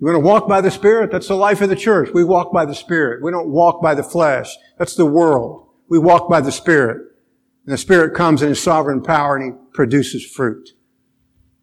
You 0.00 0.06
want 0.08 0.16
to 0.16 0.26
walk 0.26 0.48
by 0.48 0.60
the 0.60 0.68
Spirit? 0.68 1.12
That's 1.12 1.28
the 1.28 1.36
life 1.36 1.60
of 1.60 1.68
the 1.68 1.76
church. 1.76 2.10
We 2.12 2.24
walk 2.24 2.52
by 2.52 2.64
the 2.64 2.74
Spirit. 2.74 3.22
We 3.22 3.30
don't 3.30 3.50
walk 3.50 3.80
by 3.80 3.94
the 3.94 4.02
flesh. 4.02 4.52
That's 4.78 4.96
the 4.96 5.06
world. 5.06 5.68
We 5.88 5.96
walk 6.00 6.28
by 6.28 6.40
the 6.40 6.50
Spirit. 6.50 6.96
And 6.96 7.72
the 7.72 7.78
Spirit 7.78 8.16
comes 8.16 8.42
in 8.42 8.48
His 8.48 8.60
sovereign 8.60 9.00
power 9.00 9.36
and 9.36 9.54
He 9.54 9.72
produces 9.72 10.26
fruit. 10.26 10.70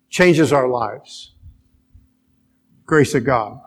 Changes 0.07 0.53
our 0.53 0.69
lives. 0.69 1.35
Grace 2.85 3.13
of 3.13 3.25
God. 3.25 3.59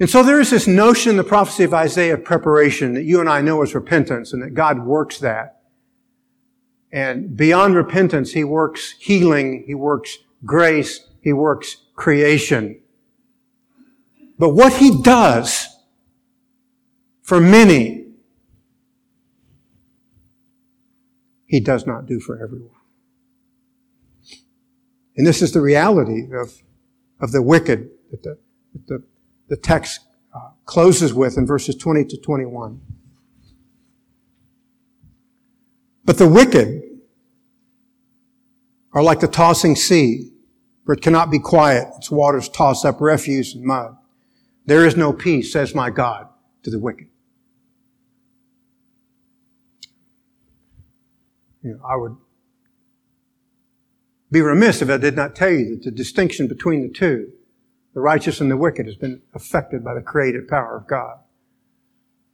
And 0.00 0.10
so 0.10 0.24
there 0.24 0.40
is 0.40 0.50
this 0.50 0.66
notion 0.66 1.16
the 1.16 1.22
prophecy 1.22 1.62
of 1.62 1.72
Isaiah 1.72 2.14
of 2.14 2.24
preparation 2.24 2.94
that 2.94 3.04
you 3.04 3.20
and 3.20 3.28
I 3.28 3.42
know 3.42 3.62
as 3.62 3.76
repentance 3.76 4.32
and 4.32 4.42
that 4.42 4.54
God 4.54 4.84
works 4.84 5.20
that. 5.20 5.61
And 6.92 7.36
beyond 7.36 7.74
repentance, 7.74 8.32
He 8.32 8.44
works 8.44 8.94
healing, 8.98 9.64
He 9.66 9.74
works 9.74 10.18
grace, 10.44 11.08
He 11.22 11.32
works 11.32 11.78
creation. 11.94 12.80
But 14.38 14.50
what 14.50 14.74
He 14.74 15.02
does 15.02 15.68
for 17.22 17.40
many, 17.40 18.06
He 21.46 21.60
does 21.60 21.86
not 21.86 22.06
do 22.06 22.20
for 22.20 22.42
everyone. 22.42 22.70
And 25.16 25.26
this 25.26 25.42
is 25.42 25.52
the 25.52 25.60
reality 25.60 26.28
of, 26.32 26.62
of 27.20 27.32
the 27.32 27.42
wicked 27.42 27.90
that 28.10 28.22
the, 28.22 28.38
that 28.72 28.86
the, 28.86 29.02
the 29.48 29.56
text 29.56 30.00
uh, 30.34 30.50
closes 30.64 31.12
with 31.12 31.36
in 31.36 31.46
verses 31.46 31.74
20 31.74 32.04
to 32.06 32.16
21. 32.16 32.80
But 36.04 36.18
the 36.18 36.28
wicked 36.28 36.81
are 38.92 39.02
like 39.02 39.20
the 39.20 39.28
tossing 39.28 39.76
sea, 39.76 40.30
for 40.84 40.94
it 40.94 41.02
cannot 41.02 41.30
be 41.30 41.38
quiet. 41.38 41.88
Its 41.96 42.10
waters 42.10 42.48
toss 42.48 42.84
up 42.84 43.00
refuse 43.00 43.54
and 43.54 43.64
mud. 43.64 43.96
There 44.66 44.86
is 44.86 44.96
no 44.96 45.12
peace, 45.12 45.52
says 45.52 45.74
my 45.74 45.90
God, 45.90 46.28
to 46.62 46.70
the 46.70 46.78
wicked. 46.78 47.08
You 51.62 51.74
know, 51.74 51.80
I 51.88 51.96
would 51.96 52.16
be 54.30 54.40
remiss 54.40 54.82
if 54.82 54.90
I 54.90 54.96
did 54.96 55.14
not 55.14 55.36
tell 55.36 55.50
you 55.50 55.76
that 55.76 55.84
the 55.84 55.90
distinction 55.90 56.48
between 56.48 56.82
the 56.82 56.88
two, 56.88 57.32
the 57.94 58.00
righteous 58.00 58.40
and 58.40 58.50
the 58.50 58.56
wicked, 58.56 58.86
has 58.86 58.96
been 58.96 59.22
affected 59.34 59.84
by 59.84 59.94
the 59.94 60.00
creative 60.00 60.48
power 60.48 60.76
of 60.76 60.88
God. 60.88 61.18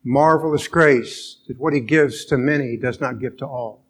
Marvelous 0.05 0.69
grace 0.69 1.39
that 1.49 1.59
what 1.59 1.75
he 1.75 1.81
gives 1.81 2.25
to 2.27 2.39
many 2.39 2.77
does 2.77 3.01
not 3.01 3.19
give 3.19 3.37
to 3.39 3.47
all. 3.47 3.85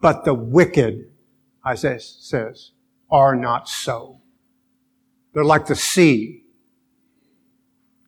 But 0.00 0.24
the 0.24 0.32
wicked, 0.32 1.10
Isaiah 1.66 2.00
says, 2.00 2.72
are 3.10 3.34
not 3.34 3.68
so. 3.68 4.20
They're 5.32 5.44
like 5.44 5.66
the 5.66 5.76
sea, 5.76 6.44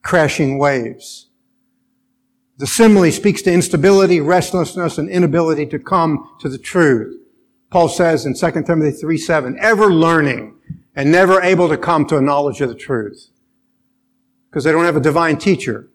crashing 0.03 0.59
waves. 0.59 1.29
The 2.59 2.67
simile 2.67 3.11
speaks 3.11 3.41
to 3.43 3.53
instability, 3.53 4.21
restlessness, 4.21 4.99
and 4.99 5.09
inability 5.09 5.67
to 5.67 5.79
come 5.79 6.29
to 6.41 6.49
the 6.49 6.59
truth. 6.59 7.17
Paul 7.71 7.89
says 7.89 8.27
in 8.27 8.35
2 8.35 8.63
Timothy 8.65 8.91
3 8.91 9.17
7, 9.17 9.59
ever 9.61 9.93
learning 9.93 10.57
and 10.95 11.11
never 11.11 11.41
able 11.41 11.69
to 11.69 11.79
come 11.79 12.05
to 12.07 12.19
a 12.19 12.21
knowledge 12.21 12.61
of 12.61 12.69
the 12.69 12.75
truth. 12.75 13.31
Because 14.51 14.65
they 14.65 14.73
don't 14.73 14.85
have 14.85 14.97
a 14.97 15.01
divine 15.01 15.39
teacher. 15.39 15.89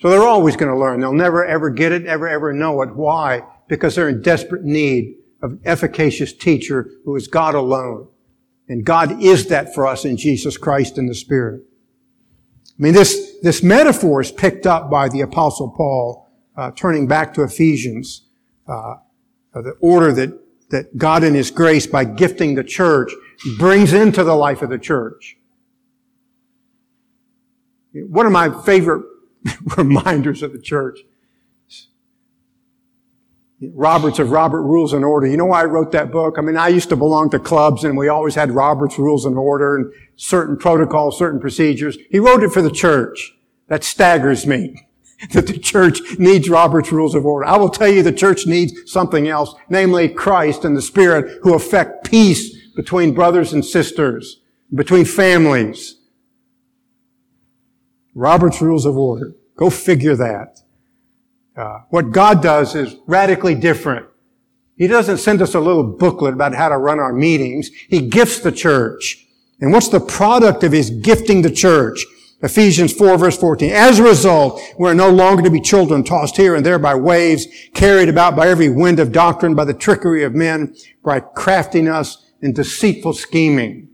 So 0.00 0.08
they're 0.08 0.22
always 0.22 0.56
going 0.56 0.72
to 0.72 0.78
learn. 0.78 1.00
They'll 1.00 1.12
never 1.12 1.44
ever 1.44 1.70
get 1.70 1.90
it, 1.90 2.06
ever 2.06 2.28
ever 2.28 2.52
know 2.52 2.80
it. 2.82 2.94
Why? 2.94 3.42
Because 3.66 3.96
they're 3.96 4.08
in 4.08 4.22
desperate 4.22 4.62
need 4.64 5.17
an 5.42 5.60
efficacious 5.64 6.32
teacher 6.32 6.90
who 7.04 7.14
is 7.16 7.28
God 7.28 7.54
alone. 7.54 8.08
And 8.68 8.84
God 8.84 9.22
is 9.22 9.46
that 9.48 9.74
for 9.74 9.86
us 9.86 10.04
in 10.04 10.16
Jesus 10.16 10.56
Christ 10.56 10.98
in 10.98 11.06
the 11.06 11.14
Spirit. 11.14 11.62
I 12.66 12.82
mean, 12.82 12.92
this, 12.92 13.38
this 13.42 13.62
metaphor 13.62 14.20
is 14.20 14.30
picked 14.30 14.66
up 14.66 14.90
by 14.90 15.08
the 15.08 15.22
Apostle 15.22 15.70
Paul, 15.70 16.28
uh, 16.56 16.70
turning 16.72 17.06
back 17.06 17.34
to 17.34 17.42
Ephesians, 17.42 18.26
uh, 18.66 18.96
the 19.54 19.74
order 19.80 20.12
that 20.12 20.38
that 20.70 20.96
God 20.96 21.24
in 21.24 21.34
His 21.34 21.50
grace, 21.50 21.86
by 21.86 22.04
gifting 22.04 22.54
the 22.54 22.64
church, 22.64 23.12
brings 23.58 23.92
into 23.92 24.24
the 24.24 24.34
life 24.34 24.62
of 24.62 24.70
the 24.70 24.78
church. 24.78 25.36
One 27.92 28.26
of 28.26 28.32
my 28.32 28.62
favorite 28.62 29.04
reminders 29.76 30.42
of 30.42 30.52
the 30.52 30.60
church, 30.60 31.00
Roberts 33.60 34.18
of 34.18 34.30
Robert 34.30 34.62
Rules 34.62 34.92
and 34.92 35.04
Order. 35.04 35.26
You 35.26 35.36
know 35.36 35.46
why 35.46 35.62
I 35.62 35.64
wrote 35.64 35.90
that 35.92 36.12
book? 36.12 36.36
I 36.38 36.42
mean, 36.42 36.56
I 36.56 36.68
used 36.68 36.90
to 36.90 36.96
belong 36.96 37.30
to 37.30 37.38
clubs 37.38 37.82
and 37.82 37.96
we 37.96 38.08
always 38.08 38.36
had 38.36 38.52
Robert's 38.52 38.98
Rules 38.98 39.24
and 39.24 39.36
Order 39.36 39.76
and 39.76 39.92
certain 40.16 40.56
protocols, 40.56 41.18
certain 41.18 41.40
procedures. 41.40 41.98
He 42.10 42.20
wrote 42.20 42.42
it 42.42 42.52
for 42.52 42.62
the 42.62 42.70
church. 42.70 43.34
That 43.66 43.84
staggers 43.84 44.46
me. 44.46 44.88
that 45.32 45.46
the 45.46 45.58
church 45.58 46.00
needs 46.18 46.48
Robert's 46.48 46.92
rules 46.92 47.14
of 47.14 47.26
order. 47.26 47.46
I 47.46 47.56
will 47.56 47.70
tell 47.70 47.88
you 47.88 48.02
the 48.02 48.12
church 48.12 48.46
needs 48.46 48.90
something 48.90 49.26
else, 49.26 49.54
namely 49.68 50.08
Christ 50.08 50.64
and 50.64 50.76
the 50.76 50.82
Spirit 50.82 51.40
who 51.42 51.54
affect 51.54 52.08
peace 52.08 52.56
between 52.76 53.14
brothers 53.14 53.52
and 53.52 53.64
sisters, 53.64 54.40
between 54.72 55.04
families. 55.04 55.96
Robert's 58.14 58.62
rules 58.62 58.84
of 58.84 58.96
order. 58.96 59.34
Go 59.56 59.70
figure 59.70 60.14
that. 60.14 60.60
Uh, 61.58 61.80
what 61.90 62.12
God 62.12 62.40
does 62.40 62.76
is 62.76 62.94
radically 63.08 63.56
different. 63.56 64.06
He 64.76 64.86
doesn't 64.86 65.18
send 65.18 65.42
us 65.42 65.54
a 65.54 65.60
little 65.60 65.82
booklet 65.82 66.34
about 66.34 66.54
how 66.54 66.68
to 66.68 66.78
run 66.78 67.00
our 67.00 67.12
meetings. 67.12 67.70
He 67.88 68.08
gifts 68.08 68.38
the 68.38 68.52
church. 68.52 69.26
And 69.60 69.72
what's 69.72 69.88
the 69.88 69.98
product 69.98 70.62
of 70.62 70.70
His 70.70 70.88
gifting 70.90 71.42
the 71.42 71.50
church? 71.50 72.06
Ephesians 72.40 72.92
4 72.92 73.18
verse 73.18 73.36
14. 73.36 73.72
As 73.72 73.98
a 73.98 74.04
result, 74.04 74.62
we're 74.78 74.94
no 74.94 75.10
longer 75.10 75.42
to 75.42 75.50
be 75.50 75.60
children 75.60 76.04
tossed 76.04 76.36
here 76.36 76.54
and 76.54 76.64
there 76.64 76.78
by 76.78 76.94
waves, 76.94 77.48
carried 77.74 78.08
about 78.08 78.36
by 78.36 78.46
every 78.46 78.68
wind 78.68 79.00
of 79.00 79.10
doctrine, 79.10 79.56
by 79.56 79.64
the 79.64 79.74
trickery 79.74 80.22
of 80.22 80.36
men, 80.36 80.76
by 81.02 81.18
craftiness 81.18 82.30
and 82.40 82.54
deceitful 82.54 83.14
scheming. 83.14 83.88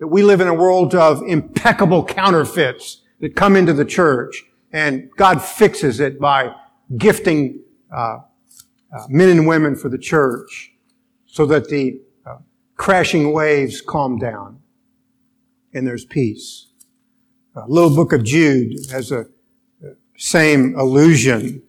That 0.00 0.08
we 0.08 0.24
live 0.24 0.40
in 0.40 0.48
a 0.48 0.54
world 0.54 0.96
of 0.96 1.22
impeccable 1.22 2.04
counterfeits 2.04 3.02
that 3.20 3.36
come 3.36 3.54
into 3.54 3.74
the 3.74 3.84
church, 3.84 4.42
and 4.72 5.08
God 5.16 5.40
fixes 5.40 6.00
it 6.00 6.18
by 6.18 6.52
gifting 6.96 7.62
uh, 7.94 8.18
uh, 8.96 9.06
men 9.08 9.28
and 9.28 9.46
women 9.46 9.76
for 9.76 9.88
the 9.88 9.98
church, 9.98 10.72
so 11.26 11.46
that 11.46 11.68
the 11.68 12.00
uh, 12.26 12.38
crashing 12.76 13.32
waves 13.32 13.80
calm 13.80 14.18
down 14.18 14.60
and 15.72 15.86
there's 15.86 16.04
peace. 16.04 16.66
A 17.54 17.68
little 17.68 17.94
book 17.94 18.12
of 18.12 18.24
Jude 18.24 18.90
has 18.90 19.12
a 19.12 19.26
same 20.16 20.74
allusion 20.76 21.62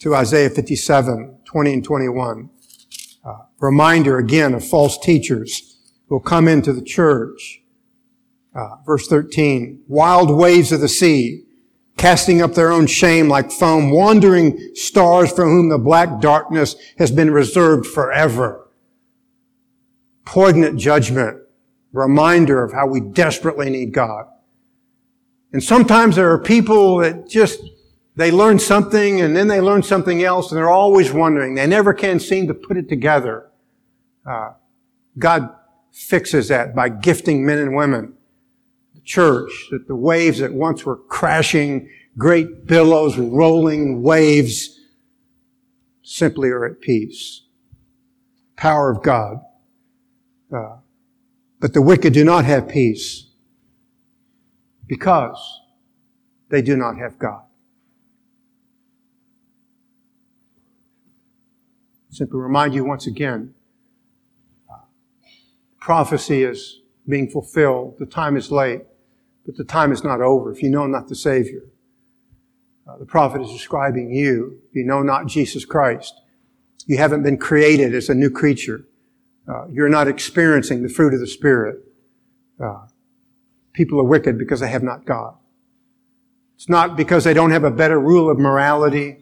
to 0.00 0.14
Isaiah 0.14 0.50
57, 0.50 1.38
20 1.44 1.72
and 1.72 1.84
21. 1.84 2.50
Uh, 3.24 3.36
reminder 3.58 4.18
again 4.18 4.52
of 4.52 4.64
false 4.64 4.98
teachers 4.98 5.78
who 6.06 6.16
will 6.16 6.22
come 6.22 6.46
into 6.46 6.72
the 6.72 6.82
church. 6.82 7.62
Uh, 8.54 8.76
verse 8.84 9.08
13, 9.08 9.82
wild 9.88 10.30
waves 10.30 10.70
of 10.70 10.80
the 10.80 10.88
sea, 10.88 11.44
casting 11.96 12.42
up 12.42 12.54
their 12.54 12.72
own 12.72 12.86
shame 12.86 13.28
like 13.28 13.50
foam, 13.50 13.90
wandering 13.90 14.58
stars 14.74 15.32
for 15.32 15.44
whom 15.44 15.68
the 15.68 15.78
black 15.78 16.20
darkness 16.20 16.76
has 16.98 17.10
been 17.10 17.30
reserved 17.30 17.86
forever. 17.86 18.68
Poignant 20.24 20.78
judgment, 20.78 21.38
reminder 21.92 22.62
of 22.62 22.72
how 22.72 22.86
we 22.86 23.00
desperately 23.00 23.70
need 23.70 23.92
God. 23.92 24.26
And 25.52 25.62
sometimes 25.62 26.16
there 26.16 26.32
are 26.32 26.38
people 26.38 26.98
that 26.98 27.28
just, 27.28 27.60
they 28.16 28.30
learn 28.30 28.58
something 28.58 29.20
and 29.20 29.36
then 29.36 29.46
they 29.46 29.60
learn 29.60 29.82
something 29.82 30.22
else 30.24 30.50
and 30.50 30.58
they're 30.58 30.70
always 30.70 31.12
wondering. 31.12 31.54
They 31.54 31.66
never 31.66 31.94
can 31.94 32.18
seem 32.18 32.48
to 32.48 32.54
put 32.54 32.76
it 32.76 32.88
together. 32.88 33.50
Uh, 34.26 34.54
God 35.16 35.54
fixes 35.92 36.48
that 36.48 36.74
by 36.74 36.88
gifting 36.88 37.46
men 37.46 37.58
and 37.58 37.76
women 37.76 38.14
church 39.04 39.68
that 39.70 39.86
the 39.86 39.94
waves 39.94 40.38
that 40.38 40.52
once 40.52 40.84
were 40.84 40.96
crashing, 40.96 41.88
great 42.16 42.66
billows, 42.66 43.18
rolling 43.18 44.02
waves, 44.02 44.80
simply 46.02 46.50
are 46.50 46.64
at 46.64 46.80
peace. 46.80 47.42
Power 48.56 48.90
of 48.90 49.02
God. 49.02 49.38
Uh, 50.54 50.76
but 51.60 51.72
the 51.72 51.82
wicked 51.82 52.12
do 52.12 52.24
not 52.24 52.44
have 52.44 52.68
peace 52.68 53.26
because 54.86 55.60
they 56.50 56.62
do 56.62 56.76
not 56.76 56.96
have 56.98 57.18
God. 57.18 57.42
Simply 62.10 62.38
remind 62.38 62.74
you 62.74 62.84
once 62.84 63.08
again, 63.08 63.54
uh, 64.70 64.82
prophecy 65.80 66.44
is 66.44 66.80
being 67.08 67.28
fulfilled. 67.28 67.96
The 67.98 68.06
time 68.06 68.36
is 68.36 68.52
late, 68.52 68.82
but 69.44 69.56
the 69.56 69.64
time 69.64 69.92
is 69.92 70.02
not 70.02 70.20
over. 70.20 70.52
If 70.52 70.62
you 70.62 70.70
know 70.70 70.86
not 70.86 71.08
the 71.08 71.14
Savior, 71.14 71.62
uh, 72.88 72.98
the 72.98 73.06
prophet 73.06 73.42
is 73.42 73.50
describing 73.50 74.10
you. 74.10 74.60
You 74.72 74.84
know 74.84 75.02
not 75.02 75.26
Jesus 75.26 75.64
Christ. 75.64 76.14
You 76.86 76.98
haven't 76.98 77.22
been 77.22 77.38
created 77.38 77.94
as 77.94 78.08
a 78.08 78.14
new 78.14 78.30
creature. 78.30 78.86
Uh, 79.48 79.66
you're 79.68 79.88
not 79.88 80.08
experiencing 80.08 80.82
the 80.82 80.88
fruit 80.88 81.14
of 81.14 81.20
the 81.20 81.26
Spirit. 81.26 81.76
Uh, 82.62 82.86
people 83.72 84.00
are 84.00 84.04
wicked 84.04 84.38
because 84.38 84.60
they 84.60 84.68
have 84.68 84.82
not 84.82 85.04
God. 85.04 85.36
It's 86.56 86.68
not 86.68 86.96
because 86.96 87.24
they 87.24 87.34
don't 87.34 87.50
have 87.50 87.64
a 87.64 87.70
better 87.70 87.98
rule 87.98 88.30
of 88.30 88.38
morality. 88.38 89.18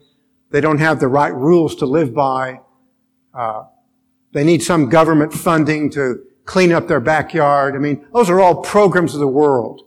They 0.51 0.61
don't 0.61 0.77
have 0.77 0.99
the 0.99 1.07
right 1.07 1.33
rules 1.33 1.75
to 1.77 1.85
live 1.85 2.13
by. 2.13 2.61
Uh, 3.33 3.63
they 4.33 4.43
need 4.43 4.61
some 4.61 4.89
government 4.89 5.33
funding 5.33 5.89
to 5.91 6.23
clean 6.45 6.71
up 6.71 6.87
their 6.87 6.99
backyard. 6.99 7.75
I 7.75 7.79
mean, 7.79 8.05
those 8.13 8.29
are 8.29 8.39
all 8.39 8.61
programs 8.61 9.13
of 9.13 9.19
the 9.19 9.27
world. 9.27 9.81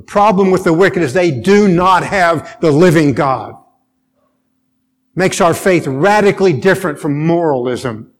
The 0.00 0.06
problem 0.06 0.50
with 0.50 0.64
the 0.64 0.72
wicked 0.72 1.02
is 1.02 1.12
they 1.12 1.30
do 1.30 1.68
not 1.68 2.02
have 2.02 2.58
the 2.62 2.70
living 2.70 3.12
God. 3.12 3.54
Makes 5.14 5.42
our 5.42 5.52
faith 5.52 5.86
radically 5.86 6.54
different 6.54 6.98
from 6.98 7.26
moralism. 7.26 8.10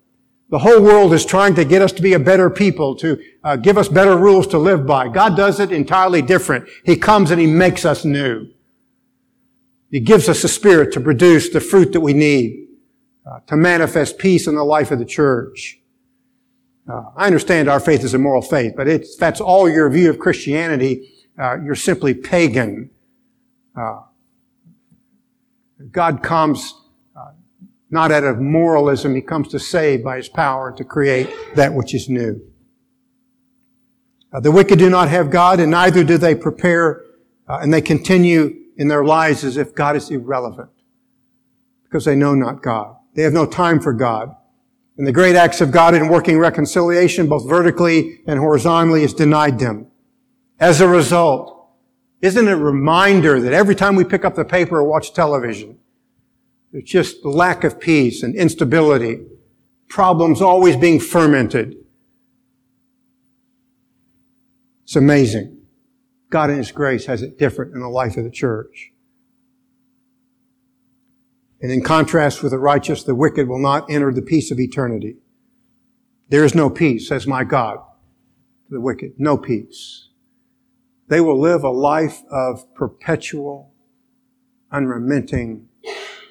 The 0.51 0.59
whole 0.59 0.83
world 0.83 1.15
is 1.15 1.25
trying 1.25 1.55
to 1.55 1.65
get 1.65 1.81
us 1.81 1.93
to 1.93 2.03
be 2.03 2.13
a 2.13 2.19
better 2.19 2.51
people, 2.51 2.97
to 2.97 3.19
uh, 3.43 3.57
give 3.57 3.79
us 3.79 3.89
better 3.89 4.19
rules 4.19 4.47
to 4.49 4.59
live 4.59 4.87
by. 4.87 5.09
God 5.09 5.39
does 5.39 5.59
it 5.59 5.73
entirely 5.73 6.21
different. 6.21 6.69
He 6.85 6.97
comes 6.97 7.31
and 7.31 7.41
He 7.41 7.47
makes 7.47 7.87
us 7.87 8.05
new. 8.05 8.49
He 9.91 10.01
gives 10.01 10.29
us 10.29 10.43
the 10.43 10.49
Spirit 10.49 10.93
to 10.93 11.01
produce 11.01 11.49
the 11.49 11.61
fruit 11.61 11.95
that 11.95 12.03
we 12.03 12.13
need, 12.13 12.69
uh, 13.25 13.41
to 13.47 13.57
manifest 13.57 14.19
peace 14.19 14.47
in 14.47 14.55
the 14.55 14.65
life 14.65 14.91
of 14.91 14.99
the 14.99 15.07
church. 15.07 15.79
Uh, 16.87 17.05
I 17.17 17.27
understand 17.27 17.71
our 17.71 17.81
faith 17.81 18.05
is 18.05 18.13
a 18.13 18.19
moral 18.19 18.43
faith, 18.43 18.75
but 18.77 18.87
if 18.87 19.17
that's 19.17 19.41
all 19.41 19.67
your 19.67 19.89
view 19.89 20.11
of 20.11 20.19
Christianity, 20.19 21.17
uh, 21.41 21.57
you're 21.65 21.75
simply 21.75 22.15
pagan. 22.15 22.91
Uh, 23.75 24.03
God 25.91 26.23
comes 26.23 26.75
not 27.91 28.13
out 28.13 28.25
of 28.25 28.39
moralism. 28.39 29.15
He 29.15 29.21
comes 29.21 29.49
to 29.49 29.59
save 29.59 30.05
by 30.05 30.17
his 30.17 30.29
power 30.29 30.73
to 30.77 30.85
create 30.85 31.29
that 31.57 31.75
which 31.75 31.95
is 31.95 32.09
new. 32.09 32.41
Uh, 34.33 34.41
the 34.41 34.53
wicked 34.53 34.79
do 34.79 34.89
not 34.89 35.09
have 35.09 35.31
God 35.31 35.59
and 35.59 35.73
neither 35.73 36.05
do 36.05 36.17
they 36.17 36.37
prepare 36.37 37.03
uh, 37.49 37.59
and 37.61 37.75
they 37.75 37.81
continue 37.81 38.57
in 38.77 38.87
their 38.87 39.05
lives 39.05 39.43
as 39.43 39.57
if 39.57 39.75
God 39.75 39.97
is 39.97 40.09
irrelevant 40.09 40.71
because 41.83 42.05
they 42.05 42.15
know 42.15 42.35
not 42.35 42.63
God. 42.63 42.97
They 43.15 43.23
have 43.23 43.33
no 43.33 43.45
time 43.45 43.81
for 43.81 43.93
God. 43.93 44.37
And 44.97 45.07
the 45.07 45.13
great 45.13 45.35
acts 45.35 45.61
of 45.61 45.73
God 45.73 45.95
in 45.95 46.09
working 46.09 46.39
reconciliation, 46.39 47.27
both 47.27 47.49
vertically 47.49 48.21
and 48.27 48.39
horizontally, 48.39 49.03
is 49.03 49.15
denied 49.15 49.59
them. 49.59 49.90
As 50.61 50.83
a 50.83 50.87
result, 50.87 51.57
isn't 52.21 52.47
it 52.47 52.53
a 52.53 52.57
reminder 52.57 53.41
that 53.41 53.55
every 53.55 53.75
time 53.75 53.97
we 53.97 54.05
pick 54.05 54.27
up 54.27 54.35
the 54.35 54.45
paper 54.45 54.77
or 54.77 54.85
watch 54.85 55.15
television, 55.15 55.79
it's 56.73 56.91
just 56.91 57.25
lack 57.25 57.65
of 57.65 57.81
peace 57.81 58.23
and 58.23 58.37
instability. 58.37 59.25
Problems 59.89 60.43
always 60.43 60.77
being 60.77 61.01
fermented. 61.01 61.77
It's 64.85 64.97
amazing. 64.97 65.63
God 66.29 66.51
in 66.51 66.59
His 66.59 66.71
grace 66.71 67.07
has 67.07 67.23
it 67.23 67.39
different 67.39 67.75
in 67.75 67.81
the 67.81 67.89
life 67.89 68.17
of 68.17 68.25
the 68.25 68.31
church. 68.31 68.93
And 71.63 71.73
in 71.73 71.83
contrast 71.83 72.43
with 72.43 72.53
the 72.53 72.59
righteous, 72.59 73.03
the 73.03 73.15
wicked 73.15 73.49
will 73.49 73.59
not 73.59 73.91
enter 73.91 74.13
the 74.13 74.23
peace 74.23 74.51
of 74.51 74.61
eternity. 74.61 75.17
There 76.29 76.45
is 76.45 76.55
no 76.55 76.71
peace, 76.71 77.09
says 77.09 77.27
my 77.27 77.45
God, 77.45 77.79
to 78.69 78.75
the 78.75 78.81
wicked. 78.81 79.15
No 79.19 79.37
peace. 79.37 80.10
They 81.11 81.21
will 81.21 81.39
live 81.39 81.65
a 81.65 81.71
life 81.71 82.23
of 82.31 82.73
perpetual, 82.75 83.75
unremitting 84.73 85.69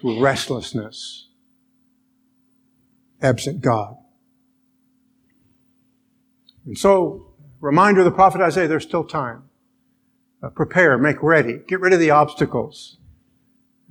restlessness 0.01 1.27
absent 3.21 3.61
God. 3.61 3.97
And 6.65 6.77
so, 6.77 7.33
reminder 7.59 8.01
of 8.01 8.05
the 8.05 8.11
prophet 8.11 8.41
Isaiah, 8.41 8.67
there's 8.67 8.83
still 8.83 9.03
time. 9.03 9.43
Uh, 10.41 10.49
prepare, 10.49 10.97
make 10.97 11.21
ready, 11.21 11.59
get 11.67 11.81
rid 11.81 11.93
of 11.93 11.99
the 11.99 12.11
obstacles. 12.11 12.97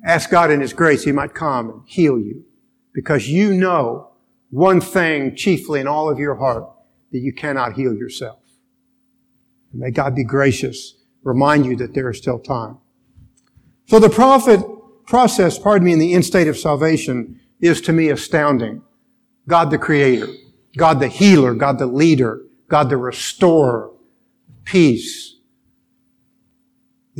Ask 0.04 0.30
God 0.30 0.50
in 0.50 0.60
His 0.60 0.72
grace 0.72 1.04
He 1.04 1.12
might 1.12 1.34
come 1.34 1.70
and 1.70 1.82
heal 1.86 2.18
you. 2.18 2.44
Because 2.94 3.28
you 3.28 3.52
know 3.52 4.12
one 4.50 4.80
thing 4.80 5.36
chiefly 5.36 5.80
in 5.80 5.86
all 5.86 6.08
of 6.08 6.18
your 6.18 6.36
heart 6.36 6.64
that 7.12 7.18
you 7.18 7.32
cannot 7.32 7.74
heal 7.74 7.94
yourself. 7.94 8.47
May 9.72 9.90
God 9.90 10.14
be 10.14 10.24
gracious, 10.24 10.94
remind 11.22 11.66
you 11.66 11.76
that 11.76 11.94
there 11.94 12.10
is 12.10 12.18
still 12.18 12.38
time. 12.38 12.78
So 13.86 13.98
the 13.98 14.10
prophet 14.10 14.60
process, 15.06 15.58
pardon 15.58 15.86
me, 15.86 15.92
in 15.92 15.98
the 15.98 16.14
end 16.14 16.24
state 16.24 16.48
of 16.48 16.56
salvation 16.56 17.40
is 17.60 17.80
to 17.82 17.92
me 17.92 18.08
astounding. 18.08 18.82
God 19.46 19.70
the 19.70 19.78
creator, 19.78 20.28
God 20.76 21.00
the 21.00 21.08
healer, 21.08 21.54
God 21.54 21.78
the 21.78 21.86
leader, 21.86 22.42
God 22.68 22.90
the 22.90 22.96
restorer, 22.96 23.90
peace. 24.64 25.36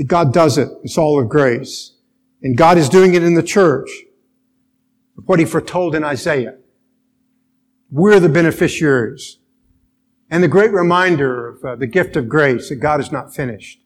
God 0.07 0.33
does 0.33 0.59
it. 0.59 0.69
It's 0.85 0.99
all 0.99 1.21
of 1.21 1.29
grace. 1.29 1.97
And 2.43 2.57
God 2.57 2.79
is 2.79 2.89
doing 2.89 3.15
it 3.15 3.25
in 3.25 3.35
the 3.35 3.43
church. 3.43 3.91
What 5.25 5.41
he 5.41 5.45
foretold 5.45 5.95
in 5.95 6.05
Isaiah. 6.05 6.57
We're 7.91 8.21
the 8.21 8.29
beneficiaries. 8.29 9.39
And 10.31 10.43
the 10.43 10.49
great 10.49 10.73
reminder 10.73 11.49
of 11.49 11.65
uh, 11.65 11.77
the 11.77 11.87
gift 11.87 12.17
of 12.17 12.29
grace 12.29 12.69
that 12.69 12.77
God 12.77 13.01
is 13.01 13.11
not 13.11 13.35
finished. 13.35 13.81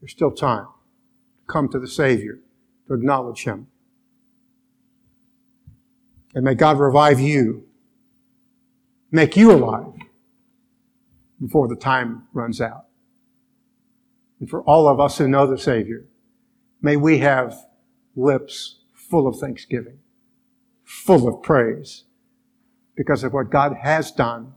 There's 0.00 0.12
still 0.12 0.32
time. 0.32 0.66
To 0.66 1.52
come 1.52 1.68
to 1.68 1.78
the 1.78 1.88
Savior 1.88 2.40
to 2.88 2.94
acknowledge 2.94 3.44
Him. 3.44 3.68
And 6.34 6.44
may 6.44 6.54
God 6.54 6.78
revive 6.78 7.20
you, 7.20 7.64
make 9.10 9.36
you 9.36 9.52
alive 9.52 9.94
before 11.40 11.68
the 11.68 11.76
time 11.76 12.26
runs 12.32 12.60
out. 12.60 12.86
And 14.40 14.48
for 14.48 14.62
all 14.62 14.88
of 14.88 15.00
us 15.00 15.18
who 15.18 15.28
know 15.28 15.46
the 15.46 15.58
Savior, 15.58 16.04
may 16.82 16.96
we 16.96 17.18
have 17.18 17.56
lips 18.14 18.80
full 18.92 19.26
of 19.26 19.38
thanksgiving, 19.38 19.98
full 20.84 21.26
of 21.28 21.42
praise, 21.42 22.04
because 22.96 23.24
of 23.24 23.32
what 23.32 23.50
God 23.50 23.76
has 23.82 24.10
done, 24.10 24.54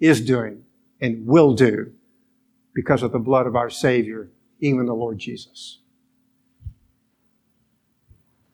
is 0.00 0.20
doing, 0.20 0.64
and 1.00 1.26
will 1.26 1.54
do 1.54 1.92
because 2.74 3.02
of 3.02 3.12
the 3.12 3.18
blood 3.18 3.46
of 3.46 3.56
our 3.56 3.70
Savior, 3.70 4.30
even 4.60 4.86
the 4.86 4.94
Lord 4.94 5.18
Jesus. 5.18 5.78